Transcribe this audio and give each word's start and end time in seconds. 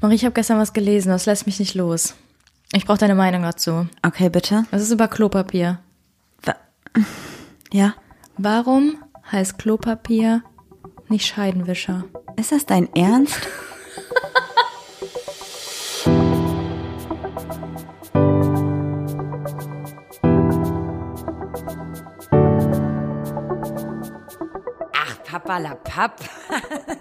Marie, 0.00 0.14
ich 0.14 0.24
habe 0.24 0.32
gestern 0.34 0.58
was 0.58 0.72
gelesen, 0.72 1.10
das 1.10 1.26
lässt 1.26 1.46
mich 1.46 1.58
nicht 1.58 1.74
los. 1.74 2.14
Ich 2.72 2.86
brauche 2.86 2.98
deine 2.98 3.14
Meinung 3.14 3.42
dazu. 3.42 3.86
Okay, 4.02 4.28
bitte. 4.30 4.64
Das 4.70 4.82
ist 4.82 4.90
über 4.92 5.08
Klopapier. 5.08 5.78
Wa- 6.42 6.56
Ja. 7.72 7.94
Warum 8.38 8.96
heißt 9.30 9.58
Klopapier 9.58 10.42
nicht 11.08 11.26
Scheidenwischer? 11.26 12.04
Ist 12.36 12.52
das 12.52 12.64
dein 12.64 12.88
Ernst? 12.94 13.36
Ach, 24.94 25.22
Papalapap. 25.24 26.20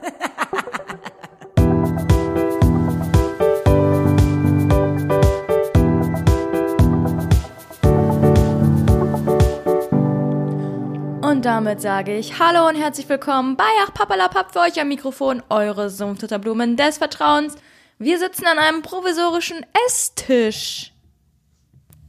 Und 11.40 11.46
damit 11.46 11.80
sage 11.80 12.18
ich 12.18 12.38
Hallo 12.38 12.68
und 12.68 12.76
herzlich 12.76 13.08
willkommen 13.08 13.56
bei 13.56 13.64
Ach 13.86 13.94
Papalapap 13.94 14.52
für 14.52 14.60
euch 14.60 14.82
am 14.82 14.90
Mikrofon, 14.90 15.42
eure 15.48 15.90
Sumpftutterblumen 15.90 16.76
des 16.76 16.98
Vertrauens. 16.98 17.56
Wir 17.98 18.20
sitzen 18.20 18.46
an 18.46 18.60
einem 18.60 18.82
provisorischen 18.82 19.66
Esstisch. 19.88 20.92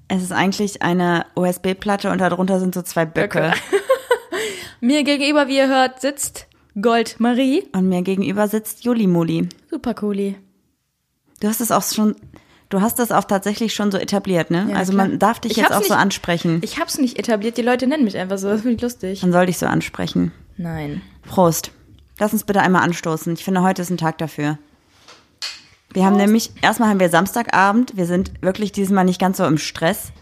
Es 0.09 0.25
ist 0.25 0.33
eigentlich 0.33 0.83
eine 0.83 1.27
USB-Platte 1.37 2.11
und 2.11 2.19
darunter 2.19 2.59
sind 2.59 2.75
so 2.75 2.83
zwei 2.83 3.07
Böcke. 3.07 3.53
Mir 4.81 5.05
gegenüber, 5.05 5.47
wie 5.47 5.59
ihr 5.59 5.69
hört, 5.69 6.01
sitzt 6.01 6.49
Gold 6.83 7.21
Marie. 7.21 7.69
Und 7.73 7.89
mir 7.89 8.03
gegenüber 8.03 8.49
sitzt 8.49 8.83
Juli 8.83 9.07
Muli. 9.07 9.49
Super 9.71 9.95
cooli. 9.95 10.39
Du 11.39 11.47
hast 11.47 11.61
es 11.61 11.71
auch 11.71 11.85
schon, 11.85 12.17
du 12.71 12.81
hast 12.81 12.99
das 12.99 13.13
auch 13.13 13.25
tatsächlich 13.25 13.75
schon 13.75 13.91
so 13.93 13.99
etabliert, 13.99 14.51
ne? 14.51 14.67
Ja, 14.71 14.77
also 14.77 14.93
klar. 14.93 15.09
man 15.09 15.19
darf 15.19 15.39
dich 15.41 15.53
Ich 15.53 15.57
jetzt 15.59 15.71
auch 15.73 15.83
so 15.83 15.93
nicht- 15.95 16.03
ansprechen. 16.03 16.61
Ich 16.63 16.79
hab's 16.79 16.97
nicht 16.99 17.19
etabliert, 17.19 17.57
die 17.59 17.63
Leute 17.63 17.87
nennen 17.87 18.05
mich 18.05 18.17
einfach 18.17 18.39
so, 18.39 18.49
das 18.49 18.63
finde 18.63 18.77
ich 18.77 18.83
lustig. 18.83 19.23
Man 19.23 19.33
soll 19.33 19.47
dich 19.47 19.59
so 19.59 19.67
ansprechen. 19.67 20.33
Nein. 20.57 21.03
Prost. 21.29 21.71
Lass 22.19 22.33
uns 22.33 22.45
bitte 22.45 22.61
einmal 22.63 22.83
anstoßen. 22.83 23.33
Ich 23.35 23.45
finde, 23.45 23.63
heute 23.63 23.83
ist 23.83 23.91
ein 23.91 23.97
Tag 23.99 24.19
dafür. 24.19 24.59
Wir 25.93 26.05
haben 26.05 26.17
nämlich, 26.17 26.53
erstmal 26.63 26.89
haben 26.91 27.01
wir 27.01 27.09
Samstagabend. 27.09 27.97
Wir 27.97 28.07
sind 28.07 28.33
wirklich 28.43 28.71
diesmal 28.73 29.05
nicht 29.05 29.21
ganz 29.21 29.39
so 29.39 29.45
im 29.45 29.59
Stress, 29.59 30.13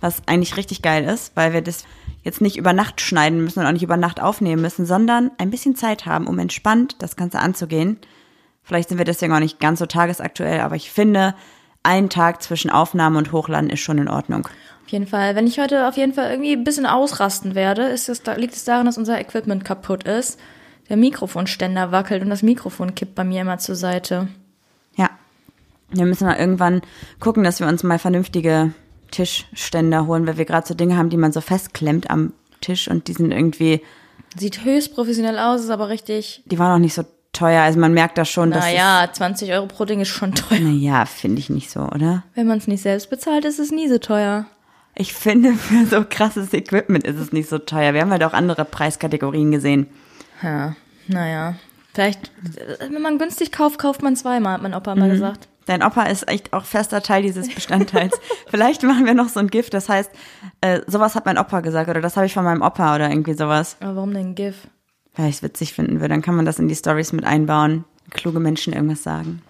was 0.00 0.22
eigentlich 0.26 0.56
richtig 0.56 0.80
geil 0.80 1.04
ist, 1.04 1.32
weil 1.34 1.52
wir 1.52 1.60
das 1.60 1.84
jetzt 2.22 2.40
nicht 2.40 2.56
über 2.56 2.72
Nacht 2.72 3.00
schneiden 3.00 3.42
müssen 3.44 3.60
und 3.60 3.66
auch 3.66 3.72
nicht 3.72 3.82
über 3.82 3.96
Nacht 3.98 4.20
aufnehmen 4.20 4.62
müssen, 4.62 4.86
sondern 4.86 5.30
ein 5.38 5.50
bisschen 5.50 5.76
Zeit 5.76 6.06
haben, 6.06 6.26
um 6.26 6.38
entspannt 6.38 6.96
das 7.00 7.16
Ganze 7.16 7.38
anzugehen. 7.40 7.98
Vielleicht 8.62 8.88
sind 8.88 8.98
wir 8.98 9.04
deswegen 9.04 9.32
auch 9.32 9.40
nicht 9.40 9.58
ganz 9.60 9.78
so 9.78 9.86
tagesaktuell, 9.86 10.60
aber 10.60 10.76
ich 10.76 10.90
finde, 10.90 11.34
ein 11.82 12.10
Tag 12.10 12.42
zwischen 12.42 12.70
Aufnahme 12.70 13.18
und 13.18 13.32
Hochladen 13.32 13.70
ist 13.70 13.80
schon 13.80 13.98
in 13.98 14.08
Ordnung. 14.08 14.46
Auf 14.84 14.88
jeden 14.92 15.06
Fall. 15.06 15.36
Wenn 15.36 15.46
ich 15.46 15.58
heute 15.58 15.88
auf 15.88 15.96
jeden 15.96 16.12
Fall 16.12 16.30
irgendwie 16.30 16.52
ein 16.52 16.64
bisschen 16.64 16.86
ausrasten 16.86 17.54
werde, 17.54 17.82
ist 17.84 18.08
es, 18.08 18.22
liegt 18.36 18.54
es 18.54 18.64
daran, 18.64 18.86
dass 18.86 18.98
unser 18.98 19.20
Equipment 19.20 19.64
kaputt 19.64 20.04
ist. 20.04 20.38
Der 20.88 20.96
Mikrofonständer 20.96 21.92
wackelt 21.92 22.22
und 22.22 22.30
das 22.30 22.42
Mikrofon 22.42 22.94
kippt 22.94 23.14
bei 23.14 23.24
mir 23.24 23.42
immer 23.42 23.58
zur 23.58 23.76
Seite. 23.76 24.28
Ja. 24.96 25.08
Wir 25.90 26.04
müssen 26.06 26.26
mal 26.26 26.36
irgendwann 26.36 26.82
gucken, 27.20 27.44
dass 27.44 27.60
wir 27.60 27.66
uns 27.66 27.82
mal 27.82 27.98
vernünftige 27.98 28.74
Tischständer 29.10 30.06
holen, 30.06 30.26
weil 30.26 30.36
wir 30.38 30.44
gerade 30.44 30.66
so 30.66 30.74
Dinge 30.74 30.96
haben, 30.96 31.10
die 31.10 31.16
man 31.16 31.32
so 31.32 31.40
festklemmt 31.40 32.10
am 32.10 32.32
Tisch 32.60 32.88
und 32.88 33.08
die 33.08 33.12
sind 33.12 33.32
irgendwie, 33.32 33.80
Sieht 34.36 34.64
höchst 34.64 34.94
professionell 34.94 35.38
aus, 35.38 35.62
ist 35.62 35.70
aber 35.70 35.88
richtig. 35.88 36.42
die 36.46 36.58
waren 36.58 36.72
auch 36.74 36.78
nicht 36.78 36.94
so 36.94 37.04
teuer. 37.40 37.62
Also 37.62 37.78
man 37.78 37.92
merkt 37.94 38.18
da 38.18 38.24
schon, 38.24 38.50
dass 38.50 38.64
Naja, 38.64 39.08
20 39.10 39.50
Euro 39.52 39.66
pro 39.66 39.84
Ding 39.84 40.00
ist 40.00 40.08
schon 40.08 40.34
teuer. 40.34 40.60
naja, 40.60 41.06
finde 41.06 41.38
ich 41.40 41.50
nicht 41.50 41.70
so, 41.70 41.80
oder? 41.80 42.22
Wenn 42.34 42.46
man 42.46 42.58
es 42.58 42.68
nicht 42.68 42.82
selbst 42.82 43.10
bezahlt, 43.10 43.44
ist 43.44 43.58
es 43.58 43.70
nie 43.70 43.88
so 43.88 43.98
teuer. 43.98 44.44
Ich 44.94 45.14
finde, 45.14 45.54
für 45.54 45.86
so 45.86 46.04
krasses 46.08 46.52
Equipment 46.52 47.04
ist 47.04 47.18
es 47.18 47.32
nicht 47.32 47.48
so 47.48 47.58
teuer. 47.58 47.94
Wir 47.94 48.02
haben 48.02 48.10
halt 48.10 48.24
auch 48.24 48.34
andere 48.34 48.64
Preiskategorien 48.64 49.50
gesehen. 49.50 49.86
Ja, 50.42 50.76
naja. 51.06 51.54
Vielleicht, 51.94 52.30
wenn 52.88 53.02
man 53.02 53.18
günstig 53.18 53.50
kauft, 53.50 53.78
kauft 53.78 54.02
man 54.02 54.14
zweimal, 54.14 54.54
hat 54.54 54.62
mein 54.62 54.74
Opa 54.74 54.94
mal 54.94 55.10
gesagt. 55.10 55.48
Dein 55.66 55.82
Opa 55.82 56.04
ist 56.04 56.28
echt 56.28 56.52
auch 56.52 56.64
fester 56.64 57.02
Teil 57.02 57.22
dieses 57.22 57.52
Bestandteils. 57.52 58.12
Vielleicht 58.48 58.82
machen 58.82 59.06
wir 59.06 59.14
noch 59.14 59.28
so 59.28 59.40
ein 59.40 59.48
Gift, 59.48 59.74
das 59.74 59.88
heißt, 59.88 60.10
äh, 60.60 60.80
sowas 60.86 61.14
hat 61.14 61.26
mein 61.26 61.38
Opa 61.38 61.60
gesagt 61.60 61.88
oder 61.88 62.00
das 62.00 62.16
habe 62.16 62.26
ich 62.26 62.34
von 62.34 62.44
meinem 62.44 62.62
Opa 62.62 62.94
oder 62.94 63.10
irgendwie 63.10 63.34
sowas. 63.34 63.76
Aber 63.80 63.96
warum 63.96 64.12
denn 64.14 64.34
GIF? 64.34 64.68
Weil 65.16 65.28
ich 65.28 65.36
es 65.36 65.42
witzig 65.42 65.74
finden 65.74 66.00
würde, 66.00 66.14
dann 66.14 66.22
kann 66.22 66.36
man 66.36 66.44
das 66.44 66.58
in 66.58 66.68
die 66.68 66.74
Stories 66.74 67.12
mit 67.12 67.24
einbauen. 67.24 67.84
Kluge 68.10 68.40
Menschen 68.40 68.72
irgendwas 68.72 69.02
sagen. 69.02 69.42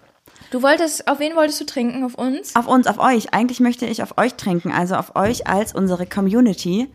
Du 0.51 0.61
wolltest, 0.61 1.07
auf 1.07 1.19
wen 1.19 1.35
wolltest 1.35 1.61
du 1.61 1.65
trinken? 1.65 2.03
Auf 2.03 2.15
uns? 2.15 2.55
Auf 2.55 2.67
uns, 2.67 2.87
auf 2.87 2.99
euch. 2.99 3.33
Eigentlich 3.33 3.59
möchte 3.59 3.85
ich 3.85 4.03
auf 4.03 4.17
euch 4.17 4.33
trinken, 4.35 4.71
also 4.71 4.95
auf 4.95 5.15
euch 5.15 5.47
als 5.47 5.73
unsere 5.73 6.05
Community. 6.05 6.89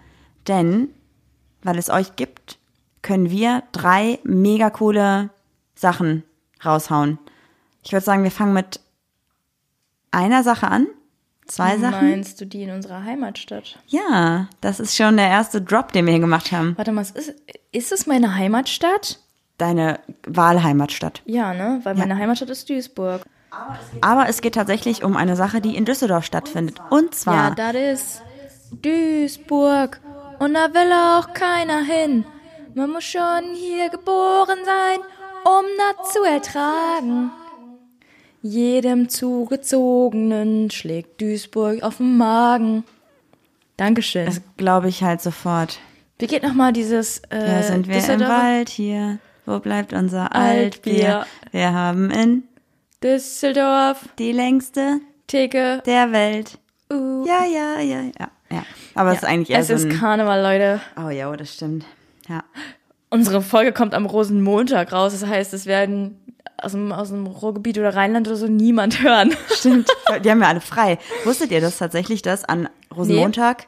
Denn, 0.47 0.89
weil 1.63 1.79
es 1.79 1.89
euch 1.89 2.17
gibt, 2.17 2.59
können 3.03 3.31
wir 3.31 3.63
drei 3.73 4.19
mega 4.25 4.69
coole 4.69 5.31
Sachen 5.75 6.23
raushauen. 6.65 7.19
Ich 7.83 7.93
würde 7.93 8.05
sagen, 8.05 8.25
wir 8.25 8.31
fangen 8.31 8.53
mit 8.53 8.81
einer 10.11 10.43
Sache 10.43 10.69
an. 10.69 10.87
Zwei 11.47 11.79
Sachen. 11.79 12.11
Meinst 12.11 12.41
du 12.41 12.45
die 12.47 12.63
in 12.65 12.71
unserer 12.71 13.05
Heimatstadt? 13.05 13.79
Ja, 13.87 14.49
das 14.61 14.81
ist 14.81 14.97
schon 14.97 15.17
der 15.17 15.29
erste 15.29 15.63
Drop, 15.63 15.93
den 15.93 16.07
wir 16.07 16.13
hier 16.13 16.21
gemacht 16.21 16.51
haben. 16.53 16.75
Warte 16.77 16.93
mal, 16.93 17.03
ist, 17.03 17.35
ist 17.73 17.93
es 17.93 18.07
meine 18.07 18.35
Heimatstadt? 18.35 19.21
Deine 19.59 20.01
Wahlheimatstadt. 20.27 21.23
Ja, 21.25 21.55
ne? 21.55 21.81
Weil 21.85 21.95
meine 21.95 22.17
Heimatstadt 22.17 22.51
ist 22.51 22.69
Duisburg. 22.69 23.23
Aber 24.03 24.29
es 24.29 24.43
geht 24.43 24.55
tatsächlich 24.55 25.03
um 25.03 25.17
eine 25.17 25.37
Sache, 25.37 25.61
die 25.61 25.77
in 25.77 25.85
Düsseldorf 25.85 26.25
stattfindet. 26.25 26.81
Und 26.91 27.07
Ja, 27.07 27.11
zwar 27.13 27.55
das 27.55 27.75
ist 27.75 28.23
Duisburg. 28.83 30.01
Und 30.39 30.55
da 30.55 30.75
will 30.75 30.93
auch 30.93 31.33
keiner 31.33 31.81
hin. 31.83 32.27
Man 32.75 32.91
muss 32.91 33.05
schon 33.05 33.55
hier 33.55 33.89
geboren 33.89 34.59
sein, 34.67 34.99
um 35.45 35.65
das 35.79 36.13
zu 36.13 36.23
ertragen. 36.25 37.31
Jedem 38.47 39.09
Zugezogenen 39.09 40.71
schlägt 40.71 41.21
Duisburg 41.21 41.83
auf 41.83 41.97
den 41.97 42.17
Magen. 42.17 42.85
Dankeschön. 43.77 44.27
Das 44.27 44.41
glaube 44.57 44.89
ich 44.89 45.03
halt 45.03 45.21
sofort. 45.21 45.79
Wie 46.19 46.27
geht 46.29 46.43
nochmal 46.45 46.73
dieses 46.73 47.19
äh, 47.31 47.39
Da 47.41 47.63
sind 47.63 47.89
wir 47.89 47.97
im 47.97 48.01
Düsseldorfer- 48.01 48.29
Wald 48.29 48.69
hier. 48.69 49.19
Wo 49.45 49.59
bleibt 49.59 49.93
unser 49.93 50.35
Altbier? 50.35 51.19
Altbier? 51.19 51.27
Wir 51.51 51.73
haben 51.73 52.11
in 52.11 52.45
Düsseldorf, 53.03 54.09
die 54.19 54.33
längste 54.33 55.01
Theke. 55.27 55.83
der 55.85 56.13
Welt. 56.13 56.59
Uh. 56.93 57.27
Ja, 57.27 57.45
ja, 57.45 57.81
ja, 57.81 58.01
ja. 58.19 58.31
ja. 58.51 58.63
Aber 58.95 59.11
es 59.11 59.19
ist 59.19 59.25
eigentlich 59.25 59.51
eher 59.51 59.59
es 59.61 59.69
so 59.69 59.75
ist 59.75 59.85
ein... 59.85 59.93
Karneval, 59.99 60.41
Leute. 60.41 60.81
Oh 60.97 61.11
ja, 61.11 61.35
das 61.37 61.55
stimmt. 61.55 61.85
Ja. 62.29 62.45
Unsere 63.11 63.43
Folge 63.43 63.73
kommt 63.73 63.95
am 63.95 64.07
Rosenmontag 64.07 64.93
raus. 64.93 65.13
Das 65.19 65.29
heißt, 65.29 65.53
es 65.53 65.67
werden 65.67 66.21
aus 66.59 66.73
dem, 66.73 66.93
aus 66.93 67.09
dem 67.09 67.27
Ruhrgebiet 67.27 67.79
oder 67.79 67.95
Rheinland 67.95 68.27
oder 68.29 68.37
so 68.37 68.47
niemand 68.47 69.03
hören. 69.03 69.35
Stimmt. 69.53 69.89
Die 70.25 70.31
haben 70.31 70.41
ja 70.41 70.49
alle 70.49 70.61
frei. 70.61 70.99
Wusstet 71.25 71.51
ihr 71.51 71.61
das 71.61 71.79
tatsächlich, 71.79 72.23
dass 72.23 72.45
an 72.45 72.69
Rosenmontag 72.95 73.67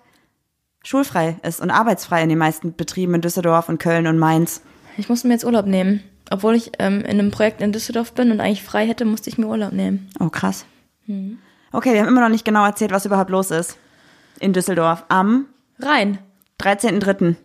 schulfrei 0.84 1.37
ist 1.43 1.60
und 1.60 1.71
arbeitsfrei 1.71 2.22
in 2.22 2.28
den 2.28 2.38
meisten 2.38 2.75
Betrieben 2.75 3.15
in 3.15 3.21
Düsseldorf 3.21 3.69
und 3.69 3.78
Köln 3.78 4.06
und 4.06 4.19
Mainz? 4.19 4.62
Ich 4.97 5.09
musste 5.09 5.28
mir 5.28 5.34
jetzt 5.34 5.44
Urlaub 5.44 5.66
nehmen. 5.66 6.03
Obwohl 6.31 6.54
ich 6.54 6.72
ähm, 6.78 7.00
in 7.00 7.19
einem 7.19 7.31
Projekt 7.31 7.62
in 7.62 7.72
Düsseldorf 7.72 8.12
bin 8.12 8.31
und 8.31 8.41
eigentlich 8.41 8.62
frei 8.62 8.87
hätte, 8.87 9.05
musste 9.05 9.31
ich 9.31 9.38
mir 9.38 9.47
Urlaub 9.47 9.72
nehmen. 9.72 10.10
Oh, 10.20 10.28
krass. 10.28 10.66
Okay, 11.72 11.94
wir 11.94 12.00
haben 12.00 12.09
immer 12.09 12.20
noch 12.20 12.28
nicht 12.28 12.44
genau 12.44 12.65
erzählt, 12.66 12.91
was 12.91 13.06
überhaupt 13.06 13.31
los 13.31 13.50
ist 13.50 13.78
in 14.41 14.53
Düsseldorf 14.53 15.05
am 15.09 15.47
Rein. 15.78 16.19
13.3. 16.60 17.37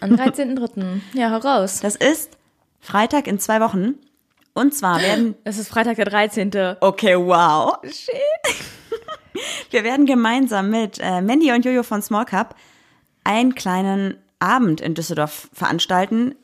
Am 0.00 0.10
13.3. 0.12 1.00
ja, 1.14 1.30
heraus. 1.30 1.80
Das 1.80 1.96
ist 1.96 2.36
Freitag 2.80 3.26
in 3.26 3.38
zwei 3.38 3.60
Wochen. 3.60 3.94
Und 4.56 4.74
zwar 4.74 5.02
werden. 5.02 5.34
Es 5.44 5.58
ist 5.58 5.68
Freitag 5.68 5.96
der 5.96 6.06
13. 6.06 6.50
Okay, 6.80 7.14
wow. 7.14 7.76
Wir 9.70 9.84
werden 9.84 10.06
gemeinsam 10.06 10.70
mit 10.70 10.98
äh, 10.98 11.20
Mandy 11.20 11.52
und 11.52 11.66
Jojo 11.66 11.82
von 11.82 12.00
Small 12.00 12.24
Cup 12.24 12.56
einen 13.22 13.54
kleinen 13.54 14.16
Abend 14.38 14.80
in 14.80 14.94
Düsseldorf 14.94 15.50
veranstalten. 15.52 16.36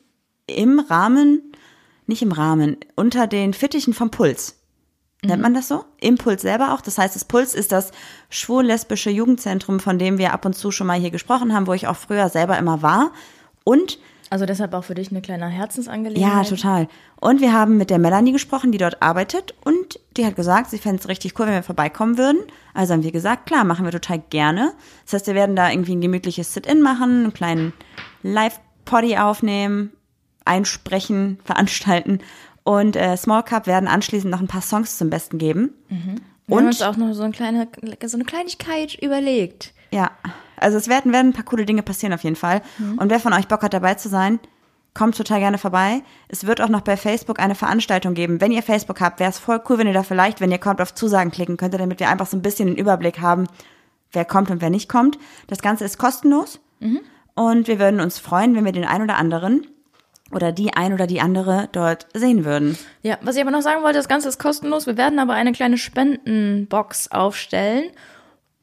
Im 0.45 0.79
Rahmen, 0.79 1.53
nicht 2.05 2.21
im 2.21 2.31
Rahmen, 2.31 2.77
unter 2.95 3.25
den 3.25 3.51
Fittichen 3.55 3.95
vom 3.95 4.11
Puls. 4.11 4.59
Nennt 5.23 5.41
man 5.41 5.55
das 5.55 5.67
so? 5.67 5.83
Im 5.99 6.19
Puls 6.19 6.43
selber 6.43 6.75
auch. 6.75 6.81
Das 6.81 6.99
heißt, 6.99 7.15
das 7.15 7.25
Puls 7.25 7.55
ist 7.55 7.71
das 7.71 7.89
schwul-lesbische 8.29 9.09
Jugendzentrum, 9.09 9.79
von 9.79 9.97
dem 9.97 10.19
wir 10.19 10.33
ab 10.33 10.45
und 10.45 10.53
zu 10.53 10.69
schon 10.69 10.85
mal 10.85 10.99
hier 10.99 11.09
gesprochen 11.09 11.51
haben, 11.51 11.65
wo 11.65 11.73
ich 11.73 11.87
auch 11.87 11.97
früher 11.97 12.29
selber 12.29 12.59
immer 12.59 12.83
war. 12.83 13.11
Und 13.63 13.97
Also 14.33 14.47
deshalb 14.47 14.73
auch 14.73 14.83
für 14.83 14.95
dich 14.95 15.11
eine 15.11 15.21
kleine 15.21 15.45
Herzensangelegenheit. 15.45 16.43
ja, 16.45 16.49
total. 16.49 16.87
Und 17.21 17.39
wir 17.39 17.53
haben 17.53 17.77
mit 17.77 17.91
der 17.91 17.99
Melanie 17.99 18.31
gesprochen, 18.31 18.71
die 18.71 18.79
dort 18.79 18.99
arbeitet. 18.99 19.53
Und 19.63 19.99
die 20.17 20.25
hat 20.25 20.35
gesagt, 20.35 20.71
sie 20.71 20.79
fände 20.79 20.99
es 20.99 21.07
richtig 21.07 21.37
cool, 21.37 21.45
wenn 21.45 21.53
wir 21.53 21.61
vorbeikommen 21.61 22.17
würden. 22.17 22.39
Also 22.73 22.93
haben 22.93 23.03
wir 23.03 23.11
gesagt, 23.11 23.45
klar, 23.45 23.63
machen 23.63 23.85
wir 23.85 23.91
total 23.91 24.23
gerne. 24.31 24.73
Das 25.05 25.13
heißt, 25.13 25.27
wir 25.27 25.35
werden 25.35 25.55
da 25.55 25.69
irgendwie 25.69 25.93
ein 25.93 26.01
gemütliches 26.01 26.51
Sit-In 26.51 26.81
machen, 26.81 27.25
einen 27.25 27.33
kleinen 27.35 27.73
Live-Poddy 28.23 29.17
aufnehmen, 29.19 29.93
einsprechen, 30.45 31.37
veranstalten. 31.45 32.17
Und 32.63 32.95
äh, 32.95 33.15
Small 33.17 33.43
Cup 33.43 33.67
werden 33.67 33.87
anschließend 33.87 34.31
noch 34.31 34.39
ein 34.39 34.47
paar 34.47 34.63
Songs 34.63 34.97
zum 34.97 35.11
Besten 35.11 35.37
geben. 35.37 35.75
Wir 35.89 35.97
haben 35.99 36.17
Und 36.47 36.65
uns 36.65 36.81
auch 36.81 36.97
noch 36.97 37.13
so 37.13 37.21
eine 37.21 37.33
kleine, 37.33 37.67
so 38.03 38.17
eine 38.17 38.25
Kleinigkeit 38.25 38.95
überlegt. 38.99 39.75
Ja, 39.91 40.09
also 40.63 40.77
es 40.77 40.87
werden, 40.87 41.13
werden 41.13 41.29
ein 41.29 41.33
paar 41.33 41.45
coole 41.45 41.65
Dinge 41.65 41.83
passieren 41.83 42.13
auf 42.13 42.23
jeden 42.23 42.35
Fall. 42.35 42.61
Und 42.97 43.09
wer 43.09 43.19
von 43.19 43.33
euch 43.33 43.47
Bock 43.47 43.61
hat, 43.63 43.73
dabei 43.73 43.93
zu 43.95 44.09
sein, 44.09 44.39
kommt 44.93 45.17
total 45.17 45.39
gerne 45.39 45.57
vorbei. 45.57 46.01
Es 46.27 46.45
wird 46.45 46.61
auch 46.61 46.69
noch 46.69 46.81
bei 46.81 46.97
Facebook 46.97 47.39
eine 47.39 47.55
Veranstaltung 47.55 48.13
geben. 48.13 48.41
Wenn 48.41 48.51
ihr 48.51 48.63
Facebook 48.63 49.01
habt, 49.01 49.19
wäre 49.19 49.29
es 49.29 49.39
voll 49.39 49.61
cool, 49.69 49.77
wenn 49.77 49.87
ihr 49.87 49.93
da 49.93 50.03
vielleicht, 50.03 50.39
wenn 50.39 50.51
ihr 50.51 50.59
kommt, 50.59 50.81
auf 50.81 50.93
Zusagen 50.93 51.31
klicken 51.31 51.57
könntet, 51.57 51.81
damit 51.81 51.99
wir 51.99 52.09
einfach 52.09 52.27
so 52.27 52.37
ein 52.37 52.41
bisschen 52.41 52.67
den 52.67 52.77
Überblick 52.77 53.19
haben, 53.19 53.47
wer 54.11 54.25
kommt 54.25 54.51
und 54.51 54.61
wer 54.61 54.69
nicht 54.69 54.89
kommt. 54.89 55.17
Das 55.47 55.61
Ganze 55.61 55.83
ist 55.85 55.97
kostenlos. 55.97 56.59
Und 57.35 57.67
wir 57.67 57.79
würden 57.79 57.99
uns 57.99 58.19
freuen, 58.19 58.55
wenn 58.55 58.65
wir 58.65 58.71
den 58.71 58.85
ein 58.85 59.01
oder 59.01 59.17
anderen 59.17 59.65
oder 60.31 60.51
die 60.51 60.73
ein 60.73 60.93
oder 60.93 61.07
die 61.07 61.21
andere 61.21 61.69
dort 61.71 62.07
sehen 62.13 62.45
würden. 62.45 62.77
Ja, 63.01 63.17
was 63.21 63.35
ich 63.35 63.41
aber 63.41 63.51
noch 63.51 63.61
sagen 63.61 63.83
wollte, 63.83 63.97
das 63.97 64.07
Ganze 64.07 64.29
ist 64.29 64.39
kostenlos. 64.39 64.85
Wir 64.85 64.97
werden 64.97 65.17
aber 65.19 65.33
eine 65.33 65.53
kleine 65.53 65.77
Spendenbox 65.77 67.09
aufstellen 67.11 67.85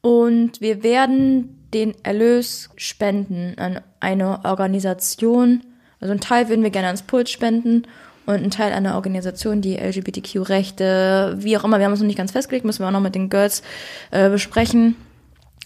und 0.01 0.61
wir 0.61 0.83
werden 0.83 1.67
den 1.73 1.93
Erlös 2.03 2.69
spenden 2.75 3.57
an 3.57 3.81
eine 3.99 4.43
Organisation. 4.43 5.63
Also 5.99 6.11
einen 6.11 6.19
Teil 6.19 6.49
würden 6.49 6.63
wir 6.63 6.71
gerne 6.71 6.87
ans 6.87 7.03
Puls 7.03 7.29
spenden 7.29 7.83
und 8.25 8.35
einen 8.35 8.51
Teil 8.51 8.71
an 8.71 8.85
eine 8.85 8.95
Organisation, 8.95 9.61
die 9.61 9.77
LGBTQ-Rechte, 9.77 11.35
wie 11.37 11.57
auch 11.57 11.63
immer, 11.63 11.77
wir 11.77 11.85
haben 11.85 11.91
uns 11.91 12.01
noch 12.01 12.07
nicht 12.07 12.17
ganz 12.17 12.31
festgelegt, 12.31 12.65
müssen 12.65 12.83
wir 12.83 12.87
auch 12.87 12.91
noch 12.91 12.99
mit 12.99 13.15
den 13.15 13.29
Girls 13.29 13.63
äh, 14.11 14.29
besprechen, 14.29 14.95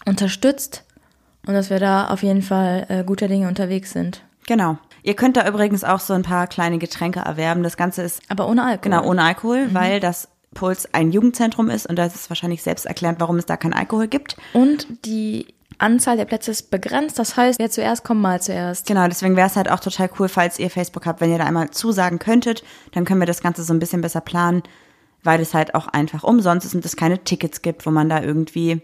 unterstützt 0.04 0.84
und 1.46 1.54
dass 1.54 1.70
wir 1.70 1.80
da 1.80 2.08
auf 2.08 2.22
jeden 2.22 2.42
Fall 2.42 2.86
äh, 2.88 3.04
guter 3.04 3.28
Dinge 3.28 3.48
unterwegs 3.48 3.92
sind. 3.92 4.22
Genau. 4.46 4.78
Ihr 5.02 5.14
könnt 5.14 5.36
da 5.36 5.46
übrigens 5.46 5.84
auch 5.84 6.00
so 6.00 6.14
ein 6.14 6.22
paar 6.22 6.46
kleine 6.46 6.78
Getränke 6.78 7.20
erwerben. 7.20 7.62
Das 7.62 7.76
Ganze 7.76 8.02
ist 8.02 8.22
Aber 8.28 8.48
ohne 8.48 8.62
Alkohol. 8.62 8.80
Genau, 8.80 9.04
ohne 9.04 9.22
Alkohol, 9.22 9.68
weil 9.72 10.00
das 10.00 10.28
Puls 10.56 10.92
ein 10.92 11.12
Jugendzentrum 11.12 11.70
ist 11.70 11.86
und 11.86 11.96
das 11.96 12.14
ist 12.14 12.30
wahrscheinlich 12.30 12.62
selbst 12.62 12.86
erklärt, 12.86 13.20
warum 13.20 13.36
es 13.36 13.46
da 13.46 13.56
keinen 13.56 13.74
Alkohol 13.74 14.08
gibt. 14.08 14.36
Und 14.54 14.86
die 15.04 15.46
Anzahl 15.78 16.16
der 16.16 16.24
Plätze 16.24 16.50
ist 16.50 16.70
begrenzt. 16.70 17.18
Das 17.18 17.36
heißt, 17.36 17.58
wer 17.58 17.70
zuerst 17.70 18.02
kommt, 18.02 18.22
mal 18.22 18.40
zuerst. 18.40 18.86
Genau, 18.86 19.06
deswegen 19.06 19.36
wäre 19.36 19.46
es 19.46 19.56
halt 19.56 19.70
auch 19.70 19.80
total 19.80 20.10
cool, 20.18 20.28
falls 20.28 20.58
ihr 20.58 20.70
Facebook 20.70 21.06
habt, 21.06 21.20
wenn 21.20 21.30
ihr 21.30 21.38
da 21.38 21.44
einmal 21.44 21.70
zusagen 21.70 22.18
könntet, 22.18 22.64
dann 22.92 23.04
können 23.04 23.20
wir 23.20 23.26
das 23.26 23.42
Ganze 23.42 23.62
so 23.62 23.74
ein 23.74 23.78
bisschen 23.78 24.00
besser 24.00 24.22
planen, 24.22 24.62
weil 25.22 25.40
es 25.40 25.54
halt 25.54 25.74
auch 25.74 25.86
einfach 25.88 26.24
umsonst 26.24 26.66
ist 26.66 26.74
und 26.74 26.84
es 26.84 26.96
keine 26.96 27.22
Tickets 27.22 27.60
gibt, 27.60 27.84
wo 27.84 27.90
man 27.90 28.08
da 28.08 28.22
irgendwie 28.22 28.80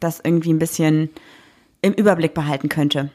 das 0.00 0.20
irgendwie 0.24 0.52
ein 0.52 0.58
bisschen 0.58 1.10
im 1.80 1.92
Überblick 1.92 2.34
behalten 2.34 2.68
könnte. 2.68 3.10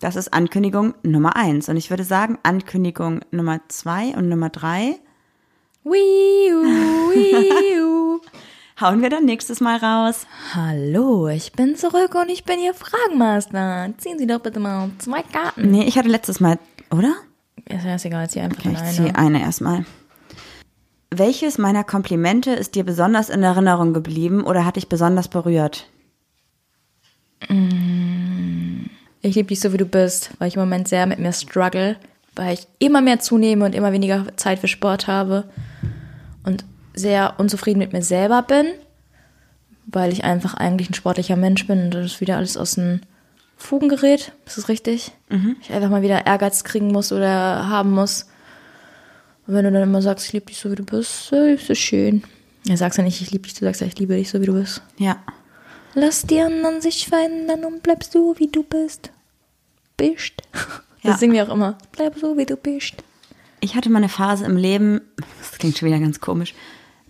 Das 0.00 0.16
ist 0.16 0.34
Ankündigung 0.34 0.94
Nummer 1.04 1.36
eins. 1.36 1.68
Und 1.68 1.76
ich 1.76 1.90
würde 1.90 2.02
sagen, 2.02 2.36
Ankündigung 2.42 3.20
Nummer 3.30 3.60
zwei 3.68 4.16
und 4.16 4.28
Nummer 4.28 4.48
drei 4.50 4.96
Wiu, 5.86 6.64
wiu. 7.14 8.20
hauen 8.80 9.02
wir 9.02 9.08
dann 9.08 9.24
nächstes 9.24 9.60
Mal 9.60 9.76
raus. 9.76 10.26
Hallo, 10.52 11.28
ich 11.28 11.52
bin 11.52 11.76
zurück 11.76 12.16
und 12.20 12.28
ich 12.28 12.42
bin 12.42 12.58
Ihr 12.58 12.74
Fragenmaster. 12.74 13.90
Ziehen 13.96 14.18
Sie 14.18 14.26
doch 14.26 14.40
bitte 14.40 14.58
mal 14.58 14.90
zwei 14.98 15.22
Karten. 15.22 15.70
Nee, 15.70 15.84
ich 15.84 15.96
hatte 15.96 16.08
letztes 16.08 16.40
Mal, 16.40 16.58
oder? 16.90 17.14
Ist 17.68 17.84
ja 17.84 17.94
ist 17.94 18.04
egal, 18.04 18.24
jetzt 18.24 18.32
hier 18.32 18.42
einfach 18.42 18.58
Okay, 18.58 18.70
ich 18.72 18.78
alleine. 18.78 18.96
ziehe 18.96 19.14
eine 19.14 19.40
erstmal. 19.40 19.86
Welches 21.12 21.56
meiner 21.56 21.84
Komplimente 21.84 22.50
ist 22.50 22.74
dir 22.74 22.82
besonders 22.82 23.30
in 23.30 23.44
Erinnerung 23.44 23.94
geblieben 23.94 24.42
oder 24.42 24.64
hat 24.64 24.74
dich 24.74 24.88
besonders 24.88 25.28
berührt? 25.28 25.86
Ich 29.22 29.36
liebe 29.36 29.46
dich 29.46 29.60
so, 29.60 29.72
wie 29.72 29.76
du 29.78 29.86
bist, 29.86 30.32
weil 30.40 30.48
ich 30.48 30.56
im 30.56 30.62
Moment 30.62 30.88
sehr 30.88 31.06
mit 31.06 31.20
mir 31.20 31.32
struggle, 31.32 31.94
weil 32.34 32.54
ich 32.54 32.66
immer 32.80 33.02
mehr 33.02 33.20
zunehme 33.20 33.64
und 33.64 33.76
immer 33.76 33.92
weniger 33.92 34.36
Zeit 34.36 34.58
für 34.58 34.66
Sport 34.66 35.06
habe 35.06 35.44
und 36.46 36.64
sehr 36.94 37.34
unzufrieden 37.38 37.78
mit 37.78 37.92
mir 37.92 38.02
selber 38.02 38.40
bin, 38.42 38.66
weil 39.86 40.12
ich 40.12 40.24
einfach 40.24 40.54
eigentlich 40.54 40.88
ein 40.90 40.94
sportlicher 40.94 41.36
Mensch 41.36 41.66
bin 41.66 41.84
und 41.84 41.90
das 41.94 42.20
wieder 42.22 42.38
alles 42.38 42.56
aus 42.56 42.76
den 42.76 43.02
Fugen 43.58 43.88
gerät. 43.88 44.32
Ist 44.46 44.56
das 44.58 44.68
richtig? 44.68 45.12
Ich 45.60 45.72
einfach 45.72 45.90
mal 45.90 46.02
wieder 46.02 46.26
Ehrgeiz 46.26 46.64
kriegen 46.64 46.88
muss 46.92 47.12
oder 47.12 47.68
haben 47.68 47.90
muss. 47.92 48.26
Und 49.46 49.54
wenn 49.54 49.64
du 49.64 49.72
dann 49.72 49.82
immer 49.82 50.02
sagst, 50.02 50.26
ich 50.26 50.32
liebe 50.32 50.46
dich 50.46 50.58
so, 50.58 50.70
wie 50.70 50.76
du 50.76 50.84
bist, 50.84 51.30
ist 51.32 51.68
das 51.70 51.78
schön. 51.78 52.22
Ja, 52.66 52.76
sagst 52.76 52.98
ja 52.98 53.04
nicht, 53.04 53.20
ich 53.20 53.30
liebe 53.30 53.44
dich, 53.44 53.54
du 53.54 53.64
sagst 53.64 53.80
ja, 53.80 53.86
ich 53.86 53.98
liebe 53.98 54.16
dich 54.16 54.28
so, 54.30 54.40
wie 54.40 54.46
du 54.46 54.54
bist. 54.54 54.82
Ja. 54.98 55.16
Lass 55.94 56.26
die 56.26 56.40
anderen 56.40 56.80
sich 56.80 57.06
verändern 57.06 57.64
und 57.64 57.82
bleib 57.82 58.02
so, 58.04 58.34
wie 58.38 58.48
du 58.48 58.62
bist. 58.62 59.10
Bist. 59.96 60.42
Das 61.02 61.12
Ja. 61.12 61.16
singen 61.18 61.34
wir 61.34 61.44
auch 61.48 61.54
immer. 61.54 61.78
Bleib 61.92 62.18
so, 62.18 62.36
wie 62.36 62.44
du 62.46 62.56
bist. 62.56 62.96
Ich 63.60 63.74
hatte 63.74 63.90
mal 63.90 63.98
eine 63.98 64.08
Phase 64.08 64.44
im 64.44 64.56
Leben, 64.56 65.00
das 65.38 65.58
klingt 65.58 65.78
schon 65.78 65.88
wieder 65.88 65.98
ganz 65.98 66.20
komisch, 66.20 66.54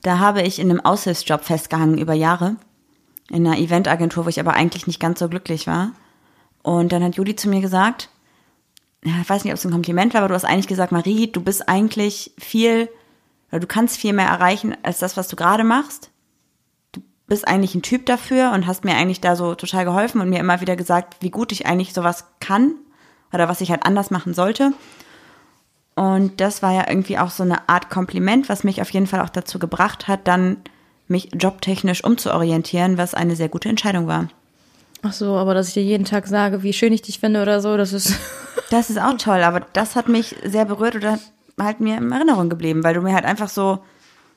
da 0.02 0.18
habe 0.18 0.42
ich 0.42 0.58
in 0.58 0.70
einem 0.70 0.80
Aushilfsjob 0.80 1.44
festgehangen 1.44 1.98
über 1.98 2.14
Jahre. 2.14 2.56
In 3.28 3.44
einer 3.44 3.58
Eventagentur, 3.58 4.24
wo 4.24 4.28
ich 4.28 4.38
aber 4.38 4.52
eigentlich 4.52 4.86
nicht 4.86 5.00
ganz 5.00 5.18
so 5.18 5.28
glücklich 5.28 5.66
war. 5.66 5.90
Und 6.62 6.92
dann 6.92 7.02
hat 7.02 7.16
Judy 7.16 7.34
zu 7.34 7.48
mir 7.48 7.60
gesagt, 7.60 8.08
ich 9.02 9.28
weiß 9.28 9.44
nicht, 9.44 9.52
ob 9.52 9.58
es 9.58 9.64
ein 9.64 9.72
Kompliment 9.72 10.14
war, 10.14 10.20
aber 10.20 10.28
du 10.28 10.34
hast 10.34 10.44
eigentlich 10.44 10.68
gesagt, 10.68 10.92
Marie, 10.92 11.30
du 11.30 11.40
bist 11.40 11.68
eigentlich 11.68 12.32
viel, 12.38 12.88
oder 13.50 13.60
du 13.60 13.66
kannst 13.66 13.96
viel 13.96 14.12
mehr 14.12 14.28
erreichen 14.28 14.76
als 14.82 14.98
das, 14.98 15.16
was 15.16 15.28
du 15.28 15.36
gerade 15.36 15.64
machst. 15.64 16.10
Du 16.92 17.00
bist 17.26 17.46
eigentlich 17.46 17.74
ein 17.74 17.82
Typ 17.82 18.06
dafür 18.06 18.52
und 18.52 18.66
hast 18.66 18.84
mir 18.84 18.94
eigentlich 18.94 19.20
da 19.20 19.36
so 19.36 19.54
total 19.54 19.84
geholfen 19.84 20.20
und 20.20 20.28
mir 20.28 20.40
immer 20.40 20.60
wieder 20.60 20.76
gesagt, 20.76 21.16
wie 21.20 21.30
gut 21.30 21.52
ich 21.52 21.66
eigentlich 21.66 21.92
sowas 21.92 22.26
kann 22.40 22.74
oder 23.32 23.48
was 23.48 23.60
ich 23.60 23.70
halt 23.70 23.84
anders 23.84 24.10
machen 24.10 24.34
sollte. 24.34 24.72
Und 25.96 26.40
das 26.40 26.62
war 26.62 26.72
ja 26.72 26.84
irgendwie 26.88 27.18
auch 27.18 27.30
so 27.30 27.42
eine 27.42 27.68
Art 27.68 27.90
Kompliment, 27.90 28.48
was 28.48 28.64
mich 28.64 28.82
auf 28.82 28.90
jeden 28.90 29.06
Fall 29.06 29.22
auch 29.22 29.30
dazu 29.30 29.58
gebracht 29.58 30.06
hat, 30.06 30.28
dann 30.28 30.58
mich 31.08 31.30
jobtechnisch 31.34 32.04
umzuorientieren, 32.04 32.98
was 32.98 33.14
eine 33.14 33.34
sehr 33.34 33.48
gute 33.48 33.70
Entscheidung 33.70 34.06
war. 34.06 34.28
Ach 35.02 35.14
so, 35.14 35.36
aber 35.36 35.54
dass 35.54 35.68
ich 35.68 35.74
dir 35.74 35.82
jeden 35.82 36.04
Tag 36.04 36.26
sage, 36.26 36.62
wie 36.62 36.74
schön 36.74 36.92
ich 36.92 37.02
dich 37.02 37.18
finde 37.18 37.40
oder 37.40 37.60
so, 37.60 37.76
das 37.76 37.92
ist. 37.92 38.14
Das 38.68 38.90
ist 38.90 39.00
auch 39.00 39.16
toll, 39.16 39.44
aber 39.44 39.60
das 39.74 39.94
hat 39.94 40.08
mich 40.08 40.34
sehr 40.44 40.64
berührt 40.64 40.96
oder 40.96 41.20
halt 41.60 41.78
mir 41.78 41.98
in 41.98 42.10
Erinnerung 42.10 42.48
geblieben, 42.48 42.82
weil 42.82 42.94
du 42.94 43.00
mir 43.00 43.14
halt 43.14 43.24
einfach 43.24 43.48
so 43.48 43.78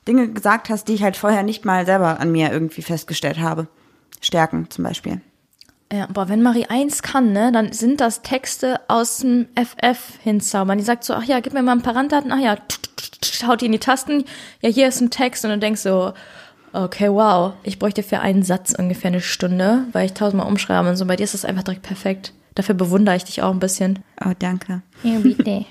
Dinge 0.08 0.32
gesagt 0.32 0.70
hast, 0.70 0.88
die 0.88 0.94
ich 0.94 1.02
halt 1.02 1.18
vorher 1.18 1.42
nicht 1.42 1.66
mal 1.66 1.84
selber 1.88 2.20
an 2.20 2.32
mir 2.32 2.52
irgendwie 2.52 2.84
festgestellt 2.84 3.40
habe. 3.40 3.68
Stärken 4.22 4.70
zum 4.70 4.84
Beispiel. 4.84 5.22
Ja, 5.92 6.04
aber 6.04 6.30
wenn 6.30 6.44
Marie 6.44 6.68
eins 6.68 7.02
kann, 7.02 7.34
ne, 7.34 7.52
dann 7.52 7.72
sind 7.74 8.00
das 8.00 8.22
Texte 8.22 8.80
aus 8.88 9.18
dem 9.18 9.48
FF 9.56 10.20
hinzaubern. 10.22 10.78
Die 10.78 10.84
sagt 10.84 11.04
so, 11.04 11.16
ach 11.16 11.24
ja, 11.24 11.40
gib 11.40 11.54
mir 11.54 11.64
mal 11.64 11.72
ein 11.72 11.82
paar 11.82 11.96
Randdaten, 11.96 12.32
ach 12.32 12.40
ja, 12.40 12.58
haut 13.48 13.62
die 13.62 13.66
in 13.66 13.72
die 13.72 13.80
Tasten, 13.80 14.26
ja, 14.62 14.70
hier 14.70 14.88
ist 14.88 15.02
ein 15.02 15.10
Text 15.10 15.44
und 15.46 15.52
du 15.52 15.58
denkst 15.58 15.82
so, 15.82 16.14
okay, 16.74 17.10
wow, 17.10 17.54
ich 17.64 17.80
bräuchte 17.80 18.04
für 18.04 18.20
einen 18.20 18.44
Satz 18.44 18.74
ungefähr 18.78 19.10
eine 19.10 19.22
Stunde, 19.22 19.86
weil 19.92 20.06
ich 20.06 20.14
tausendmal 20.14 20.48
umschreibe 20.48 20.90
und 20.90 20.96
so. 20.96 21.06
Bei 21.06 21.16
dir 21.16 21.24
ist 21.24 21.34
das 21.34 21.46
einfach 21.46 21.64
direkt 21.64 21.84
perfekt. 21.84 22.34
Dafür 22.56 22.76
bewundere 22.76 23.16
ich 23.16 23.24
dich 23.24 23.42
auch 23.42 23.52
ein 23.52 23.60
bisschen. 23.60 24.00
Oh, 24.24 24.34
danke. 24.38 24.82
Ja, 25.04 25.20
bitte. 25.20 25.66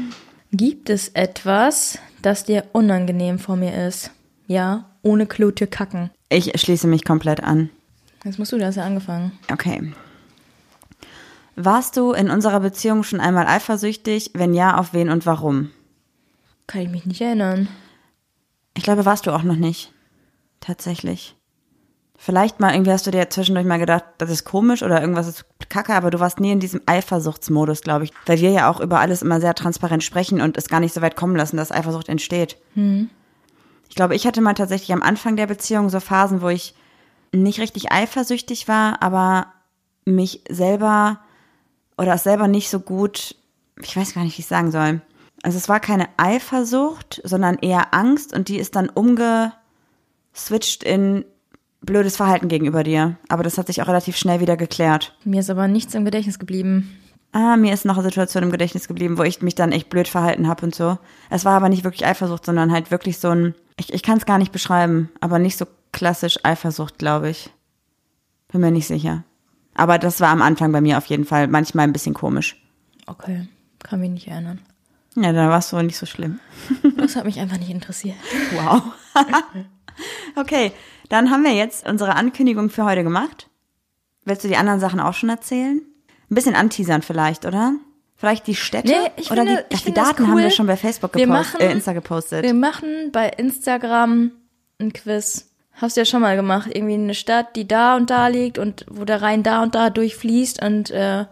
Gibt 0.52 0.90
es 0.90 1.08
etwas, 1.08 1.98
das 2.22 2.44
dir 2.44 2.64
unangenehm 2.72 3.38
vor 3.38 3.56
mir 3.56 3.86
ist? 3.88 4.10
Ja, 4.46 4.90
ohne 5.02 5.26
Klotür 5.26 5.66
kacken. 5.66 6.10
Ich 6.28 6.52
schließe 6.60 6.86
mich 6.86 7.04
komplett 7.04 7.42
an. 7.42 7.70
Jetzt 8.24 8.38
musst 8.38 8.52
du, 8.52 8.58
du 8.58 8.64
hast 8.66 8.76
ja 8.76 8.84
angefangen. 8.84 9.32
Okay. 9.52 9.92
Warst 11.56 11.96
du 11.96 12.12
in 12.12 12.30
unserer 12.30 12.60
Beziehung 12.60 13.04
schon 13.04 13.20
einmal 13.20 13.46
eifersüchtig? 13.46 14.30
Wenn 14.34 14.54
ja, 14.54 14.76
auf 14.76 14.92
wen 14.92 15.10
und 15.10 15.26
warum? 15.26 15.70
Kann 16.66 16.80
ich 16.80 16.88
mich 16.88 17.06
nicht 17.06 17.20
erinnern. 17.20 17.68
Ich 18.76 18.82
glaube, 18.82 19.04
warst 19.04 19.26
du 19.26 19.30
auch 19.30 19.42
noch 19.42 19.56
nicht. 19.56 19.92
Tatsächlich. 20.60 21.36
Vielleicht 22.16 22.58
mal 22.58 22.72
irgendwie 22.72 22.92
hast 22.92 23.06
du 23.06 23.10
dir 23.10 23.28
zwischendurch 23.28 23.66
mal 23.66 23.78
gedacht, 23.78 24.04
das 24.18 24.30
ist 24.30 24.44
komisch 24.44 24.82
oder 24.82 25.00
irgendwas 25.00 25.28
ist 25.28 25.44
kacke, 25.68 25.94
aber 25.94 26.10
du 26.10 26.20
warst 26.20 26.40
nie 26.40 26.52
in 26.52 26.60
diesem 26.60 26.80
Eifersuchtsmodus, 26.86 27.82
glaube 27.82 28.04
ich. 28.04 28.12
Weil 28.26 28.40
wir 28.40 28.50
ja 28.50 28.70
auch 28.70 28.80
über 28.80 29.00
alles 29.00 29.20
immer 29.20 29.40
sehr 29.40 29.54
transparent 29.54 30.02
sprechen 30.02 30.40
und 30.40 30.56
es 30.56 30.68
gar 30.68 30.80
nicht 30.80 30.94
so 30.94 31.02
weit 31.02 31.16
kommen 31.16 31.36
lassen, 31.36 31.56
dass 31.56 31.70
Eifersucht 31.70 32.08
entsteht. 32.08 32.56
Ich 33.88 33.94
glaube, 33.94 34.14
ich 34.14 34.26
hatte 34.26 34.40
mal 34.40 34.54
tatsächlich 34.54 34.92
am 34.92 35.02
Anfang 35.02 35.36
der 35.36 35.46
Beziehung 35.46 35.90
so 35.90 36.00
Phasen, 36.00 36.40
wo 36.40 36.48
ich 36.48 36.74
nicht 37.42 37.60
richtig 37.60 37.92
eifersüchtig 37.92 38.68
war, 38.68 39.02
aber 39.02 39.46
mich 40.04 40.42
selber 40.48 41.20
oder 41.96 42.14
es 42.14 42.24
selber 42.24 42.48
nicht 42.48 42.70
so 42.70 42.80
gut, 42.80 43.36
ich 43.80 43.96
weiß 43.96 44.14
gar 44.14 44.24
nicht, 44.24 44.36
wie 44.36 44.42
ich 44.42 44.46
sagen 44.46 44.70
soll. 44.70 45.00
Also 45.42 45.58
es 45.58 45.68
war 45.68 45.80
keine 45.80 46.08
Eifersucht, 46.16 47.20
sondern 47.24 47.58
eher 47.58 47.92
Angst 47.94 48.32
und 48.32 48.48
die 48.48 48.58
ist 48.58 48.76
dann 48.76 48.88
umgeswitcht 48.88 50.82
in 50.82 51.24
blödes 51.82 52.16
Verhalten 52.16 52.48
gegenüber 52.48 52.82
dir. 52.82 53.16
Aber 53.28 53.42
das 53.42 53.58
hat 53.58 53.66
sich 53.66 53.82
auch 53.82 53.88
relativ 53.88 54.16
schnell 54.16 54.40
wieder 54.40 54.56
geklärt. 54.56 55.14
Mir 55.24 55.40
ist 55.40 55.50
aber 55.50 55.68
nichts 55.68 55.94
im 55.94 56.04
Gedächtnis 56.04 56.38
geblieben. 56.38 56.98
Ah, 57.32 57.56
mir 57.56 57.74
ist 57.74 57.84
noch 57.84 57.98
eine 57.98 58.04
Situation 58.04 58.44
im 58.44 58.52
Gedächtnis 58.52 58.88
geblieben, 58.88 59.18
wo 59.18 59.22
ich 59.22 59.42
mich 59.42 59.54
dann 59.54 59.72
echt 59.72 59.90
blöd 59.90 60.08
verhalten 60.08 60.48
habe 60.48 60.64
und 60.64 60.74
so. 60.74 60.98
Es 61.30 61.44
war 61.44 61.54
aber 61.54 61.68
nicht 61.68 61.84
wirklich 61.84 62.06
Eifersucht, 62.06 62.46
sondern 62.46 62.72
halt 62.72 62.90
wirklich 62.90 63.18
so 63.18 63.28
ein, 63.30 63.54
ich, 63.76 63.92
ich 63.92 64.02
kann 64.02 64.18
es 64.18 64.26
gar 64.26 64.38
nicht 64.38 64.52
beschreiben, 64.52 65.10
aber 65.20 65.38
nicht 65.38 65.58
so 65.58 65.66
klassisch 65.94 66.38
Eifersucht, 66.42 66.98
glaube 66.98 67.30
ich. 67.30 67.50
Bin 68.52 68.60
mir 68.60 68.70
nicht 68.70 68.86
sicher. 68.86 69.24
Aber 69.74 69.98
das 69.98 70.20
war 70.20 70.28
am 70.28 70.42
Anfang 70.42 70.70
bei 70.72 70.80
mir 70.80 70.98
auf 70.98 71.06
jeden 71.06 71.24
Fall 71.24 71.48
manchmal 71.48 71.84
ein 71.86 71.92
bisschen 71.92 72.14
komisch. 72.14 72.62
Okay, 73.06 73.48
kann 73.82 74.00
mich 74.00 74.10
nicht 74.10 74.28
erinnern. 74.28 74.60
Ja, 75.16 75.32
da 75.32 75.48
war 75.48 75.58
es 75.58 75.72
wohl 75.72 75.82
nicht 75.84 75.96
so 75.96 76.06
schlimm. 76.06 76.40
Das 76.96 77.16
hat 77.16 77.24
mich 77.24 77.38
einfach 77.40 77.58
nicht 77.58 77.70
interessiert. 77.70 78.16
Wow. 78.54 78.82
okay, 80.36 80.72
dann 81.08 81.30
haben 81.30 81.44
wir 81.44 81.52
jetzt 81.54 81.86
unsere 81.88 82.14
Ankündigung 82.16 82.70
für 82.70 82.84
heute 82.84 83.02
gemacht. 83.04 83.48
Willst 84.24 84.42
du 84.44 84.48
die 84.48 84.56
anderen 84.56 84.80
Sachen 84.80 85.00
auch 85.00 85.14
schon 85.14 85.28
erzählen? 85.28 85.80
Ein 86.30 86.34
bisschen 86.34 86.54
anteasern 86.56 87.02
vielleicht, 87.02 87.44
oder? 87.44 87.74
Vielleicht 88.16 88.46
die 88.46 88.54
Städte? 88.54 88.88
Nee, 88.88 89.10
ich 89.16 89.30
oder 89.30 89.44
finde- 89.44 89.66
die, 89.70 89.76
ach, 89.76 89.80
die 89.82 89.92
Daten 89.92 90.26
haben 90.26 90.34
cool. 90.34 90.42
wir 90.42 90.50
schon 90.50 90.66
bei 90.66 90.76
Facebook 90.76 91.12
gepostet, 91.12 91.30
machen- 91.30 91.60
äh, 91.60 91.72
Insta 91.72 91.92
gepostet. 91.92 92.42
Wir 92.44 92.54
machen 92.54 93.10
bei 93.12 93.28
Instagram 93.28 94.30
ein 94.80 94.92
Quiz. 94.92 95.50
Hast 95.74 95.96
du 95.96 96.02
ja 96.02 96.04
schon 96.04 96.20
mal 96.20 96.36
gemacht. 96.36 96.70
Irgendwie 96.72 96.94
eine 96.94 97.14
Stadt, 97.14 97.56
die 97.56 97.66
da 97.66 97.96
und 97.96 98.10
da 98.10 98.28
liegt 98.28 98.58
und 98.58 98.86
wo 98.88 99.04
der 99.04 99.22
Rhein 99.22 99.42
da 99.42 99.62
und 99.62 99.74
da 99.74 99.90
durchfließt 99.90 100.62
und 100.62 100.90
äh, 100.90 101.24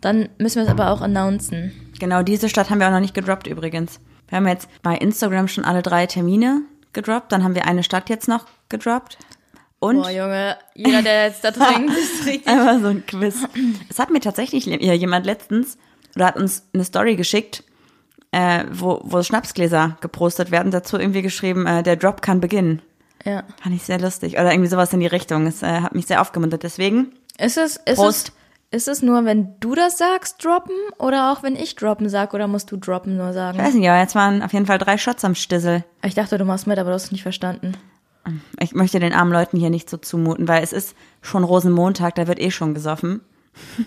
dann 0.00 0.28
müssen 0.38 0.56
wir 0.56 0.64
es 0.64 0.68
aber 0.68 0.90
auch 0.90 1.00
announcen. 1.00 1.72
Genau, 1.98 2.22
diese 2.22 2.48
Stadt 2.48 2.70
haben 2.70 2.80
wir 2.80 2.88
auch 2.88 2.92
noch 2.92 3.00
nicht 3.00 3.14
gedroppt 3.14 3.46
übrigens. 3.46 4.00
Wir 4.28 4.38
haben 4.38 4.48
jetzt 4.48 4.68
bei 4.82 4.96
Instagram 4.96 5.46
schon 5.48 5.64
alle 5.64 5.82
drei 5.82 6.06
Termine 6.06 6.62
gedroppt. 6.92 7.32
Dann 7.32 7.44
haben 7.44 7.54
wir 7.54 7.66
eine 7.66 7.82
Stadt 7.82 8.08
jetzt 8.08 8.28
noch 8.28 8.46
gedroppt. 8.68 9.18
Und 9.78 9.96
Boah, 9.96 10.10
Junge, 10.10 10.56
jeder, 10.74 11.02
der 11.02 11.26
jetzt 11.26 11.44
da 11.44 11.50
trinkt, 11.52 11.96
ist 11.96 12.26
richtig. 12.26 12.46
einfach 12.48 12.80
so 12.80 12.88
ein 12.88 13.04
Quiz. 13.06 13.36
Es 13.88 13.98
hat 13.98 14.10
mir 14.10 14.20
tatsächlich 14.20 14.64
jemand 14.64 15.26
letztens 15.26 15.76
oder 16.14 16.26
hat 16.26 16.36
uns 16.36 16.68
eine 16.72 16.84
Story 16.84 17.16
geschickt, 17.16 17.64
äh, 18.30 18.64
wo, 18.70 19.00
wo 19.04 19.22
Schnapsgläser 19.22 19.96
gepostet 20.00 20.50
werden, 20.50 20.70
dazu 20.72 20.98
irgendwie 20.98 21.22
geschrieben, 21.22 21.66
äh, 21.66 21.82
der 21.82 21.96
Drop 21.96 22.22
kann 22.22 22.40
beginnen. 22.40 22.80
Ja. 23.24 23.44
Fand 23.62 23.74
ich 23.74 23.82
sehr 23.82 24.00
lustig. 24.00 24.34
Oder 24.34 24.52
irgendwie 24.52 24.68
sowas 24.70 24.92
in 24.92 25.00
die 25.00 25.06
Richtung. 25.06 25.46
Es 25.46 25.62
äh, 25.62 25.80
hat 25.80 25.94
mich 25.94 26.06
sehr 26.06 26.20
aufgemuntert. 26.20 26.62
Deswegen, 26.62 27.12
Ist 27.38 27.56
es, 27.56 27.76
ist 27.76 27.96
Prost. 27.96 28.32
es, 28.70 28.86
ist 28.86 28.88
es 28.88 29.02
nur, 29.02 29.24
wenn 29.24 29.58
du 29.60 29.74
das 29.74 29.98
sagst, 29.98 30.44
droppen 30.44 30.74
oder 30.98 31.32
auch 31.32 31.42
wenn 31.42 31.56
ich 31.56 31.76
droppen 31.76 32.08
sag 32.08 32.34
oder 32.34 32.48
musst 32.48 32.70
du 32.70 32.76
droppen 32.76 33.16
nur 33.16 33.32
sagen? 33.32 33.58
ich 33.58 33.64
weiß 33.64 33.74
nicht, 33.74 33.88
aber 33.88 33.98
jetzt 34.00 34.14
waren 34.14 34.42
auf 34.42 34.52
jeden 34.52 34.66
Fall 34.66 34.78
drei 34.78 34.96
Shots 34.98 35.24
am 35.24 35.34
Stissel. 35.34 35.84
Ich 36.02 36.14
dachte, 36.14 36.38
du 36.38 36.44
machst 36.44 36.66
mit, 36.66 36.78
aber 36.78 36.90
du 36.90 36.94
hast 36.94 37.04
es 37.04 37.12
nicht 37.12 37.22
verstanden. 37.22 37.76
Ich 38.60 38.72
möchte 38.74 39.00
den 39.00 39.12
armen 39.12 39.32
Leuten 39.32 39.58
hier 39.58 39.70
nicht 39.70 39.90
so 39.90 39.96
zumuten, 39.96 40.46
weil 40.46 40.62
es 40.62 40.72
ist 40.72 40.94
schon 41.22 41.42
Rosenmontag, 41.44 42.14
da 42.14 42.26
wird 42.28 42.40
eh 42.40 42.50
schon 42.52 42.72
gesoffen. 42.72 43.20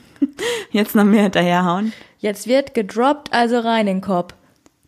Jetzt 0.72 0.94
noch 0.94 1.06
mehr 1.06 1.24
hinterherhauen. 1.24 1.94
Jetzt 2.20 2.46
wird 2.48 2.74
gedroppt, 2.74 3.34
also 3.34 3.60
rein 3.60 3.88
in 3.88 3.98
den 3.98 4.02
Kopf. 4.02 4.34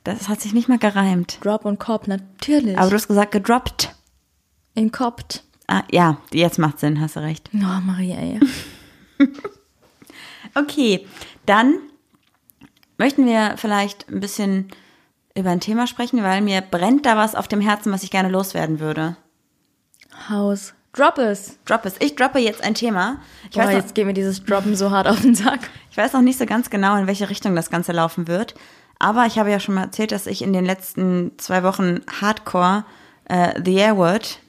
Das 0.03 0.29
hat 0.29 0.41
sich 0.41 0.53
nicht 0.53 0.69
mal 0.69 0.77
gereimt. 0.77 1.39
Drop 1.43 1.65
und 1.65 1.79
Kopf, 1.79 2.07
natürlich. 2.07 2.77
Aber 2.77 2.89
du 2.89 2.95
hast 2.95 3.07
gesagt 3.07 3.31
gedroppt. 3.31 3.95
In 4.77 4.91
Kopf. 4.91 5.41
Ah, 5.67 5.83
ja, 5.91 6.17
jetzt 6.31 6.59
macht 6.59 6.79
Sinn, 6.79 7.01
hast 7.01 7.15
du 7.15 7.21
recht. 7.21 7.49
Oh, 7.53 7.81
Maria, 7.81 8.17
ey. 8.17 8.39
Okay, 10.53 11.05
dann 11.45 11.77
möchten 12.97 13.25
wir 13.27 13.55
vielleicht 13.57 14.09
ein 14.09 14.19
bisschen 14.19 14.69
über 15.35 15.51
ein 15.51 15.59
Thema 15.59 15.85
sprechen, 15.85 16.23
weil 16.23 16.41
mir 16.41 16.61
brennt 16.61 17.05
da 17.05 17.15
was 17.15 17.35
auf 17.35 17.47
dem 17.47 17.61
Herzen, 17.61 17.91
was 17.91 18.01
ich 18.01 18.09
gerne 18.09 18.29
loswerden 18.29 18.79
würde. 18.79 19.17
Haus. 20.29 20.73
Drop 20.93 21.19
es. 21.19 21.59
Drop 21.65 21.85
es. 21.85 21.95
Ich 21.99 22.15
droppe 22.15 22.39
jetzt 22.39 22.63
ein 22.63 22.73
Thema. 22.73 23.19
Ich 23.43 23.51
Boah, 23.51 23.65
weiß, 23.65 23.67
noch, 23.67 23.81
jetzt 23.81 23.93
geht 23.93 24.07
mir 24.07 24.13
dieses 24.13 24.43
Droppen 24.43 24.75
so 24.75 24.89
hart 24.89 25.07
auf 25.07 25.21
den 25.21 25.35
Sack. 25.35 25.69
ich 25.91 25.97
weiß 25.97 26.13
noch 26.13 26.21
nicht 26.21 26.39
so 26.39 26.47
ganz 26.47 26.71
genau, 26.71 26.95
in 26.95 27.05
welche 27.05 27.29
Richtung 27.29 27.55
das 27.55 27.69
Ganze 27.69 27.91
laufen 27.91 28.27
wird. 28.27 28.55
Aber 28.97 29.27
ich 29.27 29.37
habe 29.37 29.51
ja 29.51 29.59
schon 29.59 29.75
mal 29.75 29.83
erzählt, 29.83 30.11
dass 30.11 30.25
ich 30.25 30.41
in 30.41 30.53
den 30.53 30.65
letzten 30.65 31.33
zwei 31.37 31.61
Wochen 31.61 32.01
Hardcore 32.19 32.83
äh, 33.25 33.61
The 33.63 33.75
Air 33.75 33.97
Word, 33.97 34.39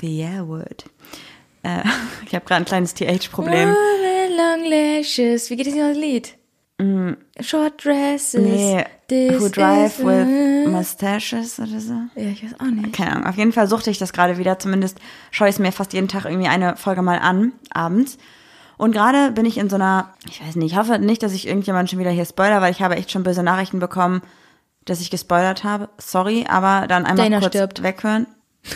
The 0.00 0.20
Air 0.20 0.48
Word, 0.48 0.84
äh, 1.62 1.82
ich 2.26 2.34
habe 2.34 2.44
gerade 2.44 2.62
ein 2.62 2.64
kleines 2.64 2.94
TH-Problem. 2.94 3.68
Long 4.36 4.64
lashes. 4.64 5.50
Wie 5.50 5.56
geht 5.56 5.66
es 5.66 5.76
das 5.76 5.96
Lied? 5.96 6.36
Short 7.40 7.84
dresses. 7.84 8.40
Mm. 8.40 8.44
Nee, 8.44 8.84
this 9.08 9.40
Who 9.40 9.48
Drive 9.48 9.98
with 9.98 10.68
Mustaches 10.68 11.58
oder 11.58 11.80
so. 11.80 11.94
Ja, 12.14 12.28
ich 12.30 12.44
weiß 12.44 12.60
auch 12.60 12.66
nicht. 12.66 12.92
Keine 12.92 13.12
Ahnung. 13.12 13.26
Auf 13.26 13.36
jeden 13.36 13.52
Fall 13.52 13.68
suchte 13.68 13.90
ich 13.90 13.98
das 13.98 14.12
gerade 14.12 14.38
wieder. 14.38 14.58
Zumindest 14.58 14.98
schaue 15.30 15.48
ich 15.48 15.54
es 15.54 15.58
mir 15.58 15.72
fast 15.72 15.92
jeden 15.92 16.08
Tag 16.08 16.24
irgendwie 16.24 16.48
eine 16.48 16.76
Folge 16.76 17.02
mal 17.02 17.18
an, 17.18 17.52
abends. 17.72 18.18
Und 18.78 18.92
gerade 18.92 19.30
bin 19.30 19.44
ich 19.44 19.58
in 19.58 19.70
so 19.70 19.76
einer, 19.76 20.12
ich 20.28 20.44
weiß 20.44 20.56
nicht, 20.56 20.72
ich 20.72 20.78
hoffe 20.78 20.98
nicht, 20.98 21.22
dass 21.22 21.32
ich 21.32 21.46
irgendjemand 21.46 21.88
schon 21.88 21.98
wieder 21.98 22.10
hier 22.10 22.24
spoiler, 22.24 22.60
weil 22.60 22.72
ich 22.72 22.82
habe 22.82 22.96
echt 22.96 23.12
schon 23.12 23.22
böse 23.22 23.42
Nachrichten 23.42 23.78
bekommen, 23.78 24.22
dass 24.84 25.00
ich 25.00 25.10
gespoilert 25.10 25.62
habe. 25.62 25.88
Sorry, 25.98 26.46
aber 26.48 26.88
dann 26.88 27.04
einmal 27.04 27.28
Dana 27.28 27.40
kurz 27.40 27.54
stirbt. 27.54 27.82
weghören. 27.82 28.26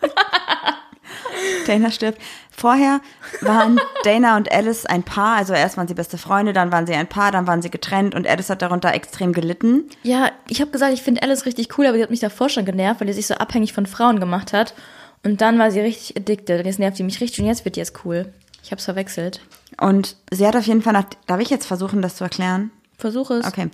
Dana 1.66 1.90
stirbt. 1.90 2.20
Vorher 2.50 3.00
waren 3.40 3.80
Dana 4.04 4.36
und 4.36 4.52
Alice 4.52 4.84
ein 4.84 5.02
Paar, 5.02 5.36
also 5.36 5.54
erst 5.54 5.76
waren 5.76 5.88
sie 5.88 5.94
beste 5.94 6.18
Freunde, 6.18 6.52
dann 6.52 6.72
waren 6.72 6.86
sie 6.86 6.94
ein 6.94 7.06
Paar, 7.06 7.32
dann 7.32 7.46
waren 7.46 7.62
sie 7.62 7.70
getrennt 7.70 8.14
und 8.14 8.26
Alice 8.26 8.50
hat 8.50 8.60
darunter 8.60 8.92
extrem 8.92 9.32
gelitten. 9.32 9.84
Ja, 10.02 10.30
ich 10.48 10.60
habe 10.60 10.70
gesagt, 10.70 10.92
ich 10.92 11.02
finde 11.02 11.22
Alice 11.22 11.46
richtig 11.46 11.78
cool, 11.78 11.86
aber 11.86 11.96
sie 11.96 12.02
hat 12.02 12.10
mich 12.10 12.20
davor 12.20 12.48
schon 12.48 12.64
genervt, 12.64 13.00
weil 13.00 13.06
die 13.06 13.14
sich 13.14 13.26
so 13.26 13.34
abhängig 13.34 13.72
von 13.72 13.86
Frauen 13.86 14.20
gemacht 14.20 14.52
hat. 14.52 14.74
Und 15.22 15.40
dann 15.40 15.58
war 15.58 15.70
sie 15.70 15.80
richtig 15.80 16.16
addicted. 16.16 16.64
Jetzt 16.64 16.78
nervt 16.78 16.96
sie 16.96 17.02
mich 17.02 17.20
richtig 17.20 17.40
und 17.40 17.46
jetzt 17.46 17.64
wird 17.64 17.76
die 17.76 17.80
jetzt 17.80 18.04
cool. 18.04 18.32
Ich 18.62 18.72
hab's 18.72 18.84
verwechselt. 18.84 19.40
Und 19.80 20.16
sie 20.30 20.46
hat 20.46 20.56
auf 20.56 20.66
jeden 20.66 20.82
Fall 20.82 20.92
nach, 20.92 21.04
darf 21.26 21.40
ich 21.40 21.50
jetzt 21.50 21.66
versuchen, 21.66 22.02
das 22.02 22.16
zu 22.16 22.24
erklären? 22.24 22.70
Versuche 22.98 23.34
es. 23.34 23.46
Okay. 23.46 23.70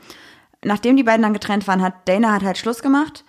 Nachdem 0.64 0.97
die 0.97 1.02
beiden 1.02 1.23
dann 1.23 1.33
getrennt 1.33 1.66
waren, 1.66 1.83
hat 1.83 2.09
Dana 2.09 2.33
hat 2.33 2.42
halt 2.42 2.59
Schluss 2.59 2.83
gemacht 2.83 3.25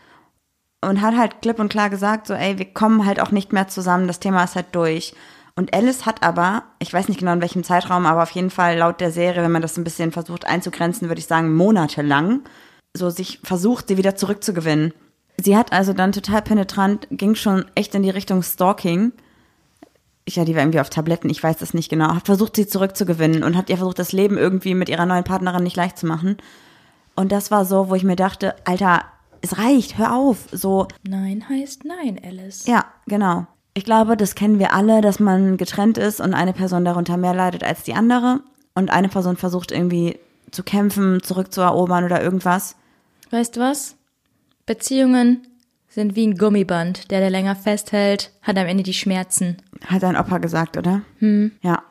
und 0.81 1.01
hat 1.01 1.17
halt 1.17 1.41
klipp 1.41 1.59
und 1.59 1.69
klar 1.69 1.89
gesagt, 1.89 2.27
so, 2.27 2.33
ey, 2.33 2.57
wir 2.57 2.65
kommen 2.65 3.05
halt 3.05 3.19
auch 3.19 3.31
nicht 3.31 3.53
mehr 3.53 3.67
zusammen, 3.67 4.07
das 4.07 4.19
Thema 4.19 4.43
ist 4.43 4.55
halt 4.55 4.67
durch. 4.73 5.13
Und 5.55 5.73
Alice 5.73 6.05
hat 6.05 6.21
aber, 6.21 6.63
ich 6.77 6.93
weiß 6.93 7.07
nicht 7.07 7.19
genau 7.19 7.33
in 7.33 7.41
welchem 7.41 7.63
Zeitraum, 7.63 8.05
aber 8.05 8.21
auf 8.21 8.31
jeden 8.31 8.51
Fall 8.51 8.77
laut 8.77 9.01
der 9.01 9.11
Serie, 9.11 9.41
wenn 9.41 9.51
man 9.51 9.63
das 9.63 9.75
ein 9.75 9.83
bisschen 9.83 10.11
versucht 10.11 10.45
einzugrenzen, 10.45 11.07
würde 11.07 11.19
ich 11.19 11.25
sagen, 11.25 11.55
monatelang, 11.55 12.41
so 12.95 13.09
sich 13.09 13.39
versucht, 13.43 13.87
sie 13.87 13.97
wieder 13.97 14.15
zurückzugewinnen. 14.15 14.93
Sie 15.39 15.57
hat 15.57 15.73
also 15.73 15.93
dann 15.93 16.11
total 16.11 16.43
penetrant, 16.43 17.07
ging 17.09 17.33
schon 17.33 17.65
echt 17.73 17.95
in 17.95 18.03
die 18.03 18.11
Richtung 18.11 18.43
Stalking. 18.43 19.13
Ja, 20.29 20.45
die 20.45 20.55
war 20.55 20.61
irgendwie 20.61 20.79
auf 20.79 20.89
Tabletten, 20.89 21.29
ich 21.29 21.41
weiß 21.41 21.57
das 21.57 21.73
nicht 21.73 21.89
genau. 21.89 22.13
Hat 22.13 22.25
versucht, 22.27 22.55
sie 22.55 22.67
zurückzugewinnen 22.67 23.43
und 23.43 23.57
hat 23.57 23.69
ihr 23.69 23.77
versucht, 23.77 23.97
das 23.97 24.11
Leben 24.11 24.37
irgendwie 24.37 24.75
mit 24.75 24.89
ihrer 24.89 25.05
neuen 25.07 25.23
Partnerin 25.23 25.63
nicht 25.63 25.75
leicht 25.75 25.97
zu 25.97 26.05
machen. 26.05 26.37
Und 27.15 27.31
das 27.31 27.49
war 27.49 27.65
so, 27.65 27.89
wo 27.89 27.95
ich 27.95 28.03
mir 28.03 28.15
dachte, 28.15 28.55
Alter, 28.65 29.05
es 29.51 29.57
reicht, 29.57 29.97
hör 29.97 30.15
auf. 30.15 30.47
So, 30.51 30.87
Nein 31.07 31.47
heißt 31.47 31.85
nein, 31.85 32.19
Alice. 32.23 32.65
ja, 32.67 32.85
genau. 33.07 33.47
Ich 33.73 33.83
glaube, 33.85 34.17
das 34.17 34.33
kennen 34.35 34.57
wir 34.57 34.73
alle, 34.73 35.01
dass 35.01 35.19
man 35.19 35.57
getrennt 35.57 35.97
ist 35.97 36.19
und 36.19 36.33
eine 36.33 36.53
Person 36.53 36.83
darunter 36.83 37.15
mehr 37.17 37.35
leidet 37.35 37.63
als 37.63 37.83
die 37.83 37.93
andere. 37.93 38.41
Und 38.73 38.89
eine 38.89 39.07
Person 39.07 39.37
versucht 39.37 39.71
irgendwie 39.71 40.17
zu 40.49 40.63
kämpfen, 40.63 41.21
zurückzuerobern 41.21 42.03
oder 42.03 42.21
irgendwas. 42.23 42.75
Weißt 43.29 43.55
du 43.55 43.59
was? 43.59 43.95
Beziehungen 44.65 45.45
sind 45.89 46.15
wie 46.15 46.25
ein 46.25 46.37
Gummiband. 46.37 47.11
Der, 47.11 47.19
der 47.19 47.29
länger 47.29 47.55
festhält, 47.55 48.31
hat 48.41 48.57
am 48.57 48.65
Ende 48.65 48.83
die 48.83 48.93
Schmerzen. 48.93 49.57
Hat 49.85 50.03
dein 50.03 50.17
Opa 50.17 50.39
gesagt, 50.39 50.77
oder? 50.77 51.01
Hm. 51.19 51.51
Ja. 51.61 51.83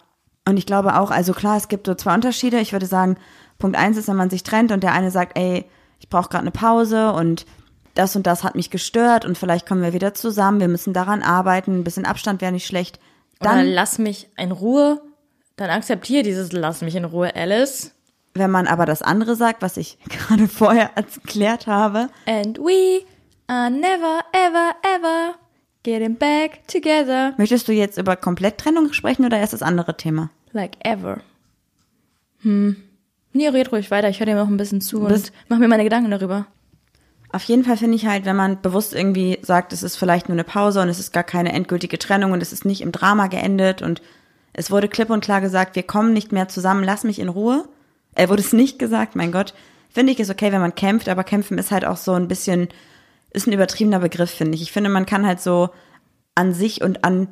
Und 0.48 0.56
ich 0.58 0.66
glaube 0.66 0.98
auch, 0.98 1.10
also 1.10 1.32
klar, 1.32 1.56
es 1.56 1.68
gibt 1.68 1.86
so 1.86 1.94
zwei 1.94 2.14
Unterschiede. 2.14 2.58
Ich 2.60 2.72
würde 2.72 2.86
sagen, 2.86 3.16
Punkt 3.58 3.76
eins 3.76 3.96
ist, 3.96 4.08
wenn 4.08 4.16
man 4.16 4.30
sich 4.30 4.42
trennt 4.42 4.72
und 4.72 4.82
der 4.82 4.92
eine 4.92 5.10
sagt, 5.10 5.36
ey, 5.38 5.64
ich 5.98 6.08
brauche 6.08 6.28
gerade 6.28 6.42
eine 6.42 6.50
Pause 6.50 7.12
und 7.12 7.46
das 7.94 8.14
und 8.16 8.26
das 8.26 8.44
hat 8.44 8.54
mich 8.54 8.70
gestört 8.70 9.24
und 9.24 9.38
vielleicht 9.38 9.66
kommen 9.66 9.82
wir 9.82 9.92
wieder 9.94 10.12
zusammen, 10.14 10.60
wir 10.60 10.68
müssen 10.68 10.92
daran 10.92 11.22
arbeiten, 11.22 11.78
ein 11.80 11.84
bisschen 11.84 12.04
Abstand 12.04 12.40
wäre 12.42 12.52
nicht 12.52 12.66
schlecht. 12.66 13.00
Dann 13.40 13.56
Dann, 13.58 13.66
lass 13.68 13.98
mich 13.98 14.28
in 14.36 14.50
Ruhe. 14.52 15.00
Dann 15.56 15.70
akzeptiere 15.70 16.22
dieses 16.22 16.52
Lass 16.52 16.82
mich 16.82 16.94
in 16.94 17.04
Ruhe, 17.06 17.34
Alice. 17.34 17.92
wenn 18.34 18.50
man 18.50 18.66
aber 18.66 18.84
das 18.84 19.00
andere 19.00 19.36
sagt, 19.36 19.62
was 19.62 19.78
ich 19.78 19.98
gerade 20.08 20.46
vorher 20.48 20.90
erklärt 20.96 21.66
habe, 21.66 22.08
And 22.26 22.58
we 22.58 23.02
are 23.46 23.70
never, 23.70 24.20
ever, 24.32 24.72
ever 24.82 25.34
getting 25.82 26.16
back 26.16 26.66
together. 26.68 27.32
möchtest 27.38 27.66
du 27.68 27.72
jetzt 27.72 27.96
über 27.96 28.16
Kompletttrennung 28.16 28.92
sprechen 28.92 29.24
oder 29.24 29.38
erst 29.38 29.54
das 29.54 29.62
andere 29.62 29.96
Thema? 29.96 30.28
Like 30.52 30.76
ever. 30.84 31.20
Hm. 32.42 32.76
Nee, 33.36 33.48
red 33.48 33.70
ruhig 33.70 33.90
weiter. 33.90 34.08
Ich 34.08 34.18
höre 34.18 34.26
dir 34.26 34.34
noch 34.34 34.48
ein 34.48 34.56
bisschen 34.56 34.80
zu 34.80 35.00
Bis- 35.00 35.24
und 35.24 35.32
mach 35.48 35.58
mir 35.58 35.68
meine 35.68 35.84
Gedanken 35.84 36.10
darüber. 36.10 36.46
Auf 37.32 37.42
jeden 37.44 37.64
Fall 37.64 37.76
finde 37.76 37.96
ich 37.96 38.06
halt, 38.06 38.24
wenn 38.24 38.36
man 38.36 38.62
bewusst 38.62 38.94
irgendwie 38.94 39.38
sagt, 39.42 39.74
es 39.74 39.82
ist 39.82 39.96
vielleicht 39.96 40.28
nur 40.28 40.36
eine 40.36 40.44
Pause 40.44 40.80
und 40.80 40.88
es 40.88 40.98
ist 40.98 41.12
gar 41.12 41.24
keine 41.24 41.52
endgültige 41.52 41.98
Trennung 41.98 42.32
und 42.32 42.40
es 42.40 42.52
ist 42.52 42.64
nicht 42.64 42.80
im 42.80 42.92
Drama 42.92 43.26
geendet 43.26 43.82
und 43.82 44.00
es 44.54 44.70
wurde 44.70 44.88
klipp 44.88 45.10
und 45.10 45.22
klar 45.22 45.42
gesagt, 45.42 45.76
wir 45.76 45.82
kommen 45.82 46.14
nicht 46.14 46.32
mehr 46.32 46.48
zusammen, 46.48 46.82
lass 46.82 47.04
mich 47.04 47.18
in 47.18 47.28
Ruhe. 47.28 47.68
Er 48.14 48.30
wurde 48.30 48.40
es 48.40 48.54
nicht 48.54 48.78
gesagt, 48.78 49.16
mein 49.16 49.32
Gott. 49.32 49.52
Finde 49.90 50.12
ich, 50.12 50.20
ist 50.20 50.30
okay, 50.30 50.50
wenn 50.50 50.62
man 50.62 50.74
kämpft, 50.74 51.10
aber 51.10 51.24
kämpfen 51.24 51.58
ist 51.58 51.70
halt 51.70 51.84
auch 51.84 51.98
so 51.98 52.14
ein 52.14 52.28
bisschen, 52.28 52.68
ist 53.32 53.46
ein 53.46 53.52
übertriebener 53.52 53.98
Begriff, 53.98 54.30
finde 54.30 54.54
ich. 54.54 54.62
Ich 54.62 54.72
finde, 54.72 54.88
man 54.88 55.04
kann 55.04 55.26
halt 55.26 55.42
so 55.42 55.70
an 56.34 56.54
sich 56.54 56.82
und 56.82 57.04
an 57.04 57.28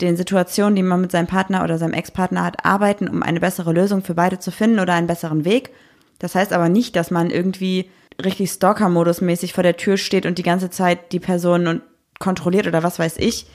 den 0.00 0.16
Situationen, 0.16 0.76
die 0.76 0.82
man 0.82 1.00
mit 1.00 1.10
seinem 1.10 1.26
Partner 1.26 1.64
oder 1.64 1.78
seinem 1.78 1.92
Ex-Partner 1.92 2.44
hat, 2.44 2.64
arbeiten, 2.64 3.08
um 3.08 3.22
eine 3.22 3.40
bessere 3.40 3.72
Lösung 3.72 4.02
für 4.02 4.14
beide 4.14 4.38
zu 4.38 4.50
finden 4.50 4.78
oder 4.78 4.94
einen 4.94 5.06
besseren 5.06 5.44
Weg. 5.44 5.70
Das 6.18 6.34
heißt 6.34 6.52
aber 6.52 6.68
nicht, 6.68 6.96
dass 6.96 7.10
man 7.10 7.30
irgendwie 7.30 7.90
richtig 8.22 8.50
Stalker-Modus 8.50 9.20
mäßig 9.20 9.52
vor 9.52 9.62
der 9.62 9.76
Tür 9.76 9.96
steht 9.96 10.26
und 10.26 10.38
die 10.38 10.42
ganze 10.42 10.70
Zeit 10.70 11.12
die 11.12 11.20
Person 11.20 11.66
und 11.66 11.82
kontrolliert 12.18 12.66
oder 12.66 12.82
was 12.82 12.98
weiß 12.98 13.16
ich. 13.18 13.46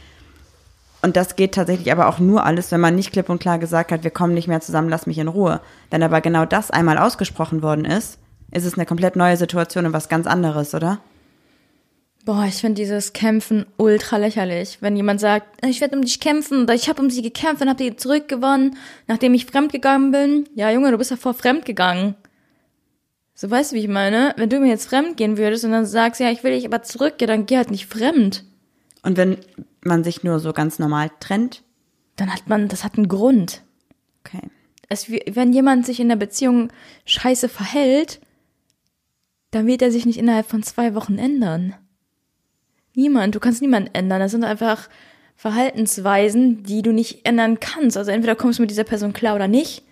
Und 1.02 1.18
das 1.18 1.36
geht 1.36 1.54
tatsächlich 1.54 1.92
aber 1.92 2.08
auch 2.08 2.20
nur 2.20 2.46
alles, 2.46 2.72
wenn 2.72 2.80
man 2.80 2.96
nicht 2.96 3.12
klipp 3.12 3.30
und 3.30 3.40
klar 3.40 3.60
gesagt 3.60 3.92
hat, 3.92 4.06
wir 4.06 4.12
kommen 4.12 4.34
nicht 4.34 4.48
mehr 4.48 4.62
zusammen, 4.62 4.88
lass 4.88 5.06
mich 5.06 5.18
in 5.18 5.28
Ruhe. 5.28 5.60
Wenn 5.90 6.02
aber 6.02 6.22
genau 6.22 6.46
das 6.46 6.72
einmal 6.72 6.98
ausgesprochen 6.98 7.62
worden 7.62 7.84
ist, 7.84 8.20
ist 8.52 8.66
es 8.66 8.76
eine 8.76 8.86
komplett 8.86 9.18
neue 9.18 9.36
Situation 9.36 9.86
und 9.86 9.94
was 9.94 10.08
ganz 10.08 10.28
anderes, 10.28 10.74
oder? 10.74 11.00
Boah, 12.26 12.46
ich 12.48 12.56
finde 12.56 12.76
dieses 12.76 13.12
Kämpfen 13.12 13.66
ultra 13.76 14.16
lächerlich. 14.16 14.78
Wenn 14.80 14.96
jemand 14.96 15.20
sagt, 15.20 15.66
ich 15.66 15.82
werde 15.82 15.98
um 15.98 16.04
dich 16.04 16.22
kämpfen 16.22 16.64
oder 16.64 16.74
ich 16.74 16.88
habe 16.88 17.02
um 17.02 17.10
sie 17.10 17.22
gekämpft 17.22 17.62
und 17.62 17.68
habe 17.68 17.84
die 17.84 17.98
zurückgewonnen, 17.98 18.78
nachdem 19.08 19.34
ich 19.34 19.46
fremdgegangen 19.46 20.12
bin. 20.12 20.50
Ja, 20.56 20.72
Junge, 20.72 20.92
du 20.92 20.98
bist 20.98 21.12
ja 21.12 21.18
vor 21.18 21.34
fremdgegangen. 21.34 22.16
So 23.34 23.52
weißt 23.52 23.72
du, 23.72 23.76
wie 23.76 23.82
ich 23.82 23.90
meine? 23.90 24.34
Wenn 24.38 24.50
du 24.50 24.60
mir 24.60 24.70
jetzt 24.70 24.88
fremd 24.88 25.18
gehen 25.18 25.38
würdest 25.38 25.66
und 25.66 25.72
dann 25.72 25.86
sagst, 25.86 26.22
ja, 26.22 26.32
ich 26.32 26.46
will 26.46 26.54
dich 26.54 26.66
aber 26.66 26.82
zurück, 26.84 27.16
ja, 27.20 27.28
dann 27.28 27.46
geh 27.46 27.58
halt 27.58 27.72
nicht 27.72 27.88
fremd. 27.88 28.46
Und 29.02 29.18
wenn 29.18 29.38
man 29.84 30.06
sich 30.06 30.24
nur 30.24 30.40
so 30.40 30.54
ganz 30.54 30.80
normal 30.80 31.12
trennt? 31.20 31.64
Dann 32.16 32.32
hat 32.32 32.48
man, 32.48 32.70
das 32.70 32.86
hat 32.86 32.96
einen 32.96 33.10
Grund. 33.10 33.64
Okay. 34.24 34.48
Es, 34.88 35.10
wenn 35.10 35.52
jemand 35.52 35.86
sich 35.86 36.00
in 36.00 36.08
der 36.08 36.16
Beziehung 36.16 36.70
scheiße 37.06 37.50
verhält, 37.50 38.22
dann 39.52 39.68
wird 39.68 39.82
er 39.82 39.92
sich 39.92 40.06
nicht 40.06 40.20
innerhalb 40.20 40.48
von 40.48 40.64
zwei 40.64 40.96
Wochen 40.96 41.18
ändern. 41.18 41.76
Niemand, 42.96 43.36
du 43.36 43.40
kannst 43.40 43.62
niemanden 43.62 43.90
ändern. 43.94 44.20
Das 44.20 44.32
sind 44.32 44.44
einfach 44.44 44.90
Verhaltensweisen, 45.36 46.64
die 46.64 46.82
du 46.82 46.92
nicht 46.92 47.26
ändern 47.26 47.60
kannst. 47.60 47.98
Also 47.98 48.12
entweder 48.12 48.36
kommst 48.36 48.60
du 48.60 48.64
mit 48.64 48.72
dieser 48.72 48.84
Person 48.84 49.14
klar 49.14 49.36
oder 49.36 49.48
nicht. 49.48 49.84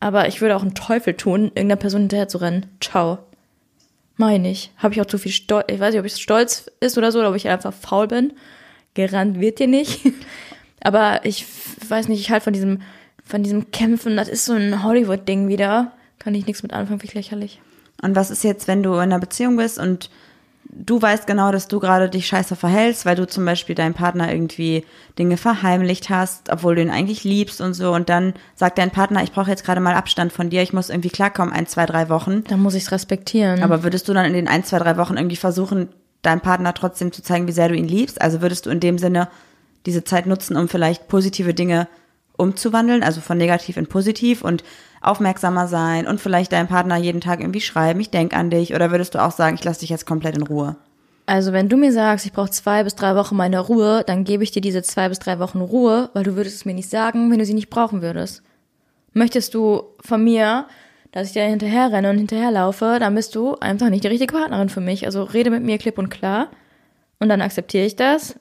Aber 0.00 0.28
ich 0.28 0.40
würde 0.40 0.56
auch 0.56 0.62
einen 0.62 0.74
Teufel 0.74 1.14
tun, 1.14 1.44
irgendeiner 1.46 1.76
Person 1.76 2.02
hinterher 2.02 2.28
zu 2.28 2.38
rennen. 2.38 2.66
Ciao. 2.80 3.18
Meine 4.16 4.50
ich. 4.50 4.70
Habe 4.76 4.94
ich 4.94 5.00
auch 5.00 5.06
zu 5.06 5.18
viel 5.18 5.32
Stolz. 5.32 5.66
Ich 5.68 5.80
weiß 5.80 5.92
nicht, 5.92 6.00
ob 6.00 6.06
ich 6.06 6.16
stolz 6.16 6.70
ist 6.80 6.96
oder 6.98 7.12
so, 7.12 7.18
oder 7.18 7.30
ob 7.30 7.36
ich 7.36 7.48
einfach 7.48 7.72
faul 7.72 8.08
bin. 8.08 8.32
Gerannt 8.94 9.40
wird 9.40 9.58
dir 9.58 9.66
nicht. 9.66 10.00
Aber 10.80 11.24
ich 11.24 11.46
weiß 11.88 12.08
nicht, 12.08 12.20
ich 12.20 12.30
halt 12.30 12.42
von 12.42 12.52
diesem, 12.52 12.82
von 13.24 13.42
diesem 13.42 13.70
Kämpfen, 13.70 14.16
das 14.16 14.28
ist 14.28 14.44
so 14.44 14.52
ein 14.52 14.82
Hollywood-Ding 14.84 15.48
wieder. 15.48 15.92
Kann 16.18 16.34
ich 16.34 16.46
nichts 16.46 16.62
mit 16.62 16.72
anfangen, 16.72 17.02
wie 17.02 17.08
lächerlich. 17.08 17.60
Und 18.02 18.14
was 18.14 18.30
ist 18.30 18.44
jetzt, 18.44 18.68
wenn 18.68 18.82
du 18.82 18.94
in 18.94 19.00
einer 19.00 19.18
Beziehung 19.18 19.56
bist 19.56 19.78
und 19.78 20.10
du 20.84 21.00
weißt 21.00 21.26
genau, 21.26 21.52
dass 21.52 21.68
du 21.68 21.80
gerade 21.80 22.08
dich 22.08 22.26
scheiße 22.26 22.56
verhältst, 22.56 23.06
weil 23.06 23.16
du 23.16 23.26
zum 23.26 23.44
Beispiel 23.44 23.74
deinem 23.74 23.94
Partner 23.94 24.30
irgendwie 24.30 24.84
Dinge 25.18 25.36
verheimlicht 25.36 26.10
hast, 26.10 26.50
obwohl 26.50 26.74
du 26.74 26.82
ihn 26.82 26.90
eigentlich 26.90 27.24
liebst 27.24 27.60
und 27.60 27.74
so. 27.74 27.92
Und 27.92 28.08
dann 28.08 28.34
sagt 28.54 28.78
dein 28.78 28.90
Partner, 28.90 29.22
ich 29.22 29.32
brauche 29.32 29.50
jetzt 29.50 29.64
gerade 29.64 29.80
mal 29.80 29.94
Abstand 29.94 30.32
von 30.32 30.50
dir, 30.50 30.62
ich 30.62 30.72
muss 30.72 30.90
irgendwie 30.90 31.10
klarkommen, 31.10 31.54
ein, 31.54 31.66
zwei, 31.66 31.86
drei 31.86 32.08
Wochen. 32.08 32.44
Dann 32.44 32.60
muss 32.60 32.74
ich 32.74 32.84
es 32.84 32.92
respektieren. 32.92 33.62
Aber 33.62 33.82
würdest 33.82 34.08
du 34.08 34.12
dann 34.12 34.26
in 34.26 34.34
den 34.34 34.48
ein, 34.48 34.64
zwei, 34.64 34.78
drei 34.78 34.96
Wochen 34.96 35.16
irgendwie 35.16 35.36
versuchen, 35.36 35.88
deinem 36.22 36.40
Partner 36.40 36.74
trotzdem 36.74 37.12
zu 37.12 37.22
zeigen, 37.22 37.46
wie 37.46 37.52
sehr 37.52 37.68
du 37.68 37.74
ihn 37.74 37.88
liebst? 37.88 38.20
Also 38.20 38.42
würdest 38.42 38.66
du 38.66 38.70
in 38.70 38.80
dem 38.80 38.98
Sinne 38.98 39.28
diese 39.86 40.04
Zeit 40.04 40.26
nutzen, 40.26 40.56
um 40.56 40.68
vielleicht 40.68 41.08
positive 41.08 41.54
Dinge 41.54 41.88
umzuwandeln, 42.36 43.02
also 43.02 43.20
von 43.20 43.38
negativ 43.38 43.76
in 43.76 43.86
positiv 43.86 44.42
und 44.42 44.62
aufmerksamer 45.06 45.68
sein 45.68 46.06
und 46.06 46.20
vielleicht 46.20 46.52
deinem 46.52 46.68
Partner 46.68 46.96
jeden 46.96 47.20
Tag 47.20 47.40
irgendwie 47.40 47.60
schreiben, 47.60 48.00
ich 48.00 48.10
denk 48.10 48.36
an 48.36 48.50
dich 48.50 48.74
oder 48.74 48.90
würdest 48.90 49.14
du 49.14 49.22
auch 49.22 49.30
sagen, 49.30 49.56
ich 49.56 49.64
lasse 49.64 49.80
dich 49.80 49.90
jetzt 49.90 50.06
komplett 50.06 50.36
in 50.36 50.42
Ruhe? 50.42 50.76
Also 51.26 51.52
wenn 51.52 51.68
du 51.68 51.76
mir 51.76 51.92
sagst, 51.92 52.24
ich 52.24 52.32
brauche 52.32 52.50
zwei 52.50 52.84
bis 52.84 52.94
drei 52.94 53.16
Wochen 53.16 53.36
meine 53.36 53.58
Ruhe, 53.58 54.04
dann 54.06 54.24
gebe 54.24 54.44
ich 54.44 54.52
dir 54.52 54.62
diese 54.62 54.82
zwei 54.82 55.08
bis 55.08 55.18
drei 55.18 55.40
Wochen 55.40 55.60
Ruhe, 55.60 56.10
weil 56.14 56.22
du 56.22 56.36
würdest 56.36 56.56
es 56.56 56.64
mir 56.64 56.74
nicht 56.74 56.88
sagen, 56.88 57.30
wenn 57.30 57.40
du 57.40 57.44
sie 57.44 57.54
nicht 57.54 57.70
brauchen 57.70 58.00
würdest. 58.00 58.42
Möchtest 59.12 59.54
du 59.54 59.82
von 60.00 60.22
mir, 60.22 60.66
dass 61.10 61.28
ich 61.28 61.32
dir 61.32 61.42
hinterher 61.44 61.90
renne 61.90 62.10
und 62.10 62.18
hinterherlaufe, 62.18 62.98
dann 63.00 63.14
bist 63.14 63.34
du 63.34 63.56
einfach 63.56 63.88
nicht 63.88 64.04
die 64.04 64.08
richtige 64.08 64.34
Partnerin 64.34 64.68
für 64.68 64.80
mich. 64.80 65.04
Also 65.06 65.24
rede 65.24 65.50
mit 65.50 65.64
mir 65.64 65.78
klipp 65.78 65.98
und 65.98 66.10
klar 66.10 66.48
und 67.18 67.28
dann 67.28 67.40
akzeptiere 67.40 67.86
ich 67.86 67.96
das. 67.96 68.38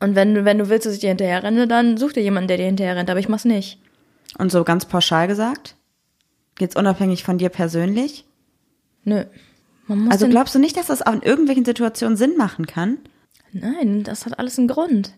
Und 0.00 0.14
wenn, 0.14 0.34
du 0.34 0.44
wenn 0.44 0.58
du 0.58 0.68
willst, 0.68 0.86
dass 0.86 0.94
ich 0.94 1.00
dir 1.00 1.10
hinterher 1.10 1.42
renne, 1.42 1.68
dann 1.68 1.96
such 1.96 2.12
dir 2.12 2.22
jemanden, 2.22 2.48
der 2.48 2.56
dir 2.56 2.66
hinterher 2.66 2.96
rennt, 2.96 3.10
aber 3.10 3.20
ich 3.20 3.28
mach's 3.28 3.44
nicht. 3.44 3.81
Und 4.38 4.50
so 4.50 4.64
ganz 4.64 4.84
pauschal 4.84 5.28
gesagt? 5.28 5.76
Jetzt 6.58 6.76
unabhängig 6.76 7.24
von 7.24 7.38
dir 7.38 7.48
persönlich? 7.48 8.24
Nö. 9.04 9.24
also 10.10 10.28
glaubst 10.28 10.54
du 10.54 10.58
nicht, 10.58 10.76
dass 10.76 10.86
das 10.86 11.02
auch 11.02 11.12
in 11.12 11.22
irgendwelchen 11.22 11.64
Situationen 11.64 12.16
Sinn 12.16 12.36
machen 12.36 12.66
kann? 12.66 12.98
Nein, 13.52 14.04
das 14.04 14.26
hat 14.26 14.38
alles 14.38 14.58
einen 14.58 14.68
Grund. 14.68 15.12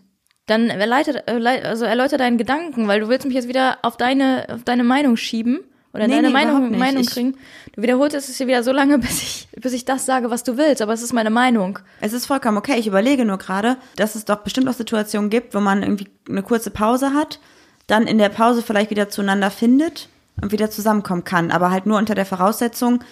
Dann 0.47 0.69
erleitet, 0.69 1.27
also 1.27 1.85
erläuter 1.85 2.17
deinen 2.17 2.37
Gedanken, 2.37 2.87
weil 2.87 2.99
du 2.99 3.09
willst 3.09 3.25
mich 3.25 3.35
jetzt 3.35 3.47
wieder 3.47 3.79
auf 3.81 3.97
deine, 3.97 4.47
auf 4.49 4.63
deine 4.63 4.83
Meinung 4.83 5.17
schieben 5.17 5.61
oder 5.93 6.07
nee, 6.07 6.15
deine 6.15 6.27
nee, 6.27 6.33
Meinung, 6.33 6.77
Meinung 6.77 7.01
ich, 7.01 7.09
kriegen. 7.09 7.37
Du 7.73 7.81
wiederholst 7.81 8.15
es 8.15 8.37
hier 8.37 8.47
wieder 8.47 8.61
so 8.61 8.71
lange, 8.71 8.99
bis 8.99 9.21
ich, 9.21 9.47
bis 9.59 9.73
ich 9.73 9.85
das 9.85 10.05
sage, 10.05 10.29
was 10.29 10.43
du 10.43 10.57
willst, 10.57 10.81
aber 10.81 10.93
es 10.93 11.01
ist 11.01 11.13
meine 11.13 11.31
Meinung. 11.31 11.79
Es 12.01 12.13
ist 12.13 12.25
vollkommen 12.25 12.57
okay. 12.57 12.77
Ich 12.77 12.85
überlege 12.85 13.25
nur 13.25 13.37
gerade, 13.37 13.77
dass 13.95 14.15
es 14.15 14.25
doch 14.25 14.37
bestimmt 14.37 14.67
auch 14.67 14.73
Situationen 14.73 15.29
gibt, 15.29 15.55
wo 15.55 15.59
man 15.59 15.81
irgendwie 15.81 16.09
eine 16.29 16.43
kurze 16.43 16.69
Pause 16.69 17.13
hat 17.13 17.39
dann 17.87 18.07
in 18.07 18.17
der 18.17 18.29
Pause 18.29 18.61
vielleicht 18.61 18.89
wieder 18.89 19.09
zueinander 19.09 19.51
findet 19.51 20.09
und 20.41 20.51
wieder 20.51 20.69
zusammenkommen 20.69 21.23
kann. 21.23 21.51
Aber 21.51 21.71
halt 21.71 21.85
nur 21.85 21.97
unter 21.97 22.15
der 22.15 22.25
Voraussetzung, 22.25 23.03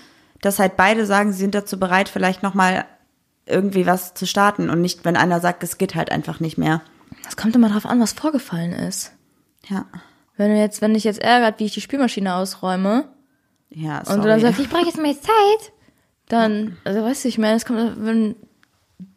dass 0.41 0.59
halt 0.59 0.77
beide 0.77 1.05
sagen, 1.05 1.31
sie 1.31 1.39
sind 1.39 1.55
dazu 1.55 1.79
bereit, 1.79 2.09
vielleicht 2.09 2.43
nochmal 2.43 2.85
irgendwie 3.45 3.85
was 3.85 4.13
zu 4.13 4.25
starten 4.25 4.69
und 4.69 4.81
nicht, 4.81 5.05
wenn 5.05 5.17
einer 5.17 5.39
sagt, 5.39 5.63
es 5.63 5.77
geht 5.77 5.95
halt 5.95 6.11
einfach 6.11 6.39
nicht 6.39 6.57
mehr. 6.57 6.81
Das 7.23 7.37
kommt 7.37 7.55
immer 7.55 7.69
drauf 7.69 7.85
an, 7.85 7.99
was 7.99 8.13
vorgefallen 8.13 8.73
ist. 8.73 9.11
Ja. 9.67 9.85
Wenn 10.37 10.51
du 10.51 10.57
jetzt, 10.57 10.81
wenn 10.81 10.93
dich 10.93 11.03
jetzt 11.03 11.21
ärgert, 11.21 11.59
wie 11.59 11.65
ich 11.65 11.73
die 11.73 11.81
Spülmaschine 11.81 12.35
ausräume, 12.35 13.09
ja, 13.69 14.03
sorry. 14.03 14.17
und 14.17 14.23
du 14.23 14.29
dann 14.29 14.39
sagst, 14.39 14.59
ich 14.59 14.69
brauche 14.69 14.85
jetzt 14.85 15.01
mehr 15.01 15.13
Zeit, 15.13 15.71
dann, 16.27 16.77
also 16.83 17.03
weißt 17.03 17.23
du, 17.23 17.27
ich 17.27 17.37
meine, 17.37 17.55
es 17.55 17.65
kommt, 17.65 18.05
wenn 18.05 18.35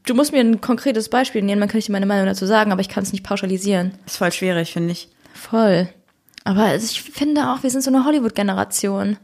du 0.05 0.15
musst 0.15 0.33
mir 0.33 0.41
ein 0.41 0.61
konkretes 0.61 1.09
Beispiel 1.09 1.43
nehmen, 1.43 1.61
dann 1.61 1.69
kann 1.69 1.79
ich 1.79 1.87
dir 1.87 1.93
meine 1.93 2.07
Meinung 2.07 2.27
dazu 2.27 2.47
sagen, 2.47 2.73
aber 2.73 2.81
ich 2.81 2.89
kann 2.89 3.03
es 3.03 3.13
nicht 3.13 3.25
pauschalisieren. 3.25 3.93
ist 4.07 4.17
voll 4.17 4.33
schwierig, 4.33 4.73
finde 4.73 4.93
ich. 4.93 5.09
Voll. 5.37 5.89
Aber 6.45 6.75
ich 6.75 7.03
finde 7.03 7.51
auch, 7.51 7.63
wir 7.63 7.71
sind 7.71 7.83
so 7.83 7.91
eine 7.91 8.05
Hollywood-Generation. 8.05 9.19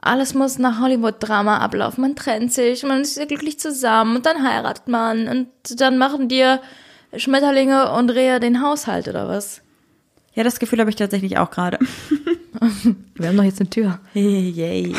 Alles 0.00 0.34
muss 0.34 0.58
nach 0.58 0.80
Hollywood-Drama 0.80 1.58
ablaufen. 1.58 2.02
Man 2.02 2.14
trennt 2.14 2.52
sich, 2.52 2.82
man 2.84 3.00
ist 3.00 3.16
glücklich 3.28 3.58
zusammen 3.58 4.16
und 4.16 4.26
dann 4.26 4.46
heiratet 4.46 4.86
man 4.86 5.28
und 5.28 5.48
dann 5.80 5.98
machen 5.98 6.28
dir 6.28 6.60
Schmetterlinge 7.16 7.92
und 7.92 8.10
Rehe 8.10 8.38
den 8.38 8.62
Haushalt 8.62 9.08
oder 9.08 9.28
was? 9.28 9.62
Ja, 10.34 10.44
das 10.44 10.60
Gefühl 10.60 10.78
habe 10.78 10.90
ich 10.90 10.96
tatsächlich 10.96 11.38
auch 11.38 11.50
gerade. 11.50 11.78
Wir 13.14 13.28
haben 13.28 13.36
doch 13.36 13.44
jetzt 13.44 13.60
eine 13.60 13.70
Tür. 13.70 13.98
Yay. 14.14 14.94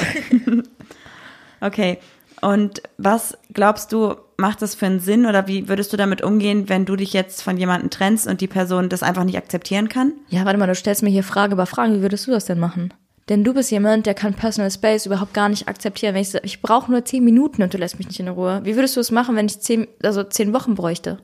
okay. 1.62 2.00
Und 2.42 2.82
was 2.98 3.38
glaubst 3.54 3.92
du, 3.92 4.16
macht 4.38 4.62
das 4.62 4.76
für 4.76 4.86
einen 4.86 5.00
Sinn 5.00 5.26
oder 5.26 5.48
wie 5.48 5.68
würdest 5.68 5.92
du 5.92 5.98
damit 5.98 6.22
umgehen, 6.22 6.70
wenn 6.70 6.86
du 6.86 6.96
dich 6.96 7.14
jetzt 7.14 7.44
von 7.44 7.58
jemandem 7.58 7.90
trennst 7.90 8.28
und 8.28 8.42
die 8.42 8.48
Person 8.48 8.90
das 8.90 9.04
einfach 9.04 9.24
nicht 9.24 9.38
akzeptieren 9.38 9.90
kann? 9.90 10.14
Ja, 10.30 10.46
warte 10.46 10.58
mal, 10.58 10.68
du 10.68 10.76
stellst 10.76 11.04
mir 11.04 11.10
hier 11.10 11.24
Frage 11.24 11.54
über 11.54 11.66
Frage. 11.66 11.96
Wie 11.96 12.02
würdest 12.02 12.28
du 12.28 12.32
das 12.32 12.46
denn 12.46 12.60
machen? 12.60 12.94
Denn 13.28 13.44
du 13.44 13.54
bist 13.54 13.70
jemand, 13.70 14.08
der 14.08 14.16
kann 14.16 14.34
Personal 14.34 14.72
Space 14.72 15.06
überhaupt 15.06 15.36
gar 15.36 15.50
nicht 15.50 15.68
akzeptieren. 15.68 16.16
Wenn 16.16 16.24
ich 16.24 16.32
sage, 16.32 16.46
ich 16.46 16.62
brauche 16.62 16.90
nur 16.90 17.06
zehn 17.06 17.24
Minuten 17.24 17.62
und 17.62 17.74
du 17.74 17.78
lässt 17.78 18.00
mich 18.00 18.08
nicht 18.08 18.20
in 18.20 18.28
Ruhe. 18.28 18.62
Wie 18.64 18.76
würdest 18.76 18.96
du 18.96 19.02
es 19.02 19.12
machen, 19.12 19.36
wenn 19.36 19.46
ich 19.46 19.60
zehn, 19.60 19.88
also 20.02 20.24
zehn 20.24 20.52
Wochen 20.54 20.74
bräuchte? 20.74 21.20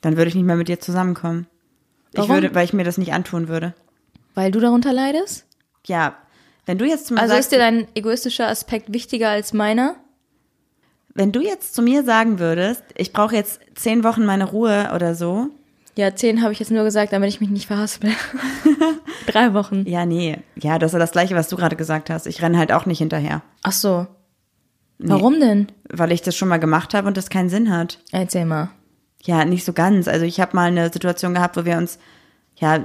Dann 0.00 0.16
würde 0.16 0.28
ich 0.28 0.34
nicht 0.34 0.44
mehr 0.44 0.56
mit 0.56 0.68
dir 0.68 0.80
zusammenkommen. 0.80 1.46
Warum? 2.12 2.30
Ich 2.30 2.34
würde, 2.34 2.54
weil 2.54 2.64
ich 2.64 2.72
mir 2.72 2.84
das 2.84 2.98
nicht 2.98 3.12
antun 3.12 3.48
würde. 3.48 3.74
Weil 4.34 4.50
du 4.50 4.58
darunter 4.58 4.92
leidest? 4.92 5.46
Ja. 5.86 6.16
Wenn 6.66 6.78
du 6.78 6.84
jetzt 6.84 7.10
mal 7.10 7.20
Also 7.20 7.34
sagst, 7.34 7.46
ist 7.46 7.52
dir 7.52 7.58
dein 7.58 7.86
egoistischer 7.94 8.48
Aspekt 8.48 8.92
wichtiger 8.92 9.28
als 9.30 9.52
meiner? 9.52 9.96
Wenn 11.18 11.32
du 11.32 11.40
jetzt 11.40 11.74
zu 11.74 11.82
mir 11.82 12.04
sagen 12.04 12.38
würdest, 12.38 12.84
ich 12.96 13.12
brauche 13.12 13.34
jetzt 13.34 13.58
zehn 13.74 14.04
Wochen 14.04 14.24
meine 14.24 14.44
Ruhe 14.44 14.92
oder 14.94 15.16
so. 15.16 15.48
Ja, 15.96 16.14
zehn 16.14 16.42
habe 16.42 16.52
ich 16.52 16.60
jetzt 16.60 16.70
nur 16.70 16.84
gesagt, 16.84 17.12
damit 17.12 17.28
ich 17.28 17.40
mich 17.40 17.50
nicht 17.50 17.66
verhaspel. 17.66 18.12
Drei 19.26 19.52
Wochen. 19.52 19.84
Ja, 19.84 20.06
nee. 20.06 20.38
Ja, 20.54 20.78
das 20.78 20.94
ist 20.94 21.00
das 21.00 21.10
Gleiche, 21.10 21.34
was 21.34 21.48
du 21.48 21.56
gerade 21.56 21.74
gesagt 21.74 22.08
hast. 22.08 22.28
Ich 22.28 22.40
renne 22.40 22.56
halt 22.56 22.70
auch 22.70 22.86
nicht 22.86 22.98
hinterher. 22.98 23.42
Ach 23.64 23.72
so. 23.72 24.06
Nee, 24.98 25.10
Warum 25.10 25.40
denn? 25.40 25.72
Weil 25.88 26.12
ich 26.12 26.22
das 26.22 26.36
schon 26.36 26.46
mal 26.46 26.60
gemacht 26.60 26.94
habe 26.94 27.08
und 27.08 27.16
das 27.16 27.30
keinen 27.30 27.48
Sinn 27.48 27.76
hat. 27.76 27.98
Erzähl 28.12 28.44
mal. 28.44 28.70
Ja, 29.24 29.44
nicht 29.44 29.64
so 29.64 29.72
ganz. 29.72 30.06
Also 30.06 30.24
ich 30.24 30.38
habe 30.38 30.54
mal 30.54 30.68
eine 30.68 30.92
Situation 30.92 31.34
gehabt, 31.34 31.56
wo 31.56 31.64
wir 31.64 31.78
uns 31.78 31.98
ja 32.54 32.78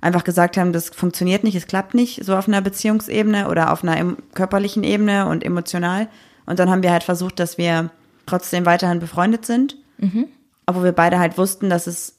einfach 0.00 0.24
gesagt 0.24 0.56
haben, 0.56 0.72
das 0.72 0.88
funktioniert 0.88 1.44
nicht, 1.44 1.56
es 1.56 1.66
klappt 1.66 1.92
nicht, 1.92 2.24
so 2.24 2.36
auf 2.36 2.48
einer 2.48 2.62
Beziehungsebene 2.62 3.50
oder 3.50 3.70
auf 3.70 3.82
einer 3.82 4.16
körperlichen 4.32 4.82
Ebene 4.82 5.26
und 5.28 5.44
emotional. 5.44 6.08
Und 6.46 6.58
dann 6.58 6.70
haben 6.70 6.82
wir 6.82 6.92
halt 6.92 7.02
versucht, 7.02 7.38
dass 7.38 7.58
wir 7.58 7.90
trotzdem 8.24 8.66
weiterhin 8.66 9.00
befreundet 9.00 9.44
sind. 9.44 9.76
Mhm. 9.98 10.28
Obwohl 10.66 10.84
wir 10.84 10.92
beide 10.92 11.18
halt 11.18 11.38
wussten, 11.38 11.70
dass 11.70 11.86
es 11.86 12.16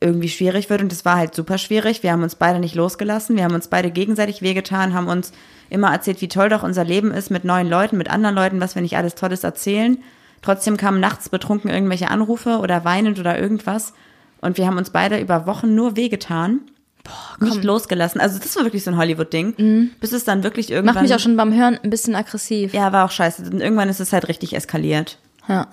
irgendwie 0.00 0.30
schwierig 0.30 0.70
wird 0.70 0.80
und 0.80 0.92
es 0.92 1.04
war 1.04 1.16
halt 1.16 1.34
super 1.34 1.58
schwierig. 1.58 2.02
Wir 2.02 2.12
haben 2.12 2.22
uns 2.22 2.34
beide 2.34 2.58
nicht 2.58 2.74
losgelassen. 2.74 3.36
Wir 3.36 3.44
haben 3.44 3.54
uns 3.54 3.68
beide 3.68 3.90
gegenseitig 3.90 4.40
wehgetan, 4.40 4.94
haben 4.94 5.08
uns 5.08 5.32
immer 5.68 5.92
erzählt, 5.92 6.22
wie 6.22 6.28
toll 6.28 6.48
doch 6.48 6.62
unser 6.62 6.84
Leben 6.84 7.12
ist 7.12 7.30
mit 7.30 7.44
neuen 7.44 7.68
Leuten, 7.68 7.98
mit 7.98 8.10
anderen 8.10 8.34
Leuten, 8.34 8.60
was 8.60 8.74
wir 8.74 8.82
nicht 8.82 8.96
alles 8.96 9.14
Tolles 9.14 9.44
erzählen. 9.44 9.98
Trotzdem 10.40 10.78
kamen 10.78 11.00
nachts 11.00 11.28
betrunken 11.28 11.70
irgendwelche 11.70 12.10
Anrufe 12.10 12.58
oder 12.58 12.84
weinend 12.84 13.18
oder 13.18 13.38
irgendwas. 13.38 13.92
Und 14.40 14.56
wir 14.56 14.66
haben 14.66 14.78
uns 14.78 14.88
beide 14.88 15.20
über 15.20 15.46
Wochen 15.46 15.74
nur 15.74 15.96
wehgetan. 15.96 16.62
Boah, 17.04 17.44
nicht 17.44 17.64
losgelassen. 17.64 18.20
Also 18.20 18.38
das 18.38 18.56
war 18.56 18.64
wirklich 18.64 18.84
so 18.84 18.90
ein 18.90 18.96
Hollywood-Ding. 18.96 19.54
Mhm. 19.56 19.90
Bis 20.00 20.12
es 20.12 20.24
dann 20.24 20.42
wirklich 20.42 20.70
irgendwann. 20.70 20.94
Macht 20.94 21.02
mich 21.02 21.14
auch 21.14 21.20
schon 21.20 21.36
beim 21.36 21.54
Hören 21.54 21.78
ein 21.82 21.90
bisschen 21.90 22.14
aggressiv. 22.14 22.74
Ja, 22.74 22.92
war 22.92 23.04
auch 23.04 23.10
scheiße. 23.10 23.42
Und 23.42 23.60
irgendwann 23.60 23.88
ist 23.88 24.00
es 24.00 24.12
halt 24.12 24.28
richtig 24.28 24.54
eskaliert. 24.54 25.18
Ja. 25.48 25.68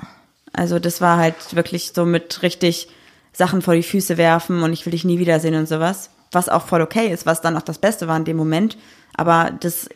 Also 0.53 0.79
das 0.79 1.01
war 1.01 1.17
halt 1.17 1.55
wirklich 1.55 1.91
so 1.93 2.05
mit 2.05 2.41
richtig 2.41 2.87
Sachen 3.33 3.61
vor 3.61 3.75
die 3.75 3.83
Füße 3.83 4.17
werfen 4.17 4.63
und 4.63 4.73
ich 4.73 4.85
will 4.85 4.91
dich 4.91 5.05
nie 5.05 5.19
wiedersehen 5.19 5.55
und 5.55 5.67
sowas. 5.67 6.09
Was 6.31 6.49
auch 6.49 6.65
voll 6.65 6.81
okay 6.81 7.11
ist, 7.11 7.25
was 7.25 7.41
dann 7.41 7.55
auch 7.55 7.61
das 7.61 7.77
Beste 7.77 8.07
war 8.07 8.17
in 8.17 8.25
dem 8.25 8.37
Moment. 8.37 8.77
Aber 9.15 9.51
das 9.59 9.89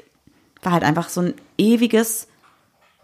war 0.62 0.74
halt 0.74 0.84
einfach 0.84 1.10
so 1.10 1.22
ein 1.22 1.34
ewiges 1.58 2.28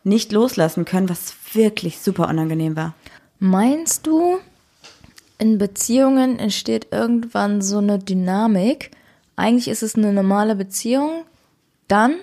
nicht 0.04 0.32
loslassen 0.32 0.86
können, 0.86 1.10
was 1.10 1.34
wirklich 1.54 2.00
super 2.00 2.30
unangenehm 2.30 2.76
war. 2.76 2.94
Meinst 3.40 4.08
du, 4.08 4.40
in 5.38 5.58
Beziehungen 5.58 6.39
entsteht 6.39 6.88
irgendwann 6.91 7.62
so 7.62 7.78
eine 7.78 8.00
Dynamik? 8.00 8.91
Eigentlich 9.36 9.67
ist 9.67 9.84
es 9.84 9.95
eine 9.95 10.13
normale 10.13 10.56
Beziehung, 10.56 11.23
dann 11.88 12.15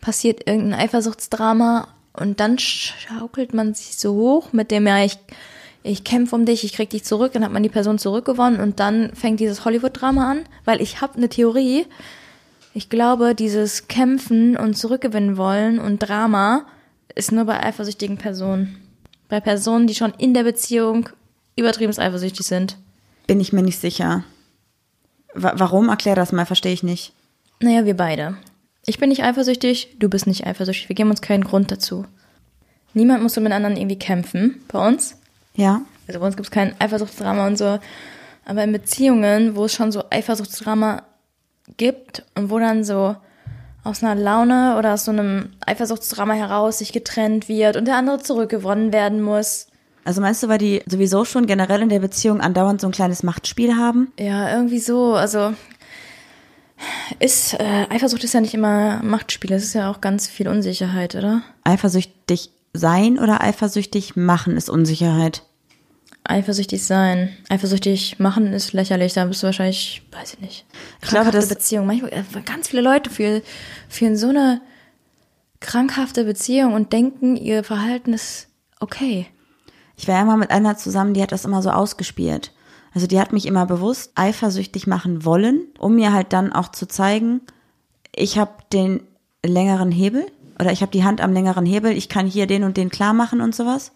passiert 0.00 0.46
irgendein 0.46 0.80
Eifersuchtsdrama 0.80 1.88
und 2.12 2.40
dann 2.40 2.58
schaukelt 2.58 3.54
man 3.54 3.74
sich 3.74 3.96
so 3.96 4.14
hoch 4.14 4.52
mit 4.52 4.70
dem, 4.70 4.86
ja, 4.86 5.04
ich, 5.04 5.18
ich 5.82 6.04
kämpfe 6.04 6.36
um 6.36 6.44
dich, 6.44 6.64
ich 6.64 6.72
krieg 6.72 6.90
dich 6.90 7.04
zurück, 7.04 7.32
dann 7.32 7.44
hat 7.44 7.52
man 7.52 7.62
die 7.62 7.68
Person 7.68 7.98
zurückgewonnen 7.98 8.60
und 8.60 8.80
dann 8.80 9.14
fängt 9.14 9.40
dieses 9.40 9.64
Hollywood-Drama 9.64 10.30
an, 10.30 10.44
weil 10.64 10.80
ich 10.80 11.00
habe 11.00 11.16
eine 11.16 11.28
Theorie. 11.28 11.86
Ich 12.74 12.88
glaube, 12.88 13.34
dieses 13.34 13.88
Kämpfen 13.88 14.56
und 14.56 14.74
zurückgewinnen 14.78 15.36
wollen 15.36 15.80
und 15.80 15.98
Drama 15.98 16.66
ist 17.14 17.32
nur 17.32 17.44
bei 17.44 17.60
eifersüchtigen 17.60 18.16
Personen. 18.16 18.80
Bei 19.28 19.40
Personen, 19.40 19.88
die 19.88 19.94
schon 19.94 20.14
in 20.18 20.34
der 20.34 20.44
Beziehung 20.44 21.08
übertrieben 21.60 21.96
eifersüchtig 21.96 22.46
sind. 22.46 22.76
Bin 23.26 23.40
ich 23.40 23.52
mir 23.52 23.62
nicht 23.62 23.78
sicher. 23.78 24.24
Wa 25.34 25.52
warum? 25.56 25.88
Erklär 25.88 26.16
das 26.16 26.32
mal, 26.32 26.46
verstehe 26.46 26.72
ich 26.72 26.82
nicht. 26.82 27.12
Naja, 27.60 27.84
wir 27.84 27.96
beide. 27.96 28.36
Ich 28.86 28.98
bin 28.98 29.10
nicht 29.10 29.22
eifersüchtig, 29.22 29.96
du 29.98 30.08
bist 30.08 30.26
nicht 30.26 30.46
eifersüchtig. 30.46 30.88
Wir 30.88 30.96
geben 30.96 31.10
uns 31.10 31.20
keinen 31.20 31.44
Grund 31.44 31.70
dazu. 31.70 32.06
Niemand 32.94 33.22
muss 33.22 33.34
so 33.34 33.40
mit 33.40 33.52
anderen 33.52 33.76
irgendwie 33.76 33.98
kämpfen. 33.98 34.62
Bei 34.68 34.86
uns. 34.86 35.16
Ja. 35.54 35.82
Also 36.08 36.18
bei 36.18 36.26
uns 36.26 36.36
gibt 36.36 36.46
es 36.46 36.50
kein 36.50 36.74
Eifersuchtsdrama 36.80 37.46
und 37.46 37.56
so. 37.56 37.78
Aber 38.44 38.64
in 38.64 38.72
Beziehungen, 38.72 39.54
wo 39.54 39.66
es 39.66 39.74
schon 39.74 39.92
so 39.92 40.04
Eifersuchtsdrama 40.10 41.04
gibt 41.76 42.24
und 42.34 42.50
wo 42.50 42.58
dann 42.58 42.82
so 42.82 43.14
aus 43.84 44.02
einer 44.02 44.20
Laune 44.20 44.76
oder 44.76 44.94
aus 44.94 45.04
so 45.04 45.12
einem 45.12 45.50
Eifersuchtsdrama 45.64 46.34
heraus 46.34 46.78
sich 46.78 46.92
getrennt 46.92 47.48
wird 47.48 47.76
und 47.76 47.86
der 47.86 47.96
andere 47.96 48.18
zurückgewonnen 48.18 48.92
werden 48.92 49.22
muss. 49.22 49.68
Also 50.04 50.20
meinst 50.20 50.42
du, 50.42 50.48
weil 50.48 50.58
die 50.58 50.82
sowieso 50.86 51.24
schon 51.24 51.46
generell 51.46 51.82
in 51.82 51.88
der 51.88 52.00
Beziehung 52.00 52.40
andauernd 52.40 52.80
so 52.80 52.88
ein 52.88 52.92
kleines 52.92 53.22
Machtspiel 53.22 53.76
haben? 53.76 54.12
Ja, 54.18 54.54
irgendwie 54.54 54.78
so. 54.78 55.14
Also 55.14 55.52
ist 57.18 57.54
äh, 57.54 57.86
Eifersucht 57.90 58.24
ist 58.24 58.34
ja 58.34 58.40
nicht 58.40 58.54
immer 58.54 59.02
Machtspiel, 59.02 59.52
es 59.52 59.64
ist 59.64 59.74
ja 59.74 59.90
auch 59.90 60.00
ganz 60.00 60.26
viel 60.26 60.48
Unsicherheit, 60.48 61.14
oder? 61.14 61.42
Eifersüchtig 61.64 62.50
sein 62.72 63.18
oder 63.18 63.42
eifersüchtig 63.42 64.16
machen 64.16 64.56
ist 64.56 64.70
Unsicherheit. 64.70 65.42
Eifersüchtig 66.24 66.84
sein. 66.84 67.30
Eifersüchtig 67.48 68.18
machen 68.18 68.52
ist 68.52 68.72
lächerlich, 68.72 69.14
da 69.14 69.24
bist 69.24 69.42
du 69.42 69.46
wahrscheinlich, 69.46 70.02
weiß 70.12 70.34
ich 70.34 70.40
nicht. 70.40 70.66
Ich 71.02 71.08
glaube, 71.08 71.30
das 71.30 71.48
Beziehung. 71.48 71.86
Manchmal, 71.86 72.12
äh, 72.12 72.22
ganz 72.44 72.68
viele 72.68 72.82
Leute 72.82 73.10
führen, 73.10 73.42
führen 73.88 74.16
so 74.16 74.28
eine 74.28 74.60
krankhafte 75.60 76.24
Beziehung 76.24 76.72
und 76.74 76.92
denken, 76.92 77.36
ihr 77.36 77.64
Verhalten 77.64 78.12
ist 78.12 78.48
okay. 78.80 79.26
Ich 80.00 80.08
war 80.08 80.24
mal 80.24 80.38
mit 80.38 80.50
einer 80.50 80.78
zusammen, 80.78 81.12
die 81.12 81.20
hat 81.20 81.30
das 81.30 81.44
immer 81.44 81.60
so 81.60 81.68
ausgespielt. 81.68 82.52
Also 82.94 83.06
die 83.06 83.20
hat 83.20 83.34
mich 83.34 83.44
immer 83.44 83.66
bewusst 83.66 84.12
eifersüchtig 84.14 84.86
machen 84.86 85.26
wollen, 85.26 85.66
um 85.78 85.94
mir 85.94 86.14
halt 86.14 86.32
dann 86.32 86.54
auch 86.54 86.70
zu 86.70 86.88
zeigen, 86.88 87.42
ich 88.16 88.38
habe 88.38 88.50
den 88.72 89.02
längeren 89.44 89.92
Hebel 89.92 90.24
oder 90.58 90.72
ich 90.72 90.80
habe 90.80 90.90
die 90.90 91.04
Hand 91.04 91.20
am 91.20 91.34
längeren 91.34 91.66
Hebel, 91.66 91.92
ich 91.92 92.08
kann 92.08 92.26
hier 92.26 92.46
den 92.46 92.64
und 92.64 92.78
den 92.78 92.88
klar 92.88 93.12
machen 93.12 93.42
und 93.42 93.54
sowas. 93.54 93.92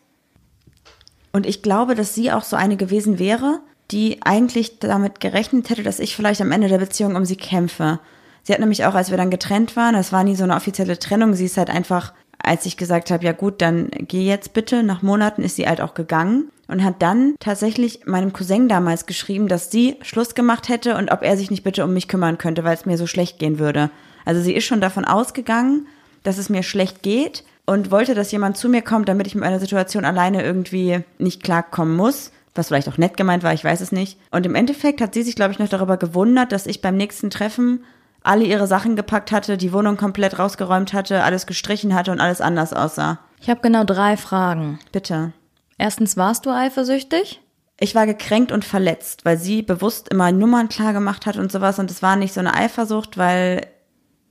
Und 1.32 1.46
ich 1.46 1.62
glaube, 1.62 1.94
dass 1.94 2.14
sie 2.14 2.30
auch 2.30 2.44
so 2.44 2.54
eine 2.54 2.76
gewesen 2.76 3.18
wäre, 3.18 3.60
die 3.90 4.20
eigentlich 4.24 4.80
damit 4.80 5.20
gerechnet 5.20 5.70
hätte, 5.70 5.84
dass 5.84 6.00
ich 6.00 6.14
vielleicht 6.14 6.42
am 6.42 6.52
Ende 6.52 6.68
der 6.68 6.78
Beziehung 6.78 7.16
um 7.16 7.24
sie 7.24 7.36
kämpfe. 7.36 7.98
Sie 8.42 8.52
hat 8.52 8.60
nämlich 8.60 8.84
auch, 8.84 8.94
als 8.94 9.08
wir 9.08 9.16
dann 9.16 9.30
getrennt 9.30 9.74
waren, 9.74 9.94
das 9.94 10.12
war 10.12 10.22
nie 10.22 10.36
so 10.36 10.44
eine 10.44 10.54
offizielle 10.54 10.98
Trennung, 10.98 11.32
sie 11.32 11.46
ist 11.46 11.56
halt 11.56 11.70
einfach, 11.70 12.12
als 12.42 12.66
ich 12.66 12.76
gesagt 12.76 13.10
habe, 13.10 13.24
ja 13.24 13.32
gut, 13.32 13.60
dann 13.62 13.88
geh 13.90 14.24
jetzt 14.24 14.52
bitte, 14.52 14.82
nach 14.82 15.02
Monaten 15.02 15.42
ist 15.42 15.56
sie 15.56 15.66
halt 15.66 15.80
auch 15.80 15.94
gegangen 15.94 16.50
und 16.68 16.84
hat 16.84 17.02
dann 17.02 17.34
tatsächlich 17.40 18.06
meinem 18.06 18.32
Cousin 18.32 18.68
damals 18.68 19.06
geschrieben, 19.06 19.48
dass 19.48 19.70
sie 19.70 19.96
Schluss 20.02 20.34
gemacht 20.34 20.68
hätte 20.68 20.96
und 20.96 21.10
ob 21.10 21.22
er 21.22 21.36
sich 21.36 21.50
nicht 21.50 21.64
bitte 21.64 21.84
um 21.84 21.92
mich 21.92 22.08
kümmern 22.08 22.38
könnte, 22.38 22.64
weil 22.64 22.74
es 22.74 22.86
mir 22.86 22.98
so 22.98 23.06
schlecht 23.06 23.38
gehen 23.38 23.58
würde. 23.58 23.90
Also 24.24 24.40
sie 24.40 24.54
ist 24.54 24.64
schon 24.64 24.80
davon 24.80 25.04
ausgegangen, 25.04 25.86
dass 26.22 26.38
es 26.38 26.48
mir 26.48 26.62
schlecht 26.62 27.02
geht 27.02 27.44
und 27.66 27.90
wollte, 27.90 28.14
dass 28.14 28.32
jemand 28.32 28.56
zu 28.56 28.68
mir 28.68 28.82
kommt, 28.82 29.08
damit 29.08 29.26
ich 29.26 29.34
mit 29.34 29.44
meiner 29.44 29.60
Situation 29.60 30.04
alleine 30.04 30.42
irgendwie 30.42 31.00
nicht 31.18 31.42
klarkommen 31.42 31.96
muss. 31.96 32.30
Was 32.54 32.68
vielleicht 32.68 32.88
auch 32.88 32.98
nett 32.98 33.16
gemeint 33.16 33.42
war, 33.42 33.52
ich 33.52 33.64
weiß 33.64 33.80
es 33.80 33.90
nicht. 33.90 34.18
Und 34.30 34.46
im 34.46 34.54
Endeffekt 34.54 35.00
hat 35.00 35.12
sie 35.12 35.22
sich, 35.22 35.34
glaube 35.34 35.52
ich, 35.52 35.58
noch 35.58 35.68
darüber 35.68 35.96
gewundert, 35.96 36.52
dass 36.52 36.66
ich 36.66 36.80
beim 36.80 36.96
nächsten 36.96 37.30
Treffen 37.30 37.84
alle 38.24 38.44
ihre 38.44 38.66
Sachen 38.66 38.96
gepackt 38.96 39.30
hatte, 39.30 39.56
die 39.56 39.72
Wohnung 39.72 39.96
komplett 39.96 40.38
rausgeräumt 40.38 40.92
hatte, 40.92 41.22
alles 41.22 41.46
gestrichen 41.46 41.94
hatte 41.94 42.10
und 42.10 42.20
alles 42.20 42.40
anders 42.40 42.72
aussah. 42.72 43.20
Ich 43.40 43.48
habe 43.48 43.60
genau 43.60 43.84
drei 43.84 44.16
Fragen. 44.16 44.80
Bitte. 44.90 45.32
Erstens, 45.78 46.16
warst 46.16 46.46
du 46.46 46.50
eifersüchtig? 46.50 47.40
Ich 47.78 47.94
war 47.94 48.06
gekränkt 48.06 48.50
und 48.52 48.64
verletzt, 48.64 49.24
weil 49.24 49.36
sie 49.36 49.62
bewusst 49.62 50.08
immer 50.08 50.32
Nummern 50.32 50.68
klar 50.68 50.92
gemacht 50.92 51.26
hat 51.26 51.36
und 51.36 51.52
sowas. 51.52 51.78
Und 51.78 51.90
es 51.90 52.02
war 52.02 52.16
nicht 52.16 52.32
so 52.32 52.40
eine 52.40 52.54
Eifersucht, 52.54 53.18
weil 53.18 53.66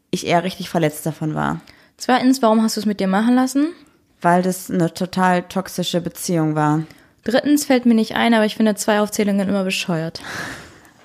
ich 0.09 0.25
eher 0.25 0.43
richtig 0.43 0.69
verletzt 0.69 1.05
davon 1.05 1.35
war. 1.35 1.61
Zweitens, 1.97 2.41
warum 2.41 2.63
hast 2.63 2.77
du 2.77 2.79
es 2.81 2.85
mit 2.85 2.99
dir 2.99 3.07
machen 3.07 3.35
lassen? 3.35 3.73
Weil 4.21 4.41
das 4.41 4.71
eine 4.71 4.93
total 4.93 5.43
toxische 5.43 6.01
Beziehung 6.01 6.55
war. 6.55 6.83
Drittens 7.23 7.65
fällt 7.65 7.85
mir 7.85 7.93
nicht 7.93 8.15
ein, 8.15 8.33
aber 8.33 8.45
ich 8.45 8.55
finde 8.55 8.75
zwei 8.75 9.01
Aufzählungen 9.01 9.47
immer 9.47 9.63
bescheuert. 9.63 10.21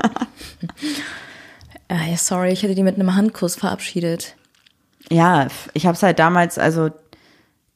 ja, 1.97 2.17
sorry, 2.17 2.51
ich 2.51 2.63
hätte 2.63 2.75
die 2.75 2.83
mit 2.83 2.97
einem 2.97 3.15
Handkuss 3.15 3.57
verabschiedet. 3.57 4.35
Ja, 5.11 5.49
ich 5.73 5.87
habe 5.87 5.97
es 5.97 6.03
halt 6.03 6.19
damals, 6.19 6.59
also 6.59 6.91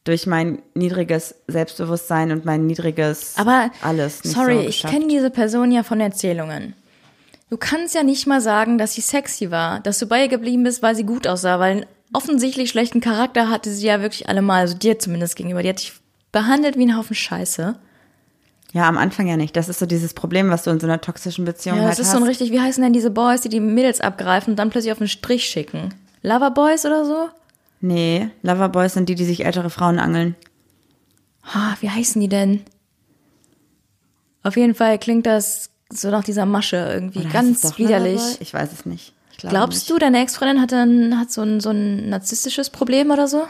durch 0.05 0.27
mein 0.27 0.61
niedriges 0.75 1.35
Selbstbewusstsein 1.47 2.33
und 2.33 2.45
mein 2.45 2.67
niedriges 2.67 3.35
aber, 3.37 3.71
alles. 3.83 4.25
Nicht 4.25 4.35
sorry, 4.35 4.57
so 4.57 4.69
ich 4.69 4.83
kenne 4.83 5.07
diese 5.09 5.31
Person 5.31 5.71
ja 5.71 5.83
von 5.83 6.01
Erzählungen. 6.01 6.75
Du 7.51 7.57
kannst 7.57 7.95
ja 7.95 8.03
nicht 8.03 8.27
mal 8.27 8.41
sagen, 8.41 8.79
dass 8.79 8.95
sie 8.95 9.03
sexy 9.03 9.51
war, 9.51 9.81
dass 9.81 9.99
du 9.99 10.07
bei 10.07 10.23
ihr 10.23 10.29
geblieben 10.29 10.65
bist, 10.65 10.83
weil 10.83 10.97
sie 10.97 11.05
gut 11.05 11.27
aussah, 11.29 11.61
weil 11.61 11.73
einen 11.73 11.87
offensichtlich 12.13 12.71
schlechten 12.71 13.01
Charakter 13.01 13.49
hatte 13.49 13.71
sie 13.71 13.87
ja 13.87 14.01
wirklich 14.01 14.29
allemal, 14.29 14.63
also 14.63 14.77
dir 14.77 14.99
zumindest 14.99 15.37
gegenüber. 15.37 15.63
Die 15.63 15.69
hat 15.69 15.81
dich 15.81 15.93
behandelt 16.33 16.77
wie 16.77 16.87
ein 16.87 16.97
Haufen 16.97 17.15
Scheiße. 17.15 17.77
Ja, 18.73 18.89
am 18.89 18.97
Anfang 18.97 19.27
ja 19.27 19.37
nicht. 19.37 19.55
Das 19.57 19.69
ist 19.69 19.79
so 19.79 19.87
dieses 19.87 20.15
Problem, 20.15 20.49
was 20.51 20.63
du 20.65 20.71
in 20.71 20.81
so 20.81 20.87
einer 20.87 21.01
toxischen 21.01 21.45
Beziehung 21.45 21.77
Ja, 21.77 21.83
halt 21.85 21.93
das 21.93 21.99
ist 21.99 22.07
hast. 22.07 22.13
so 22.13 22.19
ein 22.19 22.27
richtig, 22.27 22.51
wie 22.53 22.61
heißen 22.61 22.83
denn 22.83 22.93
diese 22.95 23.11
Boys, 23.11 23.43
die 23.43 23.51
die 23.51 23.61
Mädels 23.61 24.01
abgreifen 24.01 24.53
und 24.53 24.57
dann 24.57 24.71
plötzlich 24.71 24.93
auf 24.93 24.99
den 24.99 25.09
Strich 25.09 25.45
schicken? 25.45 25.95
Loverboys 26.23 26.85
oder 26.87 27.05
so? 27.05 27.29
nee, 27.85 28.31
Loverboys 28.43 28.95
sind 28.95 29.09
die, 29.09 29.15
die 29.17 29.25
sich 29.25 29.45
ältere 29.45 29.69
Frauen 29.69 29.99
angeln. 29.99 30.37
Ah, 31.43 31.75
wie 31.81 31.91
heißen 31.91 32.21
die 32.21 32.29
denn? 32.29 32.63
Auf 34.45 34.57
jeden 34.57 34.75
Fall 34.75 34.99
klingt 34.99 35.27
das 35.27 35.71
so 35.91 36.11
nach 36.11 36.25
dieser 36.25 36.47
Masche 36.47 36.77
irgendwie 36.77 37.21
Oder 37.21 37.29
ganz 37.31 37.77
widerlich. 37.79 38.15
Loverboy? 38.21 38.37
Ich 38.41 38.55
weiß 38.55 38.73
es 38.73 38.87
nicht. 38.87 39.13
Glaubst 39.39 39.81
nicht. 39.81 39.91
du, 39.91 39.99
deine 39.99 40.23
Ex-Freundin 40.23 40.61
hat, 40.63 40.73
dann, 40.73 41.19
hat 41.19 41.31
so, 41.33 41.43
ein, 41.43 41.61
so 41.61 41.71
ein 41.71 42.09
narzisstisches 42.09 42.71
Problem 42.71 43.11
oder 43.11 43.27
so? 43.27 43.43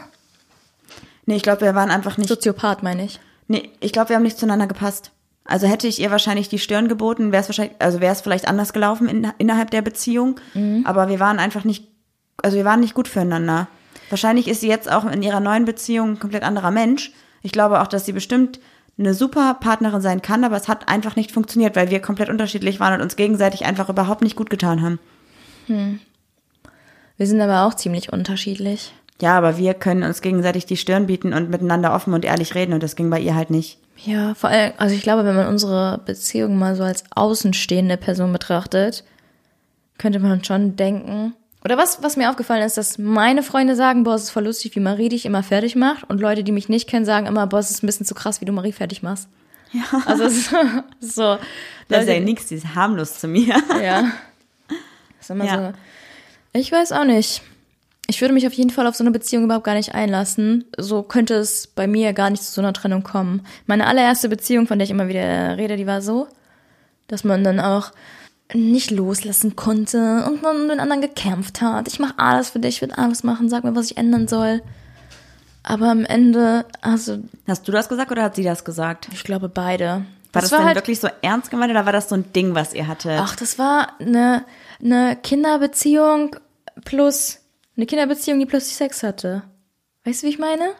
Nee, 1.25 1.35
ich 1.35 1.43
glaube, 1.43 1.61
wir 1.61 1.75
waren 1.75 1.91
einfach 1.91 2.17
nicht. 2.17 2.27
Soziopath, 2.27 2.81
meine 2.83 3.05
ich. 3.05 3.19
Nee, 3.47 3.69
ich 3.79 3.93
glaube, 3.93 4.09
wir 4.09 4.15
haben 4.15 4.23
nicht 4.23 4.39
zueinander 4.39 4.67
gepasst. 4.67 5.11
Also 5.45 5.67
hätte 5.67 5.87
ich 5.87 5.99
ihr 5.99 6.11
wahrscheinlich 6.11 6.47
die 6.47 6.59
Stirn 6.59 6.87
geboten, 6.87 7.31
wäre 7.31 7.41
es 7.41 7.49
wahrscheinlich, 7.49 7.75
also 7.79 7.99
wäre 7.99 8.13
es 8.13 8.21
vielleicht 8.21 8.47
anders 8.47 8.71
gelaufen 8.71 9.09
in, 9.09 9.27
innerhalb 9.37 9.71
der 9.71 9.81
Beziehung. 9.81 10.39
Mhm. 10.53 10.83
Aber 10.85 11.09
wir 11.09 11.19
waren 11.19 11.39
einfach 11.39 11.63
nicht, 11.63 11.87
also 12.41 12.55
wir 12.55 12.65
waren 12.65 12.79
nicht 12.79 12.93
gut 12.93 13.07
füreinander. 13.07 13.67
Wahrscheinlich 14.09 14.47
ist 14.47 14.61
sie 14.61 14.69
jetzt 14.69 14.91
auch 14.91 15.05
in 15.05 15.21
ihrer 15.21 15.39
neuen 15.39 15.65
Beziehung 15.65 16.11
ein 16.11 16.19
komplett 16.19 16.43
anderer 16.43 16.71
Mensch. 16.71 17.11
Ich 17.41 17.51
glaube 17.51 17.81
auch, 17.81 17.87
dass 17.87 18.05
sie 18.05 18.13
bestimmt 18.13 18.59
eine 18.97 19.13
super 19.13 19.55
Partnerin 19.55 20.01
sein 20.01 20.21
kann, 20.21 20.43
aber 20.43 20.55
es 20.55 20.67
hat 20.67 20.87
einfach 20.87 21.15
nicht 21.15 21.31
funktioniert, 21.31 21.75
weil 21.75 21.89
wir 21.89 21.99
komplett 21.99 22.29
unterschiedlich 22.29 22.79
waren 22.79 22.93
und 22.93 23.01
uns 23.01 23.15
gegenseitig 23.15 23.65
einfach 23.65 23.89
überhaupt 23.89 24.21
nicht 24.21 24.35
gut 24.35 24.49
getan 24.49 24.81
haben. 24.81 24.99
Wir 27.17 27.27
sind 27.27 27.41
aber 27.41 27.65
auch 27.65 27.73
ziemlich 27.73 28.13
unterschiedlich. 28.13 28.93
Ja, 29.21 29.37
aber 29.37 29.57
wir 29.57 29.73
können 29.73 30.03
uns 30.03 30.21
gegenseitig 30.21 30.65
die 30.65 30.77
Stirn 30.77 31.07
bieten 31.07 31.33
und 31.33 31.49
miteinander 31.49 31.93
offen 31.93 32.13
und 32.13 32.25
ehrlich 32.25 32.55
reden 32.55 32.73
und 32.73 32.83
das 32.83 32.95
ging 32.95 33.09
bei 33.09 33.19
ihr 33.19 33.35
halt 33.35 33.49
nicht. 33.49 33.79
Ja, 33.97 34.33
vor 34.33 34.49
allem, 34.49 34.73
also 34.77 34.95
ich 34.95 35.01
glaube, 35.01 35.23
wenn 35.25 35.35
man 35.35 35.47
unsere 35.47 35.99
Beziehung 36.05 36.57
mal 36.57 36.75
so 36.75 36.83
als 36.83 37.03
außenstehende 37.15 37.97
Person 37.97 38.33
betrachtet, 38.33 39.03
könnte 39.97 40.19
man 40.19 40.43
schon 40.43 40.75
denken. 40.75 41.33
Oder 41.63 41.77
was, 41.77 42.03
was 42.03 42.17
mir 42.17 42.29
aufgefallen 42.29 42.63
ist, 42.63 42.75
dass 42.77 42.97
meine 42.97 43.43
Freunde 43.43 43.75
sagen, 43.75 44.03
boah, 44.03 44.15
es 44.15 44.23
ist 44.23 44.29
voll 44.31 44.43
lustig, 44.45 44.75
wie 44.75 44.81
Marie 44.81 45.07
dich 45.09 45.25
immer 45.25 45.43
fertig 45.43 45.75
macht. 45.77 46.09
Und 46.09 46.19
Leute, 46.19 46.43
die 46.43 46.51
mich 46.51 46.67
nicht 46.67 46.89
kennen, 46.89 47.05
sagen 47.05 47.25
immer, 47.27 47.47
boah, 47.47 47.59
es 47.59 47.69
ist 47.71 47.83
ein 47.83 47.85
bisschen 47.87 48.05
zu 48.05 48.13
krass, 48.15 48.41
wie 48.41 48.45
du 48.45 48.51
Marie 48.51 48.73
fertig 48.73 49.01
machst. 49.03 49.29
Ja. 49.71 49.83
Also 50.05 50.23
es 50.25 50.37
ist 50.37 50.49
so. 51.15 51.37
Das 51.87 52.01
ist 52.01 52.07
ja 52.09 52.13
Leute- 52.15 52.25
nichts, 52.25 52.47
die 52.47 52.55
ist 52.55 52.75
harmlos 52.75 53.19
zu 53.19 53.27
mir. 53.27 53.55
Ja. 53.81 54.11
Das 54.67 54.75
ist 55.21 55.29
immer 55.29 55.45
Ja. 55.45 55.71
so. 55.71 55.73
Ich 56.59 56.71
weiß 56.71 56.91
auch 56.91 57.05
nicht. 57.05 57.41
Ich 58.07 58.19
würde 58.19 58.33
mich 58.33 58.45
auf 58.45 58.53
jeden 58.53 58.69
Fall 58.69 58.85
auf 58.85 58.95
so 58.95 59.03
eine 59.03 59.11
Beziehung 59.11 59.45
überhaupt 59.45 59.65
gar 59.65 59.75
nicht 59.75 59.95
einlassen. 59.95 60.65
So 60.77 61.03
könnte 61.03 61.35
es 61.35 61.67
bei 61.67 61.87
mir 61.87 62.13
gar 62.13 62.29
nicht 62.29 62.43
zu 62.43 62.51
so 62.51 62.61
einer 62.61 62.73
Trennung 62.73 63.03
kommen. 63.03 63.45
Meine 63.65 63.87
allererste 63.87 64.27
Beziehung, 64.27 64.67
von 64.67 64.77
der 64.77 64.85
ich 64.85 64.91
immer 64.91 65.07
wieder 65.07 65.57
rede, 65.57 65.77
die 65.77 65.87
war 65.87 66.01
so, 66.01 66.27
dass 67.07 67.23
man 67.23 67.43
dann 67.43 67.59
auch 67.59 67.91
nicht 68.53 68.91
loslassen 68.91 69.55
konnte 69.55 70.25
und 70.27 70.41
man 70.41 70.67
mit 70.67 70.79
anderen 70.79 71.01
gekämpft 71.01 71.61
hat. 71.61 71.87
Ich 71.87 71.99
mache 71.99 72.15
alles 72.17 72.49
für 72.49 72.59
dich, 72.59 72.75
ich 72.75 72.81
will 72.81 72.91
alles 72.91 73.23
machen, 73.23 73.49
sag 73.49 73.63
mir, 73.63 73.75
was 73.75 73.91
ich 73.91 73.97
ändern 73.97 74.27
soll. 74.27 74.61
Aber 75.63 75.89
am 75.89 76.03
Ende, 76.03 76.65
also 76.81 77.19
Hast 77.47 77.67
du 77.67 77.71
das 77.71 77.87
gesagt 77.87 78.11
oder 78.11 78.23
hat 78.23 78.35
sie 78.35 78.43
das 78.43 78.65
gesagt? 78.65 79.07
ich 79.13 79.23
glaube 79.23 79.47
beide. 79.47 80.05
War 80.33 80.41
das, 80.41 80.51
war 80.51 80.59
denn 80.59 80.67
halt, 80.67 80.77
wirklich 80.77 80.99
so 80.99 81.07
ernst 81.21 81.51
gemeint 81.51 81.71
oder 81.71 81.85
war 81.85 81.93
das 81.93 82.09
so 82.09 82.15
ein 82.15 82.33
Ding, 82.33 82.53
was 82.55 82.73
ihr 82.73 82.87
hattet? 82.87 83.19
Ach, 83.19 83.35
das 83.35 83.59
war 83.59 83.99
eine, 83.99 84.43
eine 84.83 85.15
Kinderbeziehung 85.15 86.35
plus 86.83 87.39
eine 87.75 87.85
Kinderbeziehung, 87.85 88.39
die 88.39 88.45
plötzlich 88.45 88.75
Sex 88.75 89.03
hatte. 89.03 89.43
Weißt 90.03 90.21
du, 90.21 90.27
wie 90.27 90.31
ich 90.31 90.39
meine? 90.39 90.73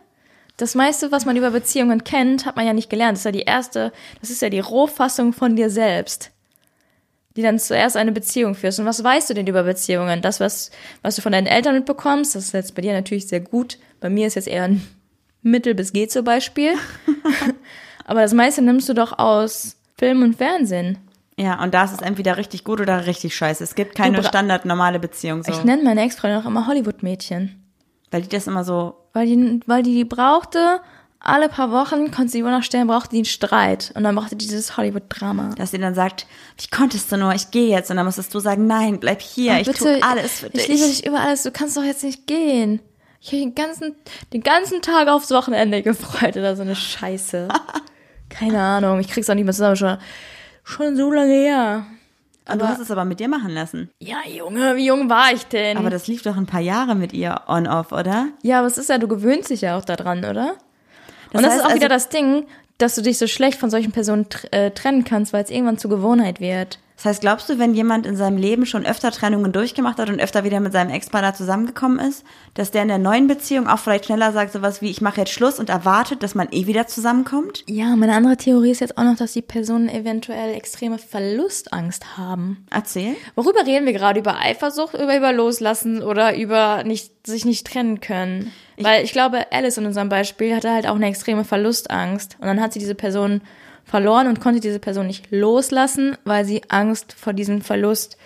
Das 0.57 0.75
meiste, 0.75 1.11
was 1.11 1.25
man 1.25 1.35
über 1.35 1.51
Beziehungen 1.51 2.03
kennt, 2.03 2.45
hat 2.45 2.55
man 2.55 2.67
ja 2.67 2.73
nicht 2.73 2.89
gelernt. 2.89 3.13
Das 3.13 3.21
ist 3.21 3.25
ja 3.25 3.31
die 3.31 3.41
erste, 3.41 3.91
das 4.21 4.29
ist 4.29 4.41
ja 4.41 4.49
die 4.49 4.59
Rohfassung 4.59 5.33
von 5.33 5.55
dir 5.55 5.69
selbst. 5.69 6.31
Die 7.35 7.41
dann 7.41 7.57
zuerst 7.57 7.97
eine 7.97 8.11
Beziehung 8.11 8.53
führst. 8.53 8.79
Und 8.79 8.85
was 8.85 9.03
weißt 9.03 9.29
du 9.29 9.33
denn 9.33 9.47
über 9.47 9.63
Beziehungen? 9.63 10.21
Das, 10.21 10.39
was, 10.39 10.69
was 11.01 11.15
du 11.15 11.23
von 11.23 11.31
deinen 11.31 11.47
Eltern 11.47 11.73
mitbekommst, 11.73 12.35
das 12.35 12.45
ist 12.45 12.53
jetzt 12.53 12.75
bei 12.75 12.83
dir 12.83 12.93
natürlich 12.93 13.27
sehr 13.27 13.39
gut. 13.39 13.79
Bei 13.99 14.09
mir 14.09 14.27
ist 14.27 14.35
jetzt 14.35 14.47
eher 14.47 14.65
ein 14.65 14.87
Mittel 15.41 15.73
bis 15.73 15.93
geht 15.93 16.11
zum 16.11 16.23
Beispiel. 16.23 16.73
Aber 18.05 18.21
das 18.21 18.33
meiste 18.33 18.61
nimmst 18.61 18.87
du 18.87 18.93
doch 18.93 19.17
aus 19.17 19.77
Film 19.97 20.21
und 20.21 20.35
Fernsehen. 20.35 20.97
Ja, 21.37 21.61
und 21.63 21.73
da 21.73 21.83
ist 21.85 21.93
es 21.93 22.01
entweder 22.01 22.37
richtig 22.37 22.63
gut 22.63 22.79
oder 22.79 23.05
richtig 23.07 23.35
scheiße. 23.35 23.63
Es 23.63 23.75
gibt 23.75 23.95
keine 23.95 24.17
Du 24.17 24.21
bra- 24.21 24.29
standard 24.29 24.65
normale 24.65 24.99
Beziehung 24.99 25.43
so. 25.43 25.51
Ich 25.51 25.63
nenne 25.63 25.83
meine 25.83 26.01
Ex-Freundin 26.03 26.41
auch 26.41 26.45
immer 26.45 26.67
Hollywood-Mädchen. 26.67 27.59
Weil 28.11 28.21
die 28.21 28.29
das 28.29 28.45
immer 28.47 28.63
so, 28.63 28.95
Weil 29.13 29.25
die, 29.25 29.59
weil 29.65 29.81
die 29.81 29.95
die 29.95 30.05
brauchte, 30.05 30.79
alle 31.19 31.49
paar 31.49 31.71
Wochen, 31.71 32.11
konnte 32.11 32.29
sie 32.31 32.39
die 32.39 32.43
Uhr 32.43 32.51
nachstellen, 32.51 32.85
brauchte 32.87 33.09
die 33.09 33.15
einen 33.17 33.25
Streit. 33.25 33.91
Und 33.95 34.03
dann 34.03 34.13
brauchte 34.15 34.35
die 34.35 34.45
dieses 34.45 34.77
Hollywood-Drama. 34.77 35.55
dass 35.57 35.71
sie 35.71 35.79
dann 35.79 35.95
sagt, 35.95 36.27
wie 36.57 36.67
konntest 36.67 37.11
du 37.11 37.17
nur, 37.17 37.33
ich 37.33 37.49
gehe 37.49 37.69
jetzt. 37.69 37.89
Und 37.89 37.97
dann 37.97 38.05
musstest 38.05 38.31
du 38.35 38.39
sagen, 38.39 38.67
nein, 38.67 38.99
bleib 38.99 39.21
hier, 39.21 39.59
ich 39.59 39.67
tue 39.69 40.03
alles 40.03 40.39
für 40.41 40.49
dich. 40.51 40.61
Ich 40.61 40.67
liebe 40.67 40.85
dich 40.87 41.05
über 41.07 41.19
alles, 41.21 41.41
du 41.43 41.49
kannst 41.51 41.75
doch 41.77 41.83
jetzt 41.83 42.03
nicht 42.03 42.27
gehen. 42.27 42.79
Ich 43.21 43.29
habe 43.29 43.37
den 43.39 43.55
ganzen, 43.55 43.95
den 44.33 44.43
ganzen 44.43 44.81
Tag 44.83 45.07
aufs 45.07 45.31
Wochenende 45.31 45.81
gefreut 45.81 46.35
oder 46.37 46.55
so 46.55 46.61
eine 46.61 46.75
Scheiße. 46.75 47.47
Keine 48.29 48.61
Ahnung, 48.61 48.99
ich 48.99 49.07
krieg's 49.07 49.29
auch 49.29 49.35
nicht 49.35 49.45
mehr 49.45 49.53
zusammen, 49.53 49.75
schon, 49.77 49.97
schon 50.63 50.95
so 50.95 51.11
lange 51.11 51.33
her. 51.33 51.85
und 52.51 52.61
du 52.61 52.67
hast 52.67 52.79
es 52.79 52.91
aber 52.91 53.05
mit 53.05 53.19
dir 53.19 53.27
machen 53.29 53.51
lassen. 53.51 53.89
Ja, 53.99 54.17
Junge, 54.27 54.75
wie 54.75 54.85
jung 54.87 55.09
war 55.09 55.31
ich 55.33 55.45
denn? 55.45 55.77
Aber 55.77 55.89
das 55.89 56.07
lief 56.07 56.21
doch 56.23 56.35
ein 56.37 56.45
paar 56.45 56.59
Jahre 56.61 56.95
mit 56.95 57.13
ihr 57.13 57.41
on-off, 57.47 57.91
oder? 57.91 58.27
Ja, 58.41 58.59
aber 58.59 58.67
es 58.67 58.77
ist 58.77 58.89
ja, 58.89 58.97
du 58.97 59.07
gewöhnst 59.07 59.49
dich 59.49 59.61
ja 59.61 59.77
auch 59.77 59.85
daran, 59.85 60.19
oder? 60.19 60.55
Das 61.31 61.39
und 61.39 61.43
das 61.43 61.53
heißt 61.53 61.55
ist 61.57 61.65
auch 61.65 61.75
wieder 61.75 61.91
also- 61.91 61.95
das 62.05 62.09
Ding, 62.09 62.45
dass 62.77 62.95
du 62.95 63.01
dich 63.01 63.17
so 63.17 63.27
schlecht 63.27 63.59
von 63.59 63.69
solchen 63.69 63.91
Personen 63.91 64.25
äh, 64.51 64.71
trennen 64.71 65.03
kannst, 65.05 65.31
weil 65.31 65.43
es 65.43 65.49
irgendwann 65.49 65.77
zur 65.77 65.89
Gewohnheit 65.91 66.39
wird. 66.41 66.79
Das 66.95 67.05
heißt, 67.05 67.21
glaubst 67.21 67.49
du, 67.49 67.59
wenn 67.59 67.73
jemand 67.73 68.05
in 68.05 68.15
seinem 68.15 68.37
Leben 68.37 68.65
schon 68.65 68.85
öfter 68.85 69.11
Trennungen 69.11 69.51
durchgemacht 69.51 69.97
hat 69.97 70.09
und 70.09 70.21
öfter 70.21 70.43
wieder 70.43 70.59
mit 70.59 70.73
seinem 70.73 70.89
Ex-Partner 70.91 71.33
zusammengekommen 71.33 71.99
ist, 71.99 72.23
dass 72.53 72.71
der 72.71 72.83
in 72.83 72.87
der 72.87 72.99
neuen 72.99 73.27
Beziehung 73.27 73.67
auch 73.67 73.79
vielleicht 73.79 74.05
schneller 74.05 74.31
sagt, 74.31 74.53
sowas 74.53 74.81
wie, 74.81 74.89
ich 74.89 75.01
mache 75.01 75.21
jetzt 75.21 75.31
Schluss 75.31 75.59
und 75.59 75.69
erwartet, 75.69 76.23
dass 76.23 76.35
man 76.35 76.47
eh 76.51 76.67
wieder 76.67 76.87
zusammenkommt? 76.87 77.63
Ja, 77.67 77.95
meine 77.95 78.13
andere 78.13 78.37
Theorie 78.37 78.71
ist 78.71 78.79
jetzt 78.79 78.97
auch 78.97 79.03
noch, 79.03 79.17
dass 79.17 79.33
die 79.33 79.41
Personen 79.41 79.89
eventuell 79.89 80.53
extreme 80.53 80.97
Verlustangst 80.97 82.17
haben. 82.17 82.65
Erzähl. 82.69 83.15
Worüber 83.35 83.65
reden 83.65 83.85
wir 83.85 83.93
gerade? 83.93 84.19
Über 84.19 84.39
Eifersucht, 84.39 84.93
über, 84.93 85.17
über 85.17 85.33
Loslassen 85.33 86.03
oder 86.03 86.37
über 86.37 86.83
nicht, 86.83 87.27
sich 87.27 87.43
nicht 87.45 87.65
trennen 87.65 88.01
können? 88.01 88.51
Weil 88.77 89.03
ich 89.03 89.11
glaube, 89.11 89.51
Alice 89.51 89.77
in 89.77 89.85
unserem 89.85 90.09
Beispiel 90.09 90.55
hatte 90.55 90.71
halt 90.71 90.87
auch 90.87 90.95
eine 90.95 91.07
extreme 91.07 91.43
Verlustangst. 91.43 92.37
Und 92.39 92.47
dann 92.47 92.61
hat 92.61 92.73
sie 92.73 92.79
diese 92.79 92.95
Person 92.95 93.41
verloren 93.93 94.25
und 94.25 94.41
konnte 94.41 94.59
diese 94.59 94.79
Person 94.79 95.05
nicht 95.05 95.27
loslassen, 95.29 96.17
weil 96.25 96.45
sie 96.45 96.63
Angst 96.69 97.13
vor 97.13 97.31
diesem 97.31 97.61
Verlust 97.61 98.17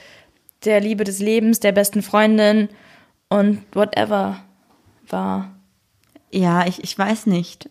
der 0.64 0.80
Liebe 0.80 1.04
des 1.04 1.20
Lebens, 1.20 1.60
der 1.60 1.74
besten 1.74 2.02
Freundin 2.02 2.70
und 3.28 3.64
whatever 3.74 4.38
war. 5.10 5.52
Ja, 6.32 6.66
ich, 6.66 6.82
ich 6.86 6.98
weiß 6.98 7.26
nicht. 7.26 7.68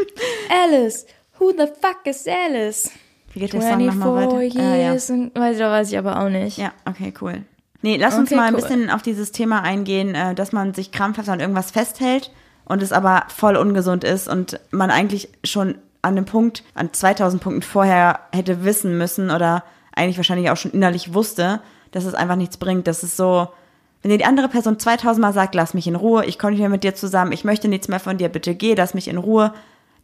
Alice, 0.64 1.04
who 1.38 1.50
the 1.50 1.66
fuck 1.82 2.06
is 2.06 2.26
Alice? 2.26 2.90
Wie 3.34 3.40
geht 3.40 3.52
der 3.52 3.60
Song 3.60 3.84
nochmal 3.84 4.22
24 4.30 4.54
weiter? 4.54 4.66
Ah, 4.66 4.76
ja. 4.76 4.90
years, 4.92 5.10
und- 5.10 5.34
weiß, 5.34 5.58
da 5.58 5.70
weiß 5.70 5.92
ich 5.92 5.98
aber 5.98 6.20
auch 6.24 6.30
nicht. 6.30 6.56
ja, 6.56 6.72
okay, 6.86 7.12
cool. 7.20 7.42
Nee, 7.82 7.98
lass 7.98 8.16
uns 8.16 8.30
Okay, 8.30 8.36
mal 8.36 8.46
ein 8.46 8.54
cool. 8.54 8.62
bisschen 8.62 8.88
auf 8.88 9.02
dieses 9.02 9.32
Thema 9.32 9.60
eingehen, 9.62 10.14
äh, 10.14 10.34
dass 10.34 10.52
man 10.52 10.72
sich 10.72 10.92
krampfhaft 10.92 11.28
an 11.28 11.40
irgendwas 11.40 11.72
festhält 11.72 12.30
und 12.64 12.82
es 12.82 12.90
aber 12.92 13.24
voll 13.28 13.56
ungesund 13.56 14.02
ist 14.02 14.28
und 14.28 14.58
man 14.70 14.90
eigentlich 14.90 15.28
schon 15.44 15.74
an 16.04 16.16
dem 16.16 16.24
Punkt, 16.24 16.62
an 16.74 16.92
2000 16.92 17.42
Punkten 17.42 17.62
vorher 17.62 18.20
hätte 18.32 18.64
wissen 18.64 18.96
müssen 18.98 19.30
oder 19.30 19.64
eigentlich 19.94 20.16
wahrscheinlich 20.16 20.50
auch 20.50 20.56
schon 20.56 20.72
innerlich 20.72 21.14
wusste, 21.14 21.60
dass 21.92 22.04
es 22.04 22.14
einfach 22.14 22.36
nichts 22.36 22.56
bringt. 22.56 22.86
Das 22.86 23.02
ist 23.02 23.16
so, 23.16 23.48
wenn 24.02 24.10
dir 24.10 24.18
die 24.18 24.24
andere 24.24 24.48
Person 24.48 24.78
2000 24.78 25.20
Mal 25.20 25.32
sagt, 25.32 25.54
lass 25.54 25.74
mich 25.74 25.86
in 25.86 25.96
Ruhe, 25.96 26.24
ich 26.26 26.38
komme 26.38 26.52
nicht 26.52 26.60
mehr 26.60 26.68
mit 26.68 26.84
dir 26.84 26.94
zusammen, 26.94 27.32
ich 27.32 27.44
möchte 27.44 27.68
nichts 27.68 27.88
mehr 27.88 28.00
von 28.00 28.18
dir, 28.18 28.28
bitte 28.28 28.54
geh, 28.54 28.74
lass 28.74 28.94
mich 28.94 29.08
in 29.08 29.18
Ruhe, 29.18 29.54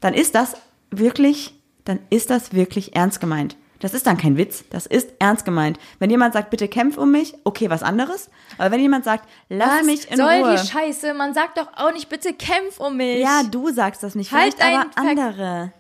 dann 0.00 0.14
ist 0.14 0.34
das 0.34 0.54
wirklich, 0.90 1.54
dann 1.84 1.98
ist 2.10 2.30
das 2.30 2.52
wirklich 2.52 2.94
ernst 2.96 3.20
gemeint. 3.20 3.56
Das 3.80 3.94
ist 3.94 4.06
dann 4.06 4.18
kein 4.18 4.36
Witz, 4.36 4.64
das 4.68 4.84
ist 4.84 5.08
ernst 5.20 5.46
gemeint. 5.46 5.78
Wenn 5.98 6.10
jemand 6.10 6.34
sagt, 6.34 6.50
bitte 6.50 6.68
kämpf 6.68 6.98
um 6.98 7.10
mich, 7.12 7.34
okay, 7.44 7.70
was 7.70 7.82
anderes. 7.82 8.28
Aber 8.58 8.70
wenn 8.72 8.80
jemand 8.80 9.06
sagt, 9.06 9.26
lass 9.48 9.78
Was 9.80 9.86
mich 9.86 10.10
in 10.10 10.18
soll 10.18 10.28
Ruhe. 10.34 10.52
die 10.60 10.66
Scheiße? 10.68 11.14
Man 11.14 11.32
sagt 11.32 11.56
doch 11.56 11.66
auch 11.76 11.90
nicht, 11.92 12.10
bitte 12.10 12.34
kämpf 12.34 12.78
um 12.78 12.98
mich. 12.98 13.20
ja, 13.20 13.42
du 13.50 13.70
sagst 13.72 14.02
das 14.02 14.14
nicht, 14.14 14.32
Halt 14.32 14.54
vielleicht 14.54 14.62
aber 14.76 14.84
dein 14.94 15.16
Ver- 15.16 15.24
andere. 15.24 15.72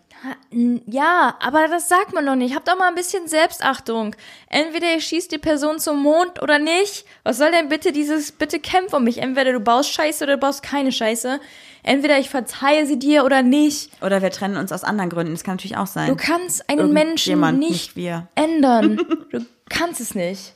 Ja, 0.86 1.36
aber 1.40 1.68
das 1.68 1.88
sagt 1.88 2.12
man 2.12 2.26
doch 2.26 2.34
nicht. 2.34 2.54
Habt 2.54 2.68
doch 2.68 2.76
mal 2.78 2.88
ein 2.88 2.94
bisschen 2.94 3.28
Selbstachtung. 3.28 4.14
Entweder 4.48 4.92
ihr 4.92 5.00
schießt 5.00 5.30
die 5.32 5.38
Person 5.38 5.78
zum 5.78 6.02
Mond 6.02 6.42
oder 6.42 6.58
nicht. 6.58 7.04
Was 7.22 7.38
soll 7.38 7.50
denn 7.50 7.68
bitte 7.68 7.92
dieses, 7.92 8.32
bitte 8.32 8.58
kämpf 8.60 8.92
um 8.92 9.04
mich? 9.04 9.18
Entweder 9.18 9.52
du 9.52 9.60
baust 9.60 9.92
Scheiße 9.92 10.24
oder 10.24 10.34
du 10.34 10.40
baust 10.40 10.62
keine 10.62 10.92
Scheiße. 10.92 11.40
Entweder 11.82 12.18
ich 12.18 12.28
verzeihe 12.28 12.86
sie 12.86 12.98
dir 12.98 13.24
oder 13.24 13.42
nicht. 13.42 13.90
Oder 14.02 14.20
wir 14.20 14.30
trennen 14.30 14.56
uns 14.56 14.72
aus 14.72 14.84
anderen 14.84 15.08
Gründen, 15.10 15.32
das 15.32 15.44
kann 15.44 15.54
natürlich 15.54 15.76
auch 15.78 15.86
sein. 15.86 16.08
Du 16.08 16.16
kannst 16.16 16.68
einen 16.68 16.92
Menschen 16.92 17.40
nicht, 17.58 17.70
nicht 17.70 17.96
wir. 17.96 18.28
ändern. 18.34 18.98
Du 19.30 19.76
kannst 19.76 20.00
es 20.00 20.16
nicht. 20.16 20.52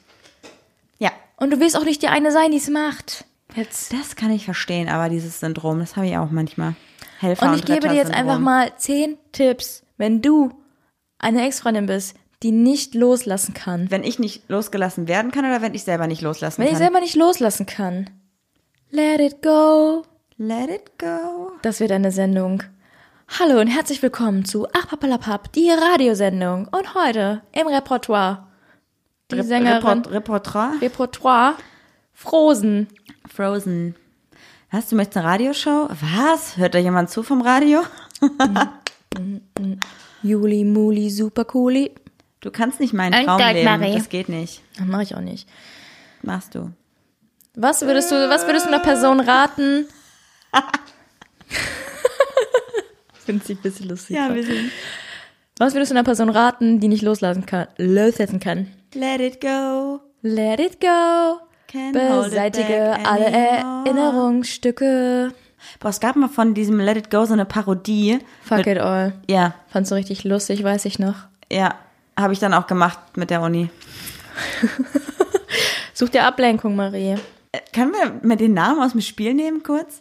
Ja, 0.98 1.12
Und 1.37 1.50
du 1.50 1.61
willst 1.61 1.77
auch 1.77 1.85
nicht 1.85 2.03
die 2.03 2.09
eine 2.09 2.33
sein, 2.33 2.50
die 2.50 2.57
es 2.57 2.68
macht. 2.68 3.24
Jetzt. 3.55 3.92
das 3.92 4.16
kann 4.16 4.33
ich 4.33 4.44
verstehen, 4.44 4.88
aber 4.88 5.09
dieses 5.09 5.38
Syndrom, 5.38 5.79
das 5.79 5.94
habe 5.94 6.09
ich 6.09 6.16
auch 6.18 6.31
manchmal. 6.33 6.74
Helfer 7.24 7.48
Und 7.50 7.56
ich 7.56 7.64
gebe 7.64 7.88
dir 7.88 7.94
jetzt 7.94 8.12
einfach 8.14 8.38
mal 8.38 8.72
zehn 8.76 9.16
Tipps, 9.32 9.82
wenn 9.96 10.22
du 10.22 10.50
eine 11.18 11.44
Ex-Freundin 11.46 11.87
bist, 11.87 12.16
die 12.42 12.52
nicht 12.52 12.94
loslassen 12.94 13.54
kann. 13.54 13.90
Wenn 13.90 14.04
ich 14.04 14.18
nicht 14.18 14.48
losgelassen 14.50 15.08
werden 15.08 15.30
kann 15.32 15.44
oder 15.46 15.62
wenn 15.62 15.74
ich 15.74 15.84
selber 15.84 16.06
nicht 16.06 16.20
loslassen 16.22 16.58
Wenn 16.58 16.66
ich 16.66 16.72
kann. 16.74 16.78
selber 16.82 17.00
nicht 17.00 17.16
loslassen 17.16 17.64
kann. 17.66 18.10
Let 18.90 19.20
it 19.20 19.42
go. 19.42 20.02
Let 20.37 20.68
it 20.70 20.98
go. 20.98 21.52
Das 21.62 21.80
wird 21.80 21.90
eine 21.92 22.10
Sendung. 22.12 22.62
Hallo 23.40 23.58
und 23.60 23.68
herzlich 23.68 24.02
willkommen 24.02 24.44
zu 24.44 24.66
Ach 24.76 24.87
Papalapap, 24.88 25.50
die 25.52 25.70
Radiosendung. 25.70 26.68
Und 26.70 26.94
heute 26.94 27.40
im 27.52 27.66
Repertoire. 27.66 28.46
Die 29.30 29.37
Rep- 29.37 29.46
Sängerin. 29.46 29.76
Report 29.78 30.10
Repertoire. 30.10 30.72
Repertoire. 30.82 31.54
Frozen. 32.12 32.88
Frozen. 33.34 33.94
Was, 34.74 34.88
du 34.88 34.96
möchtest 34.96 35.18
eine 35.18 35.28
Radioshow? 35.28 35.88
Was? 35.88 36.56
Hört 36.56 36.74
da 36.74 36.80
jemand 36.80 37.08
zu 37.08 37.22
vom 37.22 37.42
Radio? 37.42 37.84
Juli, 40.24 40.64
Muli, 40.64 41.10
super 41.10 41.44
cooli. 41.44 41.92
Du 42.40 42.50
kannst 42.50 42.80
nicht 42.80 42.92
meinen 42.92 43.14
Ein 43.14 43.24
Traum 43.24 43.38
Gott, 43.38 43.52
leben. 43.52 43.66
Marie. 43.66 43.94
Das 43.94 44.08
geht 44.08 44.28
nicht. 44.28 44.62
Das 44.76 44.84
mache 44.84 45.04
ich 45.04 45.14
auch 45.14 45.20
nicht. 45.20 45.48
Machst 46.22 46.56
du. 46.56 46.72
Was 47.54 47.82
würdest 47.82 48.10
du, 48.10 48.16
was 48.28 48.46
würdest 48.46 48.66
du 48.66 48.70
einer 48.70 48.80
Person 48.80 49.20
raten? 49.20 49.87
Finde 53.24 53.44
ich 53.44 53.50
ein 53.56 53.62
bisschen 53.62 53.88
lustig. 53.88 54.16
wir 54.16 54.42
sind. 54.42 54.72
Was 55.56 55.74
würdest 55.74 55.92
du 55.92 55.94
einer 55.94 56.02
Person 56.02 56.30
raten, 56.30 56.80
die 56.80 56.88
nicht 56.88 57.02
loslassen 57.02 57.46
kann, 57.46 57.68
loslassen 57.76 58.40
kann? 58.40 58.66
Let 58.92 59.20
it 59.20 59.40
go. 59.40 60.00
Let 60.22 60.58
it 60.58 60.80
go. 60.80 61.38
Beseitige 61.92 62.96
alle. 63.06 63.26
Erinnerungsstücke. 63.87 65.32
Boah, 65.80 65.88
es 65.88 66.00
gab 66.00 66.16
mal 66.16 66.28
von 66.28 66.54
diesem 66.54 66.78
Let 66.78 66.96
it 66.96 67.10
go 67.10 67.24
so 67.24 67.32
eine 67.32 67.44
Parodie. 67.46 68.18
Fuck 68.42 68.58
Mit- 68.58 68.66
it 68.66 68.78
all. 68.78 69.14
Ja, 69.28 69.54
Fandst 69.68 69.90
du 69.90 69.94
richtig 69.96 70.24
lustig, 70.24 70.62
weiß 70.62 70.84
ich 70.84 70.98
noch. 70.98 71.16
ja. 71.50 71.74
Habe 72.16 72.32
ich 72.32 72.38
dann 72.38 72.54
auch 72.54 72.68
gemacht 72.68 72.96
mit 73.16 73.28
der 73.30 73.40
Uni. 73.42 73.70
Such 75.94 76.10
dir 76.10 76.24
Ablenkung, 76.24 76.76
Marie. 76.76 77.16
Äh, 77.50 77.58
Können 77.74 77.92
wir 77.92 78.20
mit 78.22 78.38
den 78.38 78.54
Namen 78.54 78.80
aus 78.80 78.92
dem 78.92 79.00
Spiel 79.00 79.34
nehmen 79.34 79.64
kurz? 79.64 80.00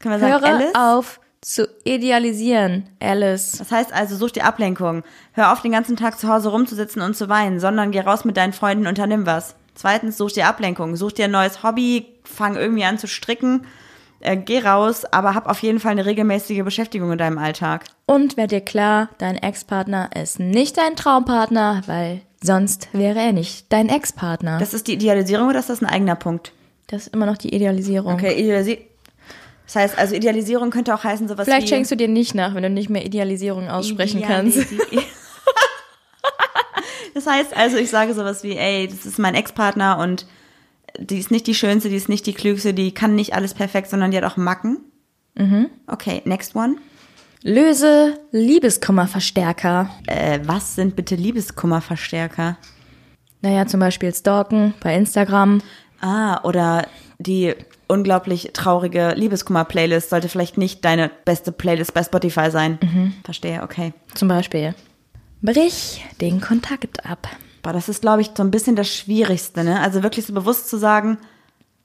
Können 0.00 0.14
wir 0.14 0.20
sagen 0.20 0.32
Höre 0.32 0.54
Alice? 0.54 0.74
auf 0.74 1.20
zu 1.42 1.68
idealisieren, 1.84 2.86
Alice. 3.00 3.52
Das 3.58 3.70
heißt 3.72 3.92
also, 3.92 4.16
such 4.16 4.32
dir 4.32 4.44
Ablenkung. 4.44 5.02
Hör 5.32 5.52
auf, 5.52 5.60
den 5.62 5.72
ganzen 5.72 5.96
Tag 5.96 6.18
zu 6.18 6.28
Hause 6.28 6.50
rumzusitzen 6.50 7.00
und 7.02 7.14
zu 7.14 7.28
weinen, 7.30 7.60
sondern 7.60 7.90
geh 7.92 8.00
raus 8.00 8.24
mit 8.24 8.36
deinen 8.38 8.52
Freunden, 8.54 8.86
unternimm 8.86 9.24
was. 9.26 9.54
Zweitens, 9.74 10.16
such 10.16 10.32
dir 10.32 10.46
Ablenkung. 10.46 10.96
Such 10.96 11.12
dir 11.12 11.26
ein 11.26 11.30
neues 11.30 11.62
Hobby, 11.62 12.06
fang 12.24 12.56
irgendwie 12.56 12.84
an 12.84 12.98
zu 12.98 13.06
stricken, 13.06 13.66
äh, 14.20 14.36
geh 14.36 14.60
raus, 14.60 15.04
aber 15.04 15.34
hab 15.34 15.48
auf 15.48 15.62
jeden 15.62 15.80
Fall 15.80 15.92
eine 15.92 16.06
regelmäßige 16.06 16.62
Beschäftigung 16.62 17.12
in 17.12 17.18
deinem 17.18 17.38
Alltag. 17.38 17.84
Und 18.06 18.36
werd 18.36 18.50
dir 18.50 18.60
klar, 18.60 19.08
dein 19.18 19.36
Ex-Partner 19.36 20.10
ist 20.14 20.38
nicht 20.38 20.76
dein 20.76 20.96
Traumpartner, 20.96 21.82
weil 21.86 22.20
sonst 22.42 22.88
wäre 22.92 23.18
er 23.18 23.32
nicht 23.32 23.72
dein 23.72 23.88
Ex-Partner. 23.88 24.58
Das, 24.58 24.70
Das 24.70 24.74
ist 24.74 24.88
die 24.88 24.94
Idealisierung 24.94 25.48
oder 25.48 25.58
ist 25.58 25.70
das 25.70 25.80
ein 25.80 25.86
eigener 25.86 26.16
Punkt? 26.16 26.52
ist 26.92 27.14
immer 27.14 27.26
noch 27.26 27.38
die 27.38 27.54
Idealisierung. 27.54 28.14
Okay, 28.14 28.34
idealisi 28.34 28.78
Das 29.66 29.76
heißt, 29.76 29.98
also 29.98 30.14
Idealisierung 30.16 30.70
könnte 30.70 30.92
auch 30.92 31.04
heißen 31.04 31.28
sowas 31.28 31.46
Vielleicht 31.46 31.66
wie... 31.66 31.68
schenkst 31.68 31.92
du 31.92 31.96
dir 31.96 32.08
nicht 32.08 32.34
nach, 32.34 32.54
wenn 32.54 32.64
du 32.64 32.70
nicht 32.70 32.90
mehr 32.90 33.06
Idealisierung 33.06 33.68
aussprechen 33.68 34.22
kannst. 34.26 34.66
Das 37.14 37.26
heißt 37.26 37.56
also, 37.56 37.76
ich 37.76 37.90
sage 37.90 38.14
sowas 38.14 38.42
wie, 38.42 38.56
ey, 38.56 38.88
das 38.88 39.06
ist 39.06 39.18
mein 39.18 39.34
Ex-Partner 39.34 39.98
und 39.98 40.26
die 40.98 41.18
ist 41.18 41.30
nicht 41.30 41.46
die 41.46 41.54
schönste, 41.54 41.88
die 41.88 41.96
ist 41.96 42.08
nicht 42.08 42.26
die 42.26 42.34
klügste, 42.34 42.74
die 42.74 42.92
kann 42.92 43.14
nicht 43.14 43.34
alles 43.34 43.54
perfekt, 43.54 43.88
sondern 43.90 44.10
die 44.10 44.16
hat 44.16 44.24
auch 44.24 44.36
Macken. 44.36 44.78
Mhm. 45.34 45.68
Okay, 45.86 46.22
next 46.24 46.54
one. 46.54 46.76
Löse 47.42 48.18
Liebeskummerverstärker. 48.32 49.90
Äh, 50.06 50.40
was 50.44 50.74
sind 50.74 50.96
bitte 50.96 51.14
Liebeskummerverstärker? 51.14 52.58
Naja, 53.40 53.66
zum 53.66 53.80
Beispiel 53.80 54.14
Stalken 54.14 54.74
bei 54.82 54.94
Instagram. 54.94 55.62
Ah, 56.00 56.42
oder 56.44 56.86
die 57.18 57.54
unglaublich 57.88 58.50
traurige 58.52 59.14
Liebeskummer-Playlist 59.16 60.10
sollte 60.10 60.28
vielleicht 60.28 60.58
nicht 60.58 60.84
deine 60.84 61.10
beste 61.24 61.50
Playlist 61.52 61.94
bei 61.94 62.02
Spotify 62.02 62.50
sein. 62.50 62.78
Verstehe, 63.24 63.62
okay. 63.62 63.92
Zum 64.14 64.28
Beispiel. 64.28 64.74
Brich 65.42 66.04
den 66.20 66.40
Kontakt 66.40 67.06
ab. 67.06 67.28
Boah, 67.62 67.72
das 67.72 67.88
ist, 67.88 68.02
glaube 68.02 68.20
ich, 68.22 68.30
so 68.36 68.42
ein 68.42 68.50
bisschen 68.50 68.76
das 68.76 68.88
Schwierigste, 68.88 69.64
ne? 69.64 69.80
Also 69.80 70.02
wirklich 70.02 70.26
so 70.26 70.32
bewusst 70.32 70.68
zu 70.68 70.76
sagen, 70.78 71.18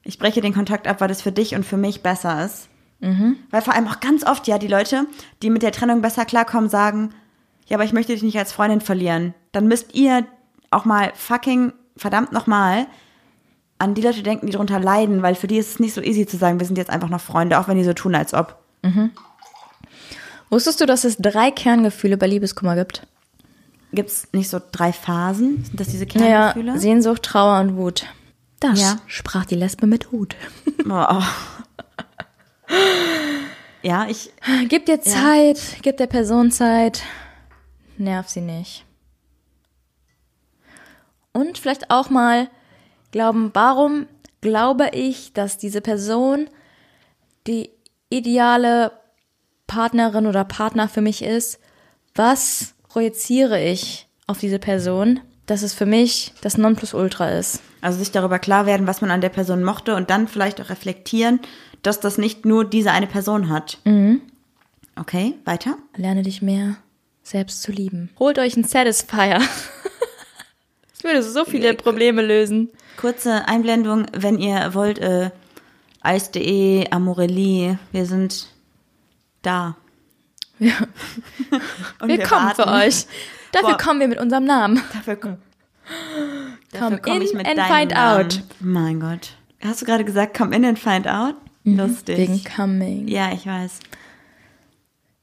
ich 0.04 0.20
breche 0.20 0.42
den 0.42 0.54
Kontakt 0.54 0.88
ab, 0.88 1.02
weil 1.02 1.08
das 1.08 1.22
für 1.22 1.32
dich 1.32 1.56
und 1.56 1.66
für 1.66 1.78
mich 1.78 2.02
besser 2.02 2.46
ist. 2.46 2.70
Weil 3.52 3.62
vor 3.62 3.74
allem 3.74 3.88
auch 3.88 4.00
ganz 4.00 4.26
oft 4.26 4.48
ja 4.48 4.58
die 4.58 4.68
Leute, 4.68 5.06
die 5.42 5.50
mit 5.50 5.64
der 5.64 5.72
Trennung 5.72 6.02
besser 6.02 6.26
klarkommen, 6.26 6.70
sagen, 6.70 7.14
ja, 7.68 7.78
aber 7.78 7.84
ich 7.84 7.94
möchte 7.94 8.14
dich 8.14 8.24
nicht 8.24 8.38
als 8.38 8.52
Freundin 8.52 8.82
verlieren. 8.82 9.34
Dann 9.52 9.68
müsst 9.68 9.96
ihr 9.96 10.26
auch 10.72 10.86
mal 10.86 11.12
fucking, 11.16 11.74
verdammt 11.98 12.32
nochmal, 12.32 12.88
an 13.80 13.94
die 13.94 14.02
Leute 14.02 14.24
denken, 14.24 14.46
die 14.46 14.54
darunter 14.54 14.80
leiden, 14.80 15.22
weil 15.22 15.36
für 15.36 15.48
die 15.48 15.58
ist 15.58 15.72
es 15.72 15.80
nicht 15.80 15.94
so 15.94 16.02
easy 16.02 16.26
zu 16.26 16.38
sagen, 16.38 16.60
wir 16.60 16.68
sind 16.68 16.78
jetzt 16.78 16.90
einfach 16.90 17.10
noch 17.10 17.22
Freunde, 17.22 17.60
auch 17.60 17.68
wenn 17.68 17.78
die 17.78 17.84
so 17.84 17.94
tun, 17.94 18.16
als 18.16 18.34
ob. 18.34 18.58
Wusstest 20.50 20.80
du, 20.80 20.86
dass 20.86 21.04
es 21.04 21.18
drei 21.18 21.52
Kerngefühle 21.52 22.18
bei 22.18 22.28
Liebeskummer 22.28 22.76
gibt? 22.76 23.06
Gibt 23.96 24.10
es 24.10 24.28
nicht 24.34 24.50
so 24.50 24.60
drei 24.72 24.92
Phasen? 24.94 25.64
Sind 25.66 25.80
das 25.80 25.88
diese 25.88 26.06
Kerngefühle? 26.06 26.78
Sehnsucht, 26.80 27.24
Trauer 27.24 27.60
und 27.62 27.78
Wut. 27.78 28.06
Das 28.60 28.80
Ja. 28.80 28.98
sprach 29.08 29.46
die 29.46 29.56
Lesbe 29.56 29.88
mit 29.88 30.12
Hut. 30.12 30.36
Oh, 30.90 30.92
oh. 31.10 31.24
Ja, 33.82 34.08
ich, 34.08 34.32
Gib 34.68 34.86
dir 34.88 35.00
Zeit, 35.02 35.60
gib 35.82 35.98
der 35.98 36.08
Person 36.08 36.52
Zeit. 36.52 37.04
Nerv 37.98 38.28
sie 38.30 38.42
nicht. 38.42 38.84
Und 41.34 41.58
vielleicht 41.58 41.92
auch 41.92 42.10
mal 42.10 42.50
glauben, 43.12 43.52
warum 43.54 44.08
glaube 44.42 44.90
ich, 44.94 45.34
dass 45.34 45.58
diese 45.58 45.82
Person 45.82 46.50
die 47.48 47.70
ideale 48.10 48.92
Partnerin 49.68 50.28
oder 50.28 50.44
Partner 50.46 50.88
für 50.90 51.02
mich 51.02 51.22
ist? 51.24 51.60
Was 52.16 52.75
projiziere 52.96 53.62
ich 53.62 54.08
auf 54.26 54.40
diese 54.40 54.58
Person, 54.58 55.20
dass 55.48 55.64
es 55.64 55.74
für 55.74 55.86
mich 55.86 56.32
das 56.40 56.58
Nonplusultra 56.58 57.32
ist? 57.32 57.60
Also 57.82 58.00
sich 58.00 58.12
darüber 58.12 58.40
klar 58.40 58.66
werden, 58.66 58.88
was 58.88 59.02
man 59.02 59.12
an 59.12 59.20
der 59.20 59.28
Person 59.28 59.66
mochte 59.66 59.98
und 59.98 60.10
dann 60.10 60.30
vielleicht 60.30 60.62
auch 60.62 60.70
reflektieren, 60.70 61.42
dass 61.82 62.00
das 62.00 62.18
nicht 62.18 62.46
nur 62.46 62.64
diese 62.64 62.92
eine 62.92 63.08
Person 63.08 63.50
hat. 63.50 63.80
Okay, 64.96 65.34
weiter. 65.44 65.78
Lerne 65.98 66.24
dich 66.24 66.42
mehr 66.42 66.78
selbst 67.22 67.64
zu 67.64 67.74
lieben. 67.74 68.12
Holt 68.18 68.40
euch 68.40 68.56
einen 68.56 68.64
Satisfier. 68.64 69.42
Das 70.94 71.04
würde 71.04 71.22
so 71.22 71.44
viele 71.44 71.74
Probleme 71.74 72.22
lösen. 72.22 72.70
Kurze 72.96 73.48
Einblendung, 73.48 74.06
wenn 74.14 74.40
ihr 74.40 74.74
wollt, 74.74 74.98
äh, 74.98 75.30
Eis.de, 76.00 76.90
Amorelli, 76.90 77.78
wir 77.92 78.06
sind 78.06 78.48
da. 79.42 79.76
Ja. 80.60 80.74
Und 82.00 82.08
Wir, 82.10 82.24
kommen 82.24 82.50
für 82.52 82.60
warten. 82.66 82.88
euch. 82.88 83.06
Dafür 83.52 83.70
Boah. 83.72 83.78
kommen 83.78 84.00
wir 84.00 84.08
mit 84.08 84.20
unserem 84.20 84.46
Namen. 84.46 84.82
Dafür, 84.94 85.16
komm, 85.16 85.38
Come 86.78 87.00
komm 87.00 87.22
ich 87.22 87.32
in 87.32 87.38
mit 87.38 87.48
and 87.48 87.58
deinem 87.58 87.76
find 87.80 87.92
Namen. 87.94 88.26
out. 88.26 88.44
Mein 88.60 89.00
Gott. 89.00 89.34
Hast 89.64 89.82
du 89.82 89.86
gerade 89.86 90.04
gesagt, 90.06 90.36
come 90.38 90.56
in 90.56 90.66
and 90.66 90.78
find 90.80 91.08
out? 91.08 91.36
Lustig. 91.64 92.18
Mhm. 92.18 92.22
Wegen 92.22 92.44
Coming. 92.44 93.08
ja, 93.08 93.32
ich 93.34 93.46
weiß. 93.46 93.80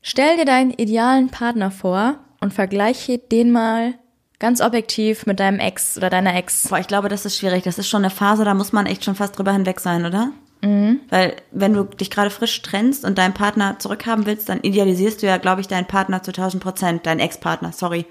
Stell 0.03 0.37
dir 0.37 0.45
deinen 0.45 0.71
idealen 0.71 1.29
Partner 1.29 1.71
vor 1.71 2.17
und 2.41 2.53
vergleiche 2.53 3.19
den 3.19 3.53
mal 3.53 3.95
ganz 4.41 4.61
objektiv 4.61 5.27
mit 5.27 5.39
deinem 5.39 5.61
Ex 5.61 5.97
oder 5.97 6.11
deiner 6.11 6.35
Ex. 6.35 6.69
Boah, 6.69 6.79
ich 6.81 6.89
glaube, 6.89 7.09
das 7.09 7.25
ist 7.25 7.39
schwierig. 7.39 7.63
Das 7.63 7.79
ist 7.79 7.89
schon 7.89 8.03
eine 8.03 8.11
Phase, 8.11 8.45
da 8.45 8.55
muss 8.55 8.73
man 8.73 8.87
echt 8.87 9.05
schon 9.05 9.15
fast 9.15 9.39
drüber 9.39 9.53
hinweg 9.53 9.79
sein, 9.79 10.05
oder? 10.05 10.33
Weil 10.63 11.37
wenn 11.51 11.73
du 11.73 11.83
dich 11.83 12.09
gerade 12.09 12.31
frisch 12.31 12.63
trennst 12.63 13.05
und 13.05 13.19
deinen 13.19 13.35
Partner 13.35 13.81
zurückhaben 13.81 14.27
willst, 14.27 14.49
dann 14.49 14.61
idealisierst 14.61 15.21
du 15.21 15.27
ja, 15.27 15.39
glaube 15.39 15.61
ich, 15.61 15.67
deinen 15.67 15.87
Partner 15.87 16.23
zu 16.23 16.31
1000 16.31 16.63
Prozent, 16.63 17.07
deinen 17.07 17.19
Ex-Partner, 17.19 17.73
sorry. 17.73 18.07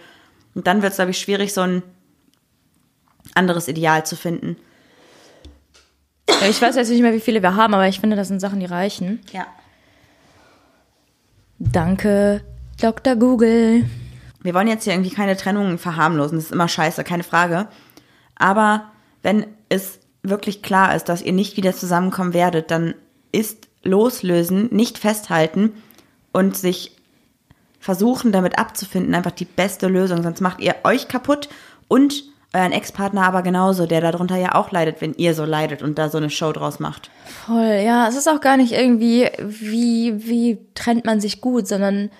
Und 0.54 0.68
dann 0.68 0.82
wird 0.82 0.92
es, 0.92 0.98
glaube 0.98 1.12
ich, 1.12 1.18
schwierig, 1.18 1.54
so 1.54 1.62
ein 1.62 1.82
anderes 3.36 3.70
Ideal 3.70 4.06
zu 4.06 4.18
finden. 4.18 4.58
Ich 6.50 6.62
weiß 6.62 6.76
jetzt 6.76 6.90
nicht 6.90 7.02
mehr, 7.02 7.14
wie 7.14 7.22
viele 7.22 7.42
wir 7.42 7.56
haben, 7.56 7.74
aber 7.74 7.88
ich 7.88 8.02
finde, 8.02 8.18
das 8.18 8.28
sind 8.28 8.42
Sachen, 8.42 8.60
die 8.60 8.66
reichen. 8.66 9.22
Ja. 9.32 9.48
Danke, 11.60 12.44
Dr. 12.82 13.16
Google. 13.16 13.86
Wir 14.42 14.54
wollen 14.54 14.68
jetzt 14.68 14.84
hier 14.84 14.94
irgendwie 14.94 15.12
keine 15.12 15.38
Trennungen 15.38 15.78
verharmlosen, 15.78 16.38
das 16.38 16.46
ist 16.46 16.52
immer 16.52 16.68
scheiße, 16.68 17.06
keine 17.06 17.24
Frage. 17.24 17.68
Aber 18.36 18.92
wenn 19.22 19.46
es 19.70 20.00
wirklich 20.24 20.62
klar 20.62 20.96
ist, 20.96 21.10
dass 21.10 21.22
ihr 21.22 21.34
nicht 21.34 21.58
wieder 21.58 21.74
zusammenkommen 21.74 22.34
werdet, 22.34 22.72
dann 22.72 22.94
ist 23.32 23.68
loslösen, 23.84 24.70
nicht 24.72 24.98
festhalten 24.98 25.74
und 26.32 26.56
sich 26.56 26.96
versuchen, 27.80 28.32
damit 28.32 28.60
abzufinden, 28.60 29.16
einfach 29.16 29.32
die 29.32 29.46
beste 29.46 29.88
Lösung. 29.88 30.22
Sonst 30.22 30.42
macht 30.42 30.60
ihr 30.60 30.76
euch 30.84 31.08
kaputt 31.08 31.50
und 31.88 32.24
euren 32.54 32.74
Ex-Partner 32.74 33.24
aber 33.24 33.44
genauso, 33.44 33.86
der 33.86 34.02
darunter 34.02 34.36
ja 34.36 34.56
auch 34.56 34.72
leidet, 34.72 35.02
wenn 35.02 35.14
ihr 35.14 35.34
so 35.34 35.46
leidet 35.46 35.82
und 35.82 35.98
da 35.98 36.10
so 36.10 36.18
eine 36.18 36.30
Show 36.30 36.52
draus 36.52 36.80
macht. 36.80 37.10
Voll, 37.46 37.82
ja, 37.84 38.08
es 38.08 38.16
ist 38.16 38.28
auch 38.28 38.42
gar 38.42 38.58
nicht 38.58 38.74
irgendwie, 38.74 39.30
wie, 39.40 40.28
wie 40.28 40.60
trennt 40.76 41.06
man 41.06 41.22
sich 41.22 41.40
gut, 41.42 41.68
sondern 41.68 42.12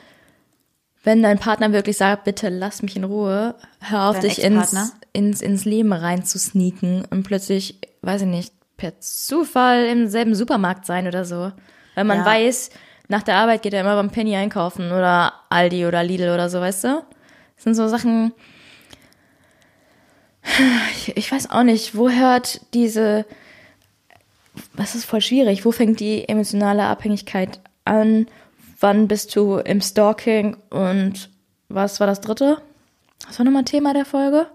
wenn 1.04 1.22
dein 1.22 1.38
Partner 1.38 1.74
wirklich 1.74 1.98
sagt, 1.98 2.24
bitte 2.24 2.50
lass 2.50 2.82
mich 2.82 2.96
in 2.96 3.04
Ruhe, 3.04 3.56
hör 3.82 4.10
auf 4.10 4.20
Dein 4.20 4.30
dich 4.30 4.42
ins? 4.42 4.96
Ins, 5.14 5.42
ins 5.42 5.66
Leben 5.66 5.94
rein 5.94 6.24
zu 6.24 6.40
sneaken 6.40 7.06
und 7.10 7.24
plötzlich, 7.24 7.78
weiß 8.02 8.22
ich 8.22 8.28
nicht, 8.28 8.54
per 8.78 9.00
Zufall 9.00 9.86
im 9.86 10.08
selben 10.08 10.36
Supermarkt 10.36 10.86
sein 10.86 11.08
oder 11.08 11.26
so. 11.26 11.52
Weil 11.96 12.04
man 12.06 12.20
Ja. 12.20 12.26
weiß, 12.26 12.70
nach 13.10 13.24
der 13.24 13.36
Arbeit 13.36 13.62
geht 13.62 13.74
er 13.74 13.82
immer 13.82 13.96
beim 13.96 14.10
Penny 14.10 14.36
einkaufen 14.36 14.88
oder 14.92 15.34
Aldi 15.50 15.86
oder 15.86 16.04
Lidl 16.04 16.30
oder 16.34 16.50
so, 16.50 16.60
weißt 16.62 16.86
du? 16.86 17.04
Das 17.56 17.64
sind 17.66 17.76
so 17.76 17.88
Sachen, 17.88 18.34
ich, 20.94 21.16
ich 21.18 21.32
weiß 21.32 21.52
auch 21.52 21.64
nicht, 21.64 21.96
wo 21.96 22.10
hört 22.10 22.62
diese, 22.74 23.26
was 24.74 24.96
ist 24.96 25.06
voll 25.06 25.22
schwierig, 25.22 25.66
wo 25.66 25.72
fängt 25.72 26.00
die 26.00 26.28
emotionale 26.28 26.84
Abhängigkeit 26.84 27.60
an? 27.86 28.28
Wann 28.80 29.08
bist 29.08 29.36
du 29.36 29.58
im 29.58 29.80
Stalking 29.82 30.58
und 30.72 31.30
was 31.70 32.00
war 32.00 32.08
das 32.08 32.22
dritte? 32.22 32.58
Was 33.28 33.38
war 33.38 33.46
nochmal 33.46 33.64
Thema 33.66 33.94
der 33.94 34.06
Folge? 34.06 34.48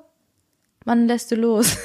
Wann 0.87 1.07
lässt 1.07 1.31
du 1.31 1.35
los? 1.37 1.77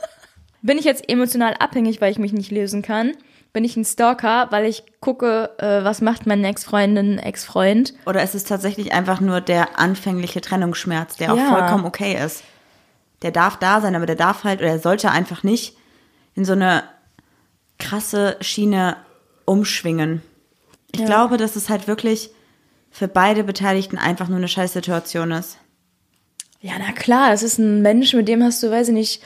Bin 0.62 0.78
ich 0.78 0.84
jetzt 0.84 1.08
emotional 1.08 1.54
abhängig, 1.54 2.00
weil 2.00 2.12
ich 2.12 2.18
mich 2.18 2.32
nicht 2.32 2.50
lösen 2.52 2.82
kann? 2.82 3.12
Bin 3.52 3.64
ich 3.64 3.76
ein 3.76 3.84
Stalker, 3.84 4.48
weil 4.50 4.66
ich 4.66 4.82
gucke, 5.00 5.50
äh, 5.58 5.82
was 5.84 6.00
macht 6.00 6.26
meine 6.26 6.46
Ex-Freundin, 6.48 7.18
Ex-Freund? 7.18 7.94
Oder 8.06 8.22
ist 8.22 8.34
es 8.34 8.44
tatsächlich 8.44 8.92
einfach 8.92 9.20
nur 9.20 9.40
der 9.40 9.78
anfängliche 9.78 10.40
Trennungsschmerz, 10.40 11.16
der 11.16 11.32
auch 11.32 11.36
Ja. 11.38 11.48
vollkommen 11.48 11.84
okay 11.84 12.18
ist? 12.24 12.42
Der 13.22 13.30
darf 13.30 13.58
da 13.58 13.80
sein, 13.80 13.94
aber 13.94 14.06
der 14.06 14.16
darf 14.16 14.44
halt 14.44 14.60
oder 14.60 14.70
er 14.70 14.78
sollte 14.78 15.10
einfach 15.10 15.42
nicht 15.42 15.76
in 16.34 16.44
so 16.44 16.52
eine 16.52 16.82
krasse 17.78 18.36
Schiene 18.40 18.96
umschwingen. 19.44 20.22
Ich 20.92 21.00
Ja. 21.00 21.06
glaube, 21.06 21.36
dass 21.36 21.56
es 21.56 21.68
halt 21.70 21.86
wirklich 21.86 22.30
für 22.90 23.08
beide 23.08 23.44
Beteiligten 23.44 23.98
einfach 23.98 24.28
nur 24.28 24.38
eine 24.38 24.48
scheiß 24.48 24.72
Situation 24.72 25.30
ist. 25.32 25.58
Ja, 26.64 26.72
na 26.78 26.92
klar, 26.92 27.28
das 27.28 27.42
ist 27.42 27.58
ein 27.58 27.82
Mensch, 27.82 28.14
mit 28.14 28.26
dem 28.26 28.42
hast 28.42 28.62
du, 28.62 28.70
weiß 28.70 28.88
ich 28.88 28.94
nicht, 28.94 29.22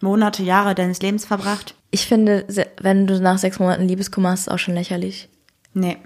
Monate, 0.00 0.42
Jahre 0.42 0.74
deines 0.74 1.00
Lebens 1.00 1.24
verbracht? 1.24 1.76
ich 1.92 2.06
finde, 2.08 2.44
wenn 2.80 3.06
du 3.06 3.20
nach 3.20 3.38
sechs 3.38 3.60
Monaten 3.60 3.86
Liebeskummer 3.86 4.30
hast, 4.30 4.40
ist 4.40 4.48
auch 4.50 4.58
schon 4.58 4.74
lächerlich. 4.74 5.28
Nee, 5.74 5.96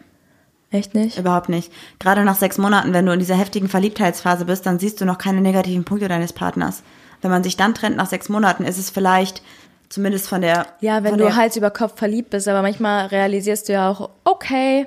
Echt 0.71 0.95
nicht? 0.95 1.17
überhaupt 1.17 1.49
nicht. 1.49 1.73
Gerade 1.99 2.25
nach 2.25 2.37
sechs 2.37 2.59
Monaten, 2.59 2.93
wenn 2.93 3.07
du 3.07 3.13
in 3.13 3.21
dieser 3.21 3.37
heftigen 3.37 3.71
Verliebtheitsphase 3.71 4.45
bist, 4.45 4.67
dann 4.67 4.79
siehst 4.79 5.01
du 5.01 5.07
noch 5.07 5.17
keine 5.17 5.41
negativen 5.41 5.85
Punkte 5.85 6.09
deines 6.09 6.35
Partners. 6.35 6.83
Wenn 7.23 7.31
man 7.31 7.43
sich 7.43 7.57
dann 7.57 7.75
trennt 7.75 7.97
nach 7.97 8.07
sechs 8.07 8.29
Monaten, 8.29 8.65
ist 8.65 8.77
es 8.77 8.91
vielleicht 8.91 9.43
zumindest 9.89 10.29
von 10.29 10.43
der 10.43 10.67
Ja, 10.81 11.03
wenn 11.05 11.17
du 11.17 11.35
Hals 11.35 11.57
über 11.57 11.71
Kopf 11.71 11.97
verliebt 11.97 12.29
bist, 12.29 12.49
aber 12.49 12.61
manchmal 12.61 13.07
realisierst 13.07 13.71
du 13.71 13.73
ja 13.73 13.91
auch, 13.91 14.11
okay, 14.25 14.87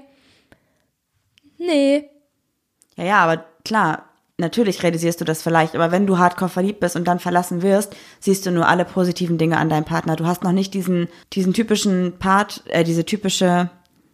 nee, 1.57 2.05
Ja, 2.95 3.03
ja, 3.03 3.17
aber 3.23 3.43
klar, 3.65 4.03
natürlich 4.41 4.83
realisierst 4.83 5.21
du 5.21 5.25
das 5.25 5.41
vielleicht, 5.41 5.75
aber 5.75 5.91
wenn 5.91 6.05
du 6.05 6.17
hardcore 6.17 6.49
verliebt 6.49 6.81
bist 6.81 6.97
und 6.97 7.07
dann 7.07 7.19
verlassen 7.19 7.61
wirst, 7.61 7.95
siehst 8.19 8.45
du 8.45 8.51
nur 8.51 8.67
alle 8.67 8.83
positiven 8.83 9.37
Dinge 9.37 9.57
an 9.57 9.69
deinem 9.69 9.85
Partner. 9.85 10.17
Du 10.17 10.25
hast 10.25 10.43
noch 10.43 10.51
nicht 10.51 10.73
diesen, 10.73 11.07
diesen 11.31 11.53
typischen 11.53 12.17
Part, 12.19 12.63
äh, 12.67 12.83
diese 12.83 13.05
typische 13.05 13.69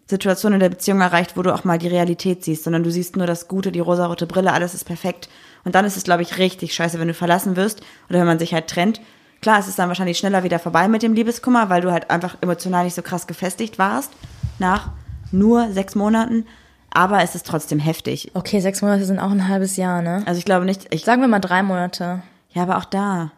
Situation 0.10 0.54
in 0.54 0.60
der 0.60 0.70
Beziehung 0.70 1.02
erreicht, 1.02 1.36
wo 1.36 1.42
du 1.42 1.54
auch 1.54 1.64
mal 1.64 1.78
die 1.78 1.88
Realität 1.88 2.44
siehst, 2.44 2.64
sondern 2.64 2.84
du 2.84 2.92
siehst 2.92 3.18
nur 3.18 3.28
das 3.28 3.48
Gute, 3.48 3.72
die 3.72 3.80
rosarote 3.80 4.28
Brille, 4.28 4.54
alles 4.54 4.74
ist 4.74 4.86
perfekt. 4.86 5.28
Und 5.66 5.76
dann 5.76 5.86
ist 5.86 5.98
es, 5.98 6.04
glaube 6.04 6.22
ich, 6.22 6.38
richtig 6.38 6.74
scheiße, 6.74 7.00
wenn 7.00 7.10
du 7.10 7.14
verlassen 7.14 7.56
wirst 7.56 7.82
oder 8.10 8.20
wenn 8.20 8.28
man 8.28 8.40
sich 8.40 8.54
halt 8.54 8.68
trennt. 8.68 9.02
Klar, 9.42 9.60
es 9.60 9.68
ist 9.68 9.78
dann 9.80 9.90
wahrscheinlich 9.90 10.18
schneller 10.18 10.44
wieder 10.44 10.60
vorbei 10.60 10.88
mit 10.88 11.04
dem 11.04 11.14
Liebeskummer, 11.14 11.70
weil 11.70 11.82
du 11.82 11.92
halt 11.92 12.10
einfach 12.10 12.38
emotional 12.42 12.86
nicht 12.86 12.96
so 12.96 13.02
krass 13.02 13.28
gefestigt 13.28 13.78
warst 13.78 14.12
nach 14.60 14.92
nur 15.32 15.72
sechs 15.72 15.96
Monaten. 15.96 16.46
Aber 16.92 17.22
es 17.22 17.36
ist 17.36 17.46
trotzdem 17.46 17.80
heftig. 17.80 18.32
Okay, 18.34 18.60
sechs 18.60 18.82
Monate 18.82 19.06
sind 19.06 19.20
auch 19.20 19.32
ein 19.32 19.48
halbes 19.48 19.78
Jahr, 19.78 20.02
ne? 20.02 20.24
Also 20.26 20.40
ich 20.40 20.46
glaube 20.46 20.66
nicht, 20.66 20.88
ich, 20.94 21.04
Sagen 21.06 21.22
wir 21.22 21.28
mal 21.28 21.40
drei 21.40 21.62
Monate. 21.64 22.22
ja, 22.52 22.64
aber 22.64 22.78
auch 22.78 22.86
da. 22.86 23.32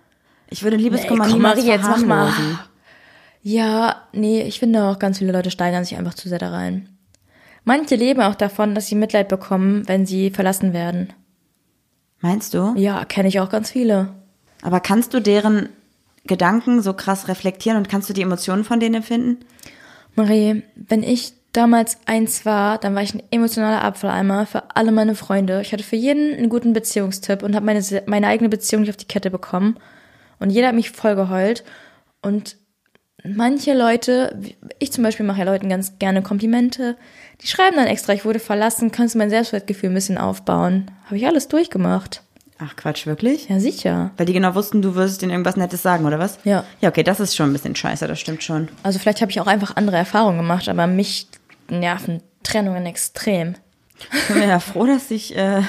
Ich 0.49 0.63
würde 0.63 0.77
Liebeskummer 0.77 1.25
Nee, 1.25 1.31
komm, 1.33 1.41
Marie, 1.41 1.67
jetzt 1.67 1.87
mach 1.87 2.03
mal. 2.05 2.31
Ja, 3.41 3.97
nee, 4.13 4.41
ich 4.41 4.59
finde 4.59 4.83
auch 4.83 4.99
ganz 4.99 5.19
viele 5.19 5.31
Leute 5.31 5.51
steigern 5.51 5.83
sich 5.85 5.97
einfach 5.97 6.13
zu 6.13 6.27
sehr 6.29 6.39
da 6.39 6.49
rein. 6.51 6.89
Manche 7.63 7.95
leben 7.95 8.21
auch 8.21 8.35
davon, 8.35 8.73
dass 8.75 8.87
sie 8.87 8.95
Mitleid 8.95 9.27
bekommen, 9.27 9.87
wenn 9.87 10.05
sie 10.05 10.31
verlassen 10.31 10.73
werden. 10.73 11.13
Meinst 12.21 12.53
du? 12.53 12.73
Ja, 12.75 13.05
kenne 13.05 13.29
ich 13.29 13.39
auch 13.39 13.49
ganz 13.49 13.71
viele. 13.71 14.09
Aber 14.61 14.79
kannst 14.79 15.13
du 15.13 15.19
deren 15.21 15.69
Gedanken 16.25 16.81
so 16.81 16.93
krass 16.93 17.27
reflektieren 17.27 17.77
und 17.77 17.87
kannst 17.89 18.09
du 18.09 18.13
die 18.13 18.21
Emotionen 18.23 18.63
von 18.63 18.79
denen 18.79 18.95
empfinden? 18.95 19.37
Marie, 20.15 20.63
wenn 20.75 21.03
ich 21.03 21.33
damals 21.53 21.97
eins 22.05 22.45
war, 22.45 22.77
dann 22.77 22.95
war 22.95 23.01
ich 23.01 23.13
ein 23.13 23.23
emotionaler 23.31 23.83
Abfalleimer 23.83 24.45
für 24.45 24.75
alle 24.75 24.91
meine 24.91 25.15
Freunde. 25.15 25.61
Ich 25.61 25.73
hatte 25.73 25.83
für 25.83 25.95
jeden 25.95 26.35
einen 26.35 26.49
guten 26.49 26.73
Beziehungstipp 26.73 27.43
und 27.43 27.55
habe 27.55 27.65
meine, 27.65 27.83
meine 28.05 28.27
eigene 28.27 28.49
Beziehung 28.49 28.81
nicht 28.81 28.91
auf 28.91 28.97
die 28.97 29.07
Kette 29.07 29.31
bekommen. 29.31 29.77
Und 30.39 30.51
jeder 30.51 30.67
hat 30.67 30.75
mich 30.75 30.91
voll 30.91 31.15
geheult. 31.15 31.63
Und 32.21 32.57
manche 33.23 33.73
Leute, 33.73 34.39
ich 34.79 34.91
zum 34.91 35.03
Beispiel 35.03 35.25
mache 35.25 35.39
ja 35.39 35.45
Leuten 35.45 35.69
ganz 35.69 35.99
gerne 35.99 36.21
Komplimente, 36.21 36.97
die 37.41 37.47
schreiben 37.47 37.77
dann 37.77 37.87
extra, 37.87 38.13
ich 38.13 38.25
wurde 38.25 38.39
verlassen, 38.39 38.91
kannst 38.91 39.15
du 39.15 39.19
mein 39.19 39.29
Selbstwertgefühl 39.29 39.89
ein 39.89 39.95
bisschen 39.95 40.17
aufbauen. 40.17 40.91
Habe 41.05 41.17
ich 41.17 41.25
alles 41.25 41.47
durchgemacht. 41.47 42.21
Ach 42.61 42.75
Quatsch, 42.75 43.05
wirklich? 43.05 43.47
Ja, 43.47 43.59
sicher. 43.61 44.11
Weil 44.17 44.25
die 44.25 44.33
genau 44.33 44.53
wussten, 44.53 44.81
du 44.81 44.93
würdest 44.93 45.21
denen 45.21 45.31
irgendwas 45.31 45.55
Nettes 45.55 45.81
sagen, 45.81 46.05
oder 46.05 46.19
was? 46.19 46.39
Ja. 46.43 46.65
Ja, 46.81 46.89
okay, 46.89 47.03
das 47.03 47.21
ist 47.21 47.35
schon 47.35 47.49
ein 47.49 47.53
bisschen 47.53 47.75
scheiße, 47.75 48.05
das 48.05 48.19
stimmt 48.19 48.43
schon. 48.43 48.67
Also 48.83 48.99
vielleicht 48.99 49.21
habe 49.21 49.31
ich 49.31 49.39
auch 49.39 49.47
einfach 49.47 49.77
andere 49.77 49.95
Erfahrungen 49.95 50.39
gemacht, 50.39 50.67
aber 50.67 50.85
mich 50.85 51.27
nerven 51.71 52.21
Trennungen 52.43 52.85
extrem. 52.85 53.55
Ich 54.13 54.33
bin 54.33 54.47
ja 54.47 54.59
froh, 54.59 54.85
dass 54.85 55.09
sich 55.09 55.35
äh, 55.35 55.61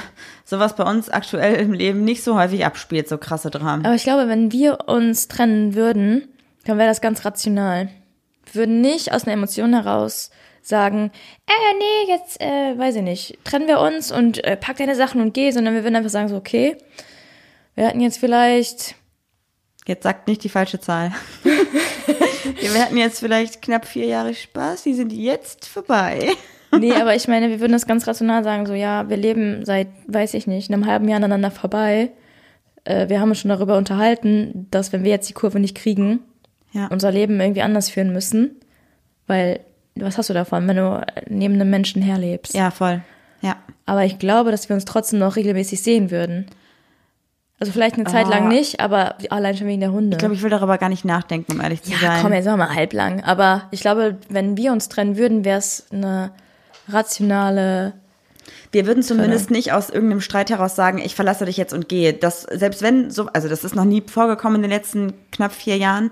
sowas 0.44 0.76
bei 0.76 0.84
uns 0.84 1.08
aktuell 1.08 1.56
im 1.56 1.72
Leben 1.72 2.04
nicht 2.04 2.22
so 2.22 2.38
häufig 2.38 2.64
abspielt, 2.64 3.08
so 3.08 3.18
krasse 3.18 3.50
Dramen. 3.50 3.84
Aber 3.84 3.94
ich 3.94 4.04
glaube, 4.04 4.28
wenn 4.28 4.52
wir 4.52 4.88
uns 4.88 5.28
trennen 5.28 5.74
würden, 5.74 6.28
dann 6.64 6.78
wäre 6.78 6.88
das 6.88 7.00
ganz 7.00 7.24
rational. 7.24 7.88
Wir 8.44 8.54
würden 8.62 8.80
nicht 8.80 9.12
aus 9.12 9.24
einer 9.24 9.32
Emotion 9.32 9.72
heraus 9.72 10.30
sagen, 10.62 11.10
äh, 11.46 11.74
nee, 11.78 12.12
jetzt, 12.12 12.40
äh, 12.40 12.78
weiß 12.78 12.96
ich 12.96 13.02
nicht, 13.02 13.38
trennen 13.44 13.66
wir 13.66 13.80
uns 13.80 14.12
und 14.12 14.44
äh, 14.44 14.56
pack 14.56 14.76
deine 14.76 14.94
Sachen 14.94 15.20
und 15.20 15.34
geh, 15.34 15.50
sondern 15.50 15.74
wir 15.74 15.82
würden 15.84 15.96
einfach 15.96 16.10
sagen 16.10 16.28
so, 16.28 16.36
okay, 16.36 16.76
wir 17.74 17.86
hatten 17.86 18.00
jetzt 18.00 18.18
vielleicht, 18.18 18.94
Jetzt 19.86 20.02
sagt 20.04 20.28
nicht 20.28 20.44
die 20.44 20.48
falsche 20.48 20.78
Zahl. 20.78 21.12
wir 22.60 22.82
hatten 22.82 22.96
jetzt 22.96 23.20
vielleicht 23.20 23.62
knapp 23.62 23.84
vier 23.86 24.06
Jahre 24.06 24.34
Spaß, 24.34 24.82
die 24.84 24.94
sind 24.94 25.12
jetzt 25.12 25.66
vorbei. 25.66 26.30
nee, 26.78 26.92
aber 26.92 27.14
ich 27.14 27.28
meine, 27.28 27.48
wir 27.50 27.60
würden 27.60 27.72
das 27.72 27.86
ganz 27.86 28.06
rational 28.06 28.44
sagen, 28.44 28.66
so, 28.66 28.74
ja, 28.74 29.08
wir 29.08 29.16
leben 29.16 29.64
seit, 29.64 29.88
weiß 30.06 30.34
ich 30.34 30.46
nicht, 30.46 30.70
einem 30.72 30.86
halben 30.86 31.08
Jahr 31.08 31.16
aneinander 31.16 31.50
vorbei. 31.50 32.10
Äh, 32.84 33.08
wir 33.08 33.20
haben 33.20 33.30
uns 33.30 33.40
schon 33.40 33.48
darüber 33.50 33.76
unterhalten, 33.76 34.66
dass 34.70 34.92
wenn 34.92 35.04
wir 35.04 35.10
jetzt 35.10 35.28
die 35.28 35.34
Kurve 35.34 35.60
nicht 35.60 35.76
kriegen, 35.76 36.20
Ja. 36.72 36.86
unser 36.88 37.10
Leben 37.12 37.40
irgendwie 37.40 37.62
anders 37.62 37.90
führen 37.90 38.12
müssen, 38.12 38.56
weil 39.26 39.60
was 39.96 40.16
hast 40.18 40.30
du 40.30 40.34
davon, 40.34 40.66
wenn 40.68 40.76
du 40.76 41.04
neben 41.28 41.54
einem 41.54 41.68
Menschen 41.70 42.00
herlebst? 42.02 42.54
Ja, 42.54 42.70
voll. 42.70 43.02
Ja. 43.42 43.56
Aber 43.86 44.04
ich 44.04 44.18
glaube, 44.18 44.50
dass 44.50 44.68
wir 44.68 44.74
uns 44.74 44.84
trotzdem 44.84 45.18
noch 45.18 45.36
regelmäßig 45.36 45.82
sehen 45.82 46.10
würden. 46.10 46.46
Also 47.60 47.72
vielleicht 47.72 47.96
eine 47.96 48.04
Zeit 48.04 48.26
lang 48.26 48.46
Ah. 48.46 48.48
nicht, 48.48 48.80
aber 48.80 49.16
allein 49.28 49.54
schon 49.56 49.66
wegen 49.66 49.80
der 49.80 49.92
Hunde. 49.92 50.14
Ich 50.16 50.18
glaube, 50.18 50.34
ich 50.34 50.42
will 50.42 50.48
darüber 50.50 50.78
gar 50.78 50.88
nicht 50.88 51.04
nachdenken, 51.04 51.52
um 51.52 51.60
ehrlich 51.60 51.82
zu 51.82 51.92
ja, 51.92 51.98
sein. 51.98 52.22
komm, 52.22 52.32
jetzt 52.32 52.44
sagen 52.46 52.58
wir 52.58 52.66
mal 52.66 52.74
halblang. 52.74 53.22
Aber 53.22 53.64
ich 53.70 53.82
glaube, 53.82 54.16
wenn 54.30 54.56
wir 54.56 54.72
uns 54.72 54.88
trennen 54.88 55.18
würden, 55.18 55.44
wäre 55.44 55.58
es 55.58 55.86
eine 55.92 56.30
rationale. 56.88 57.92
Wir 58.72 58.86
würden 58.86 59.02
zumindest 59.02 59.50
nicht 59.50 59.72
aus 59.72 59.90
irgendeinem 59.90 60.20
Streit 60.20 60.48
heraus 60.50 60.74
sagen, 60.76 60.98
ich 60.98 61.14
verlasse 61.14 61.44
dich 61.44 61.56
jetzt 61.56 61.72
und 61.72 61.88
gehe. 61.88 62.12
Das, 62.14 62.42
selbst 62.42 62.82
wenn 62.82 63.10
so, 63.10 63.26
also 63.32 63.48
das 63.48 63.64
ist 63.64 63.74
noch 63.74 63.84
nie 63.84 64.02
vorgekommen 64.06 64.56
in 64.56 64.62
den 64.62 64.70
letzten 64.70 65.12
knapp 65.32 65.52
vier 65.52 65.76
Jahren. 65.76 66.10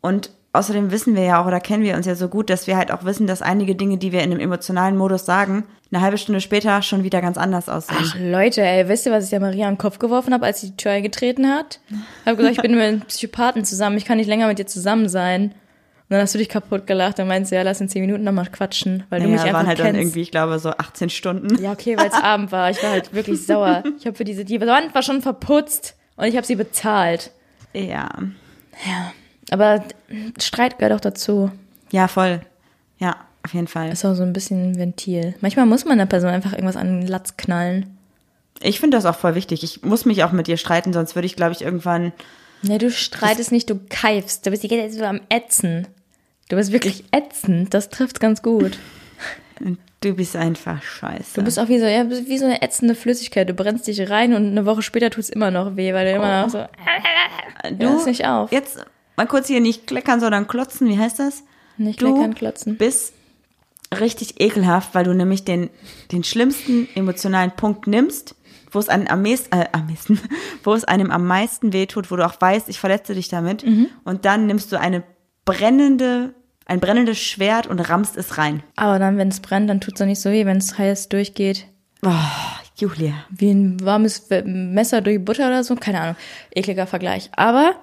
Und 0.00 0.30
außerdem 0.52 0.90
wissen 0.90 1.14
wir 1.14 1.22
ja 1.22 1.42
auch 1.42 1.46
oder 1.46 1.60
kennen 1.60 1.82
wir 1.82 1.96
uns 1.96 2.06
ja 2.06 2.14
so 2.14 2.28
gut, 2.28 2.50
dass 2.50 2.66
wir 2.66 2.76
halt 2.76 2.90
auch 2.92 3.04
wissen, 3.04 3.26
dass 3.26 3.42
einige 3.42 3.74
Dinge, 3.74 3.98
die 3.98 4.12
wir 4.12 4.22
in 4.22 4.30
einem 4.30 4.40
emotionalen 4.40 4.96
Modus 4.96 5.24
sagen, 5.24 5.64
eine 5.92 6.02
halbe 6.02 6.18
Stunde 6.18 6.40
später 6.40 6.82
schon 6.82 7.04
wieder 7.04 7.20
ganz 7.20 7.36
anders 7.36 7.68
aussehen. 7.68 7.98
Ach 8.00 8.16
Leute, 8.18 8.62
ey, 8.62 8.88
wisst 8.88 9.06
ihr, 9.06 9.12
was 9.12 9.24
ich 9.24 9.30
der 9.30 9.40
Maria 9.40 9.68
den 9.68 9.78
Kopf 9.78 9.98
geworfen 9.98 10.32
habe, 10.32 10.46
als 10.46 10.60
sie 10.60 10.70
die 10.70 10.76
Tür 10.76 10.92
eingetreten 10.92 11.48
hat? 11.48 11.80
Ich 11.90 12.26
habe 12.26 12.36
gesagt, 12.36 12.56
ich 12.56 12.62
bin 12.62 12.72
mit 12.72 12.82
einem 12.82 13.00
Psychopathen 13.02 13.64
zusammen, 13.64 13.96
ich 13.96 14.04
kann 14.04 14.18
nicht 14.18 14.28
länger 14.28 14.46
mit 14.46 14.58
dir 14.58 14.66
zusammen 14.66 15.08
sein. 15.08 15.42
Und 16.10 16.14
dann 16.14 16.22
hast 16.22 16.34
du 16.34 16.38
dich 16.38 16.48
kaputt 16.48 16.88
gelacht 16.88 17.20
und 17.20 17.28
meinst, 17.28 17.52
ja, 17.52 17.62
lass 17.62 17.80
in 17.80 17.88
zehn 17.88 18.00
Minuten 18.00 18.24
nochmal 18.24 18.46
quatschen, 18.50 19.04
weil 19.10 19.20
du 19.20 19.28
mich 19.28 19.36
ja, 19.36 19.42
einfach 19.46 19.58
waren 19.60 19.66
halt 19.68 19.78
kennst. 19.78 19.92
dann 19.92 20.00
irgendwie, 20.00 20.22
ich 20.22 20.32
glaube, 20.32 20.58
so 20.58 20.70
18 20.70 21.08
Stunden. 21.08 21.62
Ja, 21.62 21.70
okay, 21.70 21.96
weil 21.96 22.08
es 22.08 22.14
Abend 22.22 22.50
war. 22.50 22.68
Ich 22.68 22.82
war 22.82 22.90
halt 22.90 23.14
wirklich 23.14 23.46
sauer. 23.46 23.84
Ich 23.96 24.06
habe 24.06 24.16
für 24.16 24.24
diese, 24.24 24.44
die 24.44 24.60
Wand 24.60 24.92
war 24.92 25.02
schon 25.02 25.22
verputzt 25.22 25.94
und 26.16 26.24
ich 26.24 26.36
habe 26.36 26.44
sie 26.44 26.56
bezahlt. 26.56 27.30
Ja. 27.72 28.08
Ja. 28.84 29.12
Aber 29.50 29.84
Streit 30.40 30.78
gehört 30.78 30.94
auch 30.94 31.00
dazu. 31.00 31.50
Ja, 31.90 32.08
voll. 32.08 32.40
Ja, 32.98 33.16
auf 33.42 33.54
jeden 33.54 33.66
Fall. 33.66 33.90
Ist 33.90 34.04
auch 34.04 34.14
so 34.14 34.22
ein 34.22 34.32
bisschen 34.32 34.72
ein 34.72 34.78
Ventil. 34.78 35.34
Manchmal 35.40 35.66
muss 35.66 35.84
man 35.84 35.94
einer 35.94 36.06
Person 36.06 36.30
einfach 36.30 36.52
irgendwas 36.52 36.76
an 36.76 37.00
den 37.00 37.08
Latz 37.08 37.36
knallen. 37.36 37.96
Ich 38.62 38.80
finde 38.80 38.96
das 38.96 39.06
auch 39.06 39.16
voll 39.16 39.34
wichtig. 39.34 39.64
Ich 39.64 39.82
muss 39.82 40.04
mich 40.04 40.22
auch 40.24 40.32
mit 40.32 40.46
dir 40.46 40.56
streiten, 40.56 40.92
sonst 40.92 41.14
würde 41.14 41.26
ich, 41.26 41.36
glaube 41.36 41.52
ich, 41.52 41.62
irgendwann. 41.62 42.12
Nee, 42.62 42.78
du 42.78 42.90
streitest 42.90 43.52
nicht, 43.52 43.70
du 43.70 43.80
keifst. 43.88 44.44
Du 44.44 44.50
bist 44.50 44.62
die 44.62 44.68
ganze 44.68 44.90
Zeit 44.90 44.98
so 44.98 45.04
am 45.04 45.20
Ätzen. 45.30 45.88
Du 46.50 46.56
bist 46.56 46.72
wirklich 46.72 47.04
ätzend. 47.12 47.72
Das 47.72 47.88
trifft 47.88 48.20
ganz 48.20 48.42
gut. 48.42 48.78
Du 50.00 50.14
bist 50.14 50.36
einfach 50.36 50.82
scheiße. 50.82 51.34
Du 51.34 51.42
bist 51.42 51.58
auch 51.58 51.68
wie 51.68 51.78
so, 51.78 51.86
ja, 51.86 52.08
wie 52.08 52.38
so 52.38 52.46
eine 52.46 52.62
ätzende 52.62 52.94
Flüssigkeit. 52.94 53.48
Du 53.48 53.54
brennst 53.54 53.86
dich 53.86 54.10
rein 54.10 54.34
und 54.34 54.46
eine 54.46 54.66
Woche 54.66 54.82
später 54.82 55.10
tut's 55.10 55.28
immer 55.28 55.50
noch 55.50 55.76
weh, 55.76 55.92
weil 55.94 56.06
du 56.06 56.12
immer 56.12 56.42
noch 56.42 56.50
so, 56.50 56.64
du, 57.70 57.88
hörst 57.88 58.06
nicht 58.06 58.26
auf. 58.26 58.50
Jetzt 58.50 58.84
mal 59.20 59.26
kurz 59.26 59.48
hier 59.48 59.60
nicht 59.60 59.86
kleckern, 59.86 60.18
sondern 60.18 60.48
klotzen. 60.48 60.88
Wie 60.88 60.98
heißt 60.98 61.18
das? 61.18 61.44
Nicht 61.76 61.98
kleckern, 61.98 62.34
klotzen. 62.34 62.78
bist 62.78 63.12
richtig 63.98 64.40
ekelhaft, 64.40 64.94
weil 64.94 65.04
du 65.04 65.12
nämlich 65.12 65.44
den, 65.44 65.68
den 66.10 66.24
schlimmsten 66.24 66.88
emotionalen 66.94 67.50
Punkt 67.50 67.86
nimmst, 67.86 68.34
wo 68.70 68.78
es 68.78 68.88
einem 68.88 69.08
am 69.08 69.20
meisten, 69.20 69.54
äh, 69.54 69.66
am 69.72 69.88
meisten, 69.88 70.18
wo 70.64 70.72
es 70.72 70.84
einem 70.84 71.10
am 71.10 71.26
meisten 71.26 71.74
wehtut, 71.74 72.10
wo 72.10 72.16
du 72.16 72.24
auch 72.24 72.40
weißt, 72.40 72.70
ich 72.70 72.80
verletze 72.80 73.14
dich 73.14 73.28
damit. 73.28 73.66
Mhm. 73.66 73.88
Und 74.04 74.24
dann 74.24 74.46
nimmst 74.46 74.72
du 74.72 74.80
eine 74.80 75.02
brennende, 75.44 76.32
ein 76.64 76.80
brennendes 76.80 77.18
Schwert 77.18 77.66
und 77.66 77.78
rammst 77.78 78.16
es 78.16 78.38
rein. 78.38 78.62
Aber 78.76 78.98
dann, 78.98 79.18
wenn 79.18 79.28
es 79.28 79.40
brennt, 79.40 79.68
dann 79.68 79.82
tut's 79.82 79.98
doch 79.98 80.06
nicht 80.06 80.22
so 80.22 80.30
weh, 80.30 80.46
wenn 80.46 80.56
es 80.58 80.78
heiß 80.78 81.10
durchgeht. 81.10 81.66
Oh, 82.02 82.10
Julia. 82.76 83.12
Wie 83.28 83.50
ein 83.50 83.84
warmes 83.84 84.30
Messer 84.46 85.02
durch 85.02 85.22
Butter 85.22 85.48
oder 85.48 85.62
so. 85.62 85.76
Keine 85.76 86.00
Ahnung. 86.00 86.16
Ekliger 86.54 86.86
Vergleich. 86.86 87.28
Aber 87.36 87.74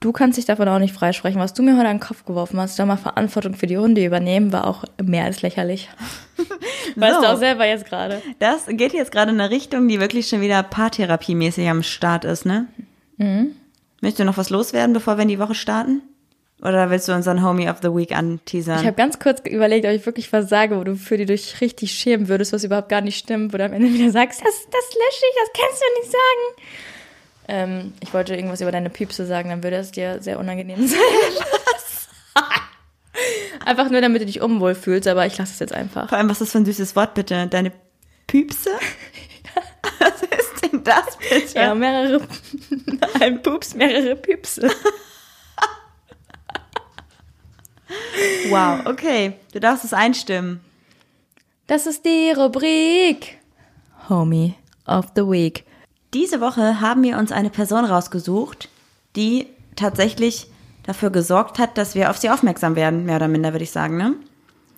du 0.00 0.12
kannst 0.12 0.38
dich 0.38 0.46
davon 0.46 0.66
auch 0.68 0.78
nicht 0.78 0.94
freisprechen. 0.94 1.40
Was 1.40 1.54
du 1.54 1.62
mir 1.62 1.76
heute 1.76 1.88
an 1.88 1.96
den 1.98 2.02
Kopf 2.02 2.24
geworfen 2.24 2.58
hast, 2.60 2.78
da 2.78 2.86
mal 2.86 2.96
Verantwortung 2.96 3.54
für 3.54 3.66
die 3.66 3.78
Hunde 3.78 4.04
übernehmen, 4.04 4.52
war 4.52 4.66
auch 4.66 4.84
mehr 5.02 5.24
als 5.24 5.42
lächerlich. 5.42 5.88
Weißt 6.96 7.14
So. 7.16 7.20
du 7.22 7.28
auch 7.28 7.36
selber 7.38 7.66
jetzt 7.66 7.86
gerade. 7.86 8.20
Das 8.38 8.66
geht 8.66 8.92
jetzt 8.92 9.12
gerade 9.12 9.30
in 9.32 9.40
eine 9.40 9.50
Richtung, 9.50 9.86
die 9.88 10.00
wirklich 10.00 10.28
schon 10.28 10.40
wieder 10.40 10.62
paartherapiemäßig 10.62 11.68
am 11.68 11.82
Start 11.82 12.24
ist, 12.24 12.46
ne? 12.46 12.66
Mhm. 13.18 13.52
Möchtest 14.00 14.20
du 14.20 14.24
noch 14.24 14.38
was 14.38 14.50
loswerden, 14.50 14.94
bevor 14.94 15.16
wir 15.18 15.22
in 15.22 15.28
die 15.28 15.38
Woche 15.38 15.54
starten? 15.54 16.02
Oder 16.62 16.90
willst 16.90 17.08
du 17.08 17.12
unseren 17.14 17.42
Homie 17.42 17.68
of 17.70 17.78
the 17.82 17.88
Week 17.88 18.12
anteasern? 18.12 18.80
Ich 18.80 18.86
habe 18.86 18.96
ganz 18.96 19.18
kurz 19.18 19.40
überlegt, 19.48 19.86
ob 19.86 19.92
ich 19.92 20.04
wirklich 20.04 20.30
was 20.32 20.48
sage, 20.50 20.78
wo 20.78 20.84
du 20.84 20.94
für 20.94 21.16
die 21.16 21.24
dich 21.24 21.60
richtig 21.62 21.92
schämen 21.92 22.28
würdest, 22.28 22.52
was 22.52 22.64
überhaupt 22.64 22.90
gar 22.90 23.00
nicht 23.00 23.16
stimmt, 23.16 23.52
wo 23.54 23.56
du 23.58 23.64
am 23.64 23.72
Ende 23.72 23.88
wieder 23.92 24.10
sagst, 24.10 24.40
das, 24.40 24.54
das 24.70 24.94
lösche 24.94 25.24
ich, 25.30 25.36
das 25.40 25.62
kannst 25.62 25.82
du 25.82 26.00
nicht 26.00 26.12
sagen. 26.12 26.70
Ähm, 27.50 27.92
ich 28.00 28.14
wollte 28.14 28.36
irgendwas 28.36 28.60
über 28.60 28.70
deine 28.70 28.90
Piepse 28.90 29.26
sagen, 29.26 29.50
dann 29.50 29.64
würde 29.64 29.76
es 29.76 29.90
dir 29.90 30.22
sehr 30.22 30.38
unangenehm 30.38 30.86
sein. 30.86 31.00
einfach 33.66 33.90
nur, 33.90 34.00
damit 34.00 34.22
du 34.22 34.26
dich 34.26 34.40
unwohl 34.40 34.76
fühlst, 34.76 35.08
aber 35.08 35.26
ich 35.26 35.36
lasse 35.36 35.54
es 35.54 35.58
jetzt 35.58 35.72
einfach. 35.72 36.08
Vor 36.08 36.16
allem, 36.16 36.28
was 36.28 36.40
ist 36.40 36.48
das 36.48 36.52
für 36.52 36.58
ein 36.58 36.64
süßes 36.64 36.94
Wort, 36.94 37.14
bitte? 37.14 37.48
Deine 37.48 37.72
Püpse? 38.28 38.70
was 39.98 40.22
ist 40.22 40.62
denn 40.62 40.84
das, 40.84 41.18
bitte? 41.18 41.58
Ja, 41.58 41.74
mehrere, 41.74 42.20
ein 43.20 43.42
Pups, 43.42 43.74
mehrere 43.74 44.14
Püpse. 44.14 44.70
Wow, 48.48 48.86
okay. 48.86 49.32
Du 49.52 49.58
darfst 49.58 49.84
es 49.84 49.92
einstimmen. 49.92 50.60
Das 51.66 51.86
ist 51.86 52.04
die 52.04 52.30
Rubrik 52.30 53.38
Homie 54.08 54.54
of 54.86 55.06
the 55.16 55.22
Week. 55.22 55.64
Diese 56.14 56.40
Woche 56.40 56.80
haben 56.80 57.02
wir 57.02 57.18
uns 57.18 57.32
eine 57.32 57.50
Person 57.50 57.84
rausgesucht, 57.84 58.68
die 59.16 59.46
tatsächlich 59.76 60.48
dafür 60.82 61.10
gesorgt 61.10 61.58
hat, 61.58 61.78
dass 61.78 61.94
wir 61.94 62.10
auf 62.10 62.18
sie 62.18 62.30
aufmerksam 62.30 62.74
werden, 62.74 63.04
mehr 63.04 63.16
oder 63.16 63.28
minder, 63.28 63.52
würde 63.52 63.64
ich 63.64 63.70
sagen, 63.70 63.96
ne? 63.96 64.14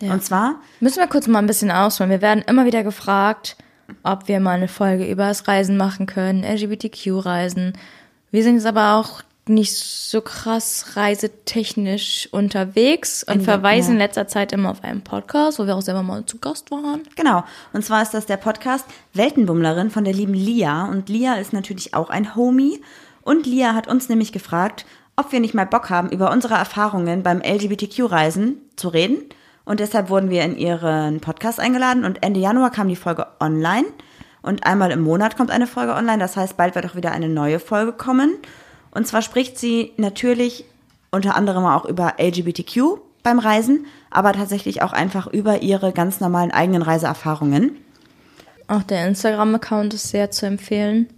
Und 0.00 0.24
zwar, 0.24 0.56
Müssen 0.80 0.98
wir 0.98 1.06
kurz 1.06 1.28
mal 1.28 1.38
ein 1.38 1.46
bisschen 1.46 1.70
ausholen. 1.70 2.10
Wir 2.10 2.20
werden 2.20 2.42
immer 2.46 2.64
wieder 2.66 2.82
gefragt, 2.82 3.56
ob 4.02 4.26
wir 4.26 4.40
mal 4.40 4.56
eine 4.56 4.66
Folge 4.66 5.08
über 5.08 5.28
das 5.28 5.46
Reisen 5.46 5.76
machen 5.76 6.06
können, 6.06 6.42
LGBTQ-Reisen. 6.42 7.74
Wir 8.32 8.42
sind 8.42 8.56
jetzt 8.56 8.66
aber 8.66 8.94
auch 8.94 9.22
nicht 9.48 9.74
so 9.74 10.20
krass 10.20 10.96
reisetechnisch 10.96 12.28
unterwegs 12.30 13.24
und 13.24 13.42
verweisen 13.42 13.90
ja. 13.90 13.92
in 13.94 13.98
letzter 13.98 14.28
Zeit 14.28 14.52
immer 14.52 14.70
auf 14.70 14.84
einen 14.84 15.02
Podcast, 15.02 15.58
wo 15.58 15.66
wir 15.66 15.74
auch 15.74 15.82
selber 15.82 16.04
mal 16.04 16.24
zu 16.26 16.38
Gast 16.38 16.70
waren. 16.70 17.02
genau, 17.16 17.42
und 17.72 17.84
zwar 17.84 18.02
ist 18.02 18.14
das 18.14 18.26
der 18.26 18.36
Podcast 18.36 18.86
Weltenbummlerin 19.14 19.90
von 19.90 20.04
der 20.04 20.14
lieben 20.14 20.34
Lia. 20.34 20.84
Und 20.84 21.08
Lia 21.08 21.34
ist 21.34 21.52
natürlich 21.52 21.94
auch 21.94 22.08
ein 22.08 22.36
Homie. 22.36 22.80
Und 23.22 23.46
Lia 23.46 23.74
hat 23.74 23.88
uns 23.88 24.08
nämlich 24.08 24.32
gefragt, 24.32 24.86
ob 25.16 25.32
wir 25.32 25.40
nicht 25.40 25.54
mal 25.54 25.66
Bock 25.66 25.90
haben, 25.90 26.10
über 26.10 26.30
unsere 26.30 26.54
Erfahrungen 26.54 27.22
beim 27.22 27.42
LGBTQ-Reisen 27.42 28.58
zu 28.76 28.88
reden. 28.88 29.24
Und 29.64 29.80
deshalb 29.80 30.08
wurden 30.08 30.30
wir 30.30 30.42
in 30.42 30.56
ihren 30.56 31.20
Podcast 31.20 31.60
eingeladen 31.60 32.04
und 32.04 32.22
Ende 32.22 32.40
Januar 32.40 32.70
kam 32.70 32.88
die 32.88 32.96
Folge 32.96 33.26
online. 33.40 33.86
Und 34.40 34.66
einmal 34.66 34.90
im 34.90 35.02
Monat 35.02 35.36
kommt 35.36 35.50
eine 35.50 35.66
Folge 35.66 35.94
online. 35.94 36.18
Das 36.18 36.36
heißt, 36.36 36.56
bald 36.56 36.74
wird 36.74 36.86
auch 36.86 36.96
wieder 36.96 37.12
eine 37.12 37.28
neue 37.28 37.60
Folge 37.60 37.92
kommen. 37.92 38.38
Und 38.92 39.06
zwar 39.06 39.22
spricht 39.22 39.58
sie 39.58 39.92
natürlich 39.96 40.64
unter 41.10 41.34
anderem 41.36 41.64
auch 41.64 41.84
über 41.84 42.14
LGBTQ 42.18 42.98
beim 43.22 43.38
Reisen, 43.38 43.86
aber 44.10 44.32
tatsächlich 44.32 44.82
auch 44.82 44.92
einfach 44.92 45.26
über 45.26 45.62
ihre 45.62 45.92
ganz 45.92 46.20
normalen 46.20 46.50
eigenen 46.50 46.82
Reiseerfahrungen. 46.82 47.76
Auch 48.68 48.82
der 48.82 49.06
Instagram-Account 49.08 49.94
ist 49.94 50.08
sehr 50.10 50.30
zu 50.30 50.46
empfehlen. 50.46 51.08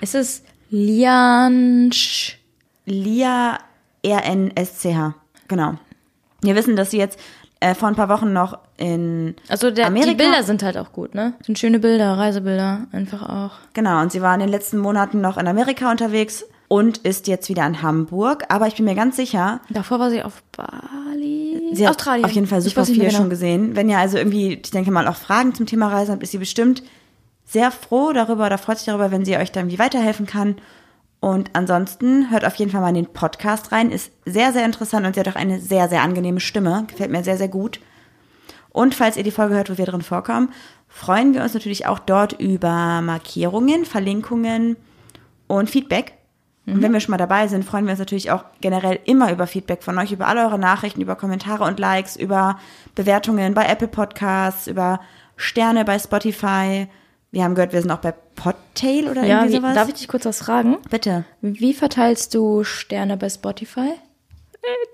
Es 0.00 0.14
ist 0.14 0.44
Liansch. 0.70 2.38
Lia 2.84 3.58
R-N-S-C-H. 4.02 5.14
Genau. 5.48 5.74
Wir 6.42 6.54
wissen, 6.54 6.76
dass 6.76 6.90
sie 6.90 6.98
jetzt 6.98 7.18
äh, 7.60 7.74
vor 7.74 7.88
ein 7.88 7.96
paar 7.96 8.08
Wochen 8.08 8.32
noch 8.32 8.58
in 8.76 9.34
Also 9.48 9.70
der, 9.70 9.86
Amerika. 9.86 10.10
die 10.10 10.16
Bilder 10.16 10.42
sind 10.42 10.62
halt 10.62 10.76
auch 10.78 10.92
gut, 10.92 11.14
ne? 11.14 11.34
Sind 11.44 11.58
schöne 11.58 11.78
Bilder, 11.80 12.16
Reisebilder, 12.16 12.86
einfach 12.92 13.28
auch. 13.28 13.52
Genau, 13.74 14.00
und 14.00 14.12
sie 14.12 14.22
war 14.22 14.32
in 14.34 14.40
den 14.40 14.48
letzten 14.48 14.78
Monaten 14.78 15.20
noch 15.20 15.36
in 15.38 15.48
Amerika 15.48 15.90
unterwegs 15.90 16.44
und 16.68 16.98
ist 16.98 17.26
jetzt 17.26 17.48
wieder 17.48 17.66
in 17.66 17.82
Hamburg. 17.82 18.44
Aber 18.50 18.66
ich 18.66 18.76
bin 18.76 18.84
mir 18.84 18.94
ganz 18.94 19.16
sicher, 19.16 19.60
Davor 19.70 19.98
war 19.98 20.10
sie 20.10 20.22
auf 20.22 20.42
Bali. 20.52 21.70
sie 21.72 21.86
hat 21.86 21.96
Australien. 21.96 22.26
auf 22.26 22.32
jeden 22.32 22.46
Fall 22.46 22.60
super 22.60 22.84
viel 22.84 22.98
genau. 22.98 23.10
schon 23.10 23.30
gesehen. 23.30 23.74
Wenn 23.74 23.88
ihr 23.88 23.98
also 23.98 24.18
irgendwie, 24.18 24.54
ich 24.62 24.70
denke 24.70 24.90
mal, 24.90 25.08
auch 25.08 25.16
Fragen 25.16 25.54
zum 25.54 25.66
Thema 25.66 25.88
Reisen 25.88 26.12
habt, 26.12 26.22
ist 26.22 26.32
sie 26.32 26.38
bestimmt 26.38 26.82
sehr 27.46 27.70
froh 27.70 28.12
darüber 28.12 28.46
oder 28.46 28.58
freut 28.58 28.78
sich 28.78 28.86
darüber, 28.86 29.10
wenn 29.10 29.24
sie 29.24 29.36
euch 29.38 29.50
da 29.50 29.60
irgendwie 29.60 29.78
weiterhelfen 29.78 30.26
kann. 30.26 30.56
Und 31.20 31.50
ansonsten 31.54 32.30
hört 32.30 32.44
auf 32.44 32.54
jeden 32.56 32.70
Fall 32.70 32.82
mal 32.82 32.90
in 32.90 32.94
den 32.94 33.12
Podcast 33.12 33.72
rein. 33.72 33.90
Ist 33.90 34.12
sehr, 34.24 34.52
sehr 34.52 34.64
interessant 34.64 35.06
und 35.06 35.14
sie 35.14 35.20
hat 35.20 35.28
auch 35.28 35.34
eine 35.36 35.58
sehr, 35.58 35.88
sehr 35.88 36.02
angenehme 36.02 36.40
Stimme. 36.40 36.84
Gefällt 36.86 37.10
mir 37.10 37.24
sehr, 37.24 37.38
sehr 37.38 37.48
gut. 37.48 37.80
Und 38.70 38.94
falls 38.94 39.16
ihr 39.16 39.24
die 39.24 39.30
Folge 39.30 39.54
hört, 39.54 39.70
wo 39.70 39.78
wir 39.78 39.86
drin 39.86 40.02
vorkommen, 40.02 40.52
freuen 40.86 41.34
wir 41.34 41.42
uns 41.42 41.54
natürlich 41.54 41.86
auch 41.86 41.98
dort 41.98 42.34
über 42.34 43.00
Markierungen, 43.00 43.84
Verlinkungen 43.84 44.76
und 45.48 45.70
Feedback. 45.70 46.17
Und 46.74 46.82
wenn 46.82 46.92
wir 46.92 47.00
schon 47.00 47.12
mal 47.12 47.16
dabei 47.18 47.48
sind, 47.48 47.64
freuen 47.64 47.84
wir 47.86 47.92
uns 47.92 47.98
natürlich 47.98 48.30
auch 48.30 48.44
generell 48.60 48.98
immer 49.04 49.32
über 49.32 49.46
Feedback 49.46 49.82
von 49.82 49.98
euch, 49.98 50.12
über 50.12 50.26
alle 50.26 50.42
eure 50.44 50.58
Nachrichten, 50.58 51.00
über 51.00 51.16
Kommentare 51.16 51.64
und 51.64 51.78
Likes, 51.78 52.16
über 52.16 52.58
Bewertungen 52.94 53.54
bei 53.54 53.64
Apple 53.66 53.88
Podcasts, 53.88 54.66
über 54.66 55.00
Sterne 55.36 55.84
bei 55.84 55.98
Spotify. 55.98 56.88
Wir 57.30 57.44
haben 57.44 57.54
gehört, 57.54 57.72
wir 57.72 57.80
sind 57.82 57.90
auch 57.90 57.98
bei 57.98 58.12
Podtail 58.12 59.08
oder 59.08 59.22
Ja, 59.24 59.40
irgendwie 59.40 59.52
wie, 59.52 59.56
sowas. 59.60 59.74
darf 59.74 59.88
ich 59.88 59.94
dich 59.94 60.08
kurz 60.08 60.24
was 60.24 60.38
fragen? 60.38 60.78
Bitte. 60.90 61.24
Wie 61.40 61.74
verteilst 61.74 62.34
du 62.34 62.64
Sterne 62.64 63.16
bei 63.16 63.28
Spotify? 63.28 63.92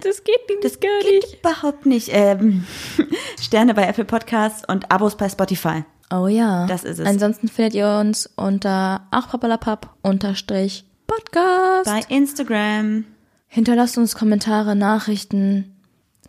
Das 0.03 0.23
geht 0.23 0.41
nicht, 0.49 0.65
Das 0.65 0.79
geht 0.81 1.39
überhaupt 1.41 1.87
nicht. 1.87 2.11
Ähm, 2.13 2.65
Sterne 3.41 3.75
bei 3.75 3.87
Apple 3.87 4.05
Podcasts 4.05 4.63
und 4.69 4.91
Abos 4.91 5.17
bei 5.17 5.29
Spotify. 5.29 5.85
Oh 6.13 6.27
ja. 6.29 6.67
Das 6.67 6.85
ist 6.85 6.99
es. 7.01 7.07
Ansonsten 7.09 7.49
findet 7.49 7.75
ihr 7.75 7.89
uns 8.01 8.31
unter 8.37 9.07
achpapalapap 9.11 9.91
unterstrich 10.03 10.85
Podcast. 11.07 11.85
Bei 11.85 12.01
Instagram. 12.15 13.05
Hinterlasst 13.49 13.99
uns 13.99 14.15
Kommentare, 14.15 14.75
Nachrichten, 14.75 15.77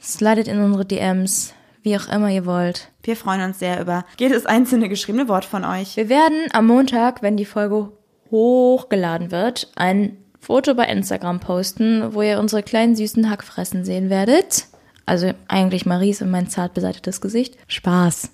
slidet 0.01 0.47
in 0.47 0.59
unsere 0.61 0.85
DMs, 0.85 1.53
wie 1.81 1.97
auch 1.97 2.07
immer 2.07 2.29
ihr 2.29 2.45
wollt. 2.45 2.91
Wir 3.03 3.15
freuen 3.15 3.41
uns 3.41 3.59
sehr 3.59 3.81
über 3.81 4.05
jedes 4.19 4.45
einzelne 4.45 4.89
geschriebene 4.89 5.27
Wort 5.27 5.45
von 5.45 5.63
euch. 5.65 5.97
Wir 5.97 6.09
werden 6.09 6.47
am 6.53 6.67
Montag, 6.67 7.21
wenn 7.21 7.37
die 7.37 7.45
Folge 7.45 7.91
hochgeladen 8.31 9.31
wird, 9.31 9.71
ein 9.75 10.17
Foto 10.39 10.75
bei 10.75 10.85
Instagram 10.85 11.39
posten, 11.39 12.13
wo 12.13 12.21
ihr 12.21 12.39
unsere 12.39 12.61
kleinen 12.61 12.95
süßen 12.95 13.29
Hackfressen 13.29 13.85
sehen 13.85 14.09
werdet. 14.09 14.67
Also 15.07 15.31
eigentlich 15.47 15.85
Maries 15.85 16.21
und 16.21 16.31
mein 16.31 16.49
zart 16.49 16.73
beseitetes 16.73 17.21
Gesicht. 17.21 17.57
Spaß. 17.67 18.29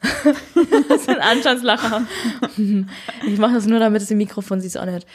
Das 0.00 1.02
ist 1.02 1.08
ein 1.08 1.20
Anstandslacher. 1.20 2.02
Ich 3.26 3.38
mache 3.38 3.54
das 3.54 3.66
nur, 3.66 3.78
damit 3.78 4.02
es 4.02 4.10
im 4.10 4.18
Mikrofon 4.18 4.60
sich 4.60 4.78
anhört. 4.78 5.06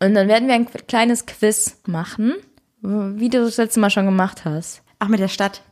Und 0.00 0.14
dann 0.14 0.28
werden 0.28 0.48
wir 0.48 0.54
ein 0.54 0.66
kleines 0.88 1.26
Quiz 1.26 1.80
machen, 1.86 2.34
wie 2.80 3.28
du 3.28 3.44
das 3.44 3.56
letzte 3.56 3.80
Mal 3.80 3.90
schon 3.90 4.04
gemacht 4.04 4.44
hast. 4.44 4.82
Ach, 4.98 5.08
mit 5.08 5.20
der 5.20 5.28
Stadt. 5.28 5.62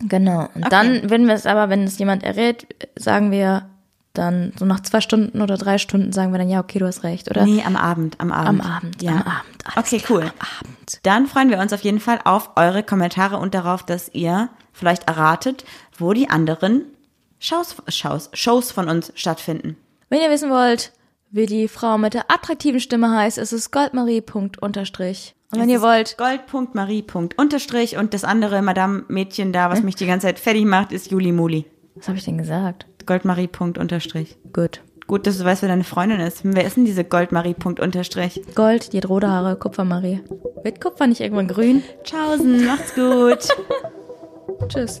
Genau. 0.00 0.48
Und 0.54 0.72
dann 0.72 1.10
werden 1.10 1.26
wir 1.26 1.34
es 1.34 1.46
aber, 1.46 1.68
wenn 1.68 1.84
es 1.84 1.98
jemand 1.98 2.22
errät, 2.22 2.66
sagen 2.96 3.30
wir 3.30 3.68
dann 4.12 4.52
so 4.58 4.64
nach 4.64 4.80
zwei 4.80 5.00
Stunden 5.00 5.40
oder 5.40 5.56
drei 5.56 5.78
Stunden 5.78 6.12
sagen 6.12 6.32
wir 6.32 6.38
dann, 6.38 6.48
ja, 6.48 6.60
okay, 6.60 6.78
du 6.78 6.86
hast 6.86 7.04
recht, 7.04 7.30
oder? 7.30 7.44
Nee, 7.44 7.62
am 7.64 7.76
Abend, 7.76 8.18
am 8.18 8.32
Abend. 8.32 8.60
Am 8.60 8.72
Abend, 8.72 9.02
ja. 9.02 9.12
am 9.12 9.18
Abend. 9.18 9.76
Okay, 9.76 10.02
cool. 10.08 10.22
Am 10.22 10.48
Abend. 10.58 11.00
Dann 11.04 11.26
freuen 11.26 11.50
wir 11.50 11.58
uns 11.58 11.72
auf 11.72 11.82
jeden 11.82 12.00
Fall 12.00 12.18
auf 12.24 12.50
eure 12.56 12.82
Kommentare 12.82 13.36
und 13.36 13.54
darauf, 13.54 13.84
dass 13.84 14.08
ihr 14.12 14.48
vielleicht 14.72 15.06
erratet, 15.06 15.64
wo 15.96 16.12
die 16.12 16.28
anderen 16.28 16.82
Shows, 17.42 17.74
Shows, 17.88 18.28
Shows 18.34 18.70
von 18.70 18.88
uns 18.88 19.12
stattfinden. 19.14 19.76
Wenn 20.10 20.20
ihr 20.20 20.30
wissen 20.30 20.50
wollt, 20.50 20.92
wie 21.30 21.46
die 21.46 21.68
Frau 21.68 21.96
mit 21.96 22.12
der 22.12 22.30
attraktiven 22.30 22.80
Stimme 22.80 23.10
heißt, 23.16 23.38
ist 23.38 23.52
es 23.52 23.70
goldmarie.unterstrich. 23.70 25.34
Und 25.50 25.60
wenn 25.60 25.70
ihr 25.70 25.80
wollt, 25.80 26.18
Gold.marie.unterstrich 26.18 27.96
und 27.96 28.12
das 28.12 28.24
andere 28.24 28.60
Madame-Mädchen 28.60 29.52
da, 29.54 29.70
was 29.70 29.82
mich 29.82 29.96
die 29.96 30.06
ganze 30.06 30.26
Zeit 30.26 30.38
fertig 30.38 30.66
macht, 30.66 30.92
ist 30.92 31.10
Juli 31.10 31.32
Muli. 31.32 31.64
was 31.94 32.08
habe 32.08 32.18
ich 32.18 32.24
denn 32.24 32.36
gesagt? 32.36 32.86
Goldmarie.unterstrich. 33.06 34.36
Gut. 34.52 34.82
Gut, 35.06 35.26
dass 35.26 35.38
du 35.38 35.44
weißt, 35.44 35.62
wer 35.62 35.70
deine 35.70 35.82
Freundin 35.82 36.20
ist. 36.20 36.42
Wer 36.44 36.64
ist 36.64 36.76
denn 36.76 36.84
diese 36.84 37.04
Goldmarie.unterstrich? 37.04 38.42
Gold, 38.54 38.92
die 38.92 38.98
hat 38.98 39.08
rote 39.08 39.28
Haare, 39.28 39.56
Kupfermarie. 39.56 40.20
Wird 40.62 40.80
Kupfer 40.80 41.06
nicht 41.06 41.22
irgendwann 41.22 41.48
grün? 41.48 41.82
Tschaußen, 42.04 42.66
macht's 42.66 42.94
gut. 42.94 43.48
Tschüss. 44.68 45.00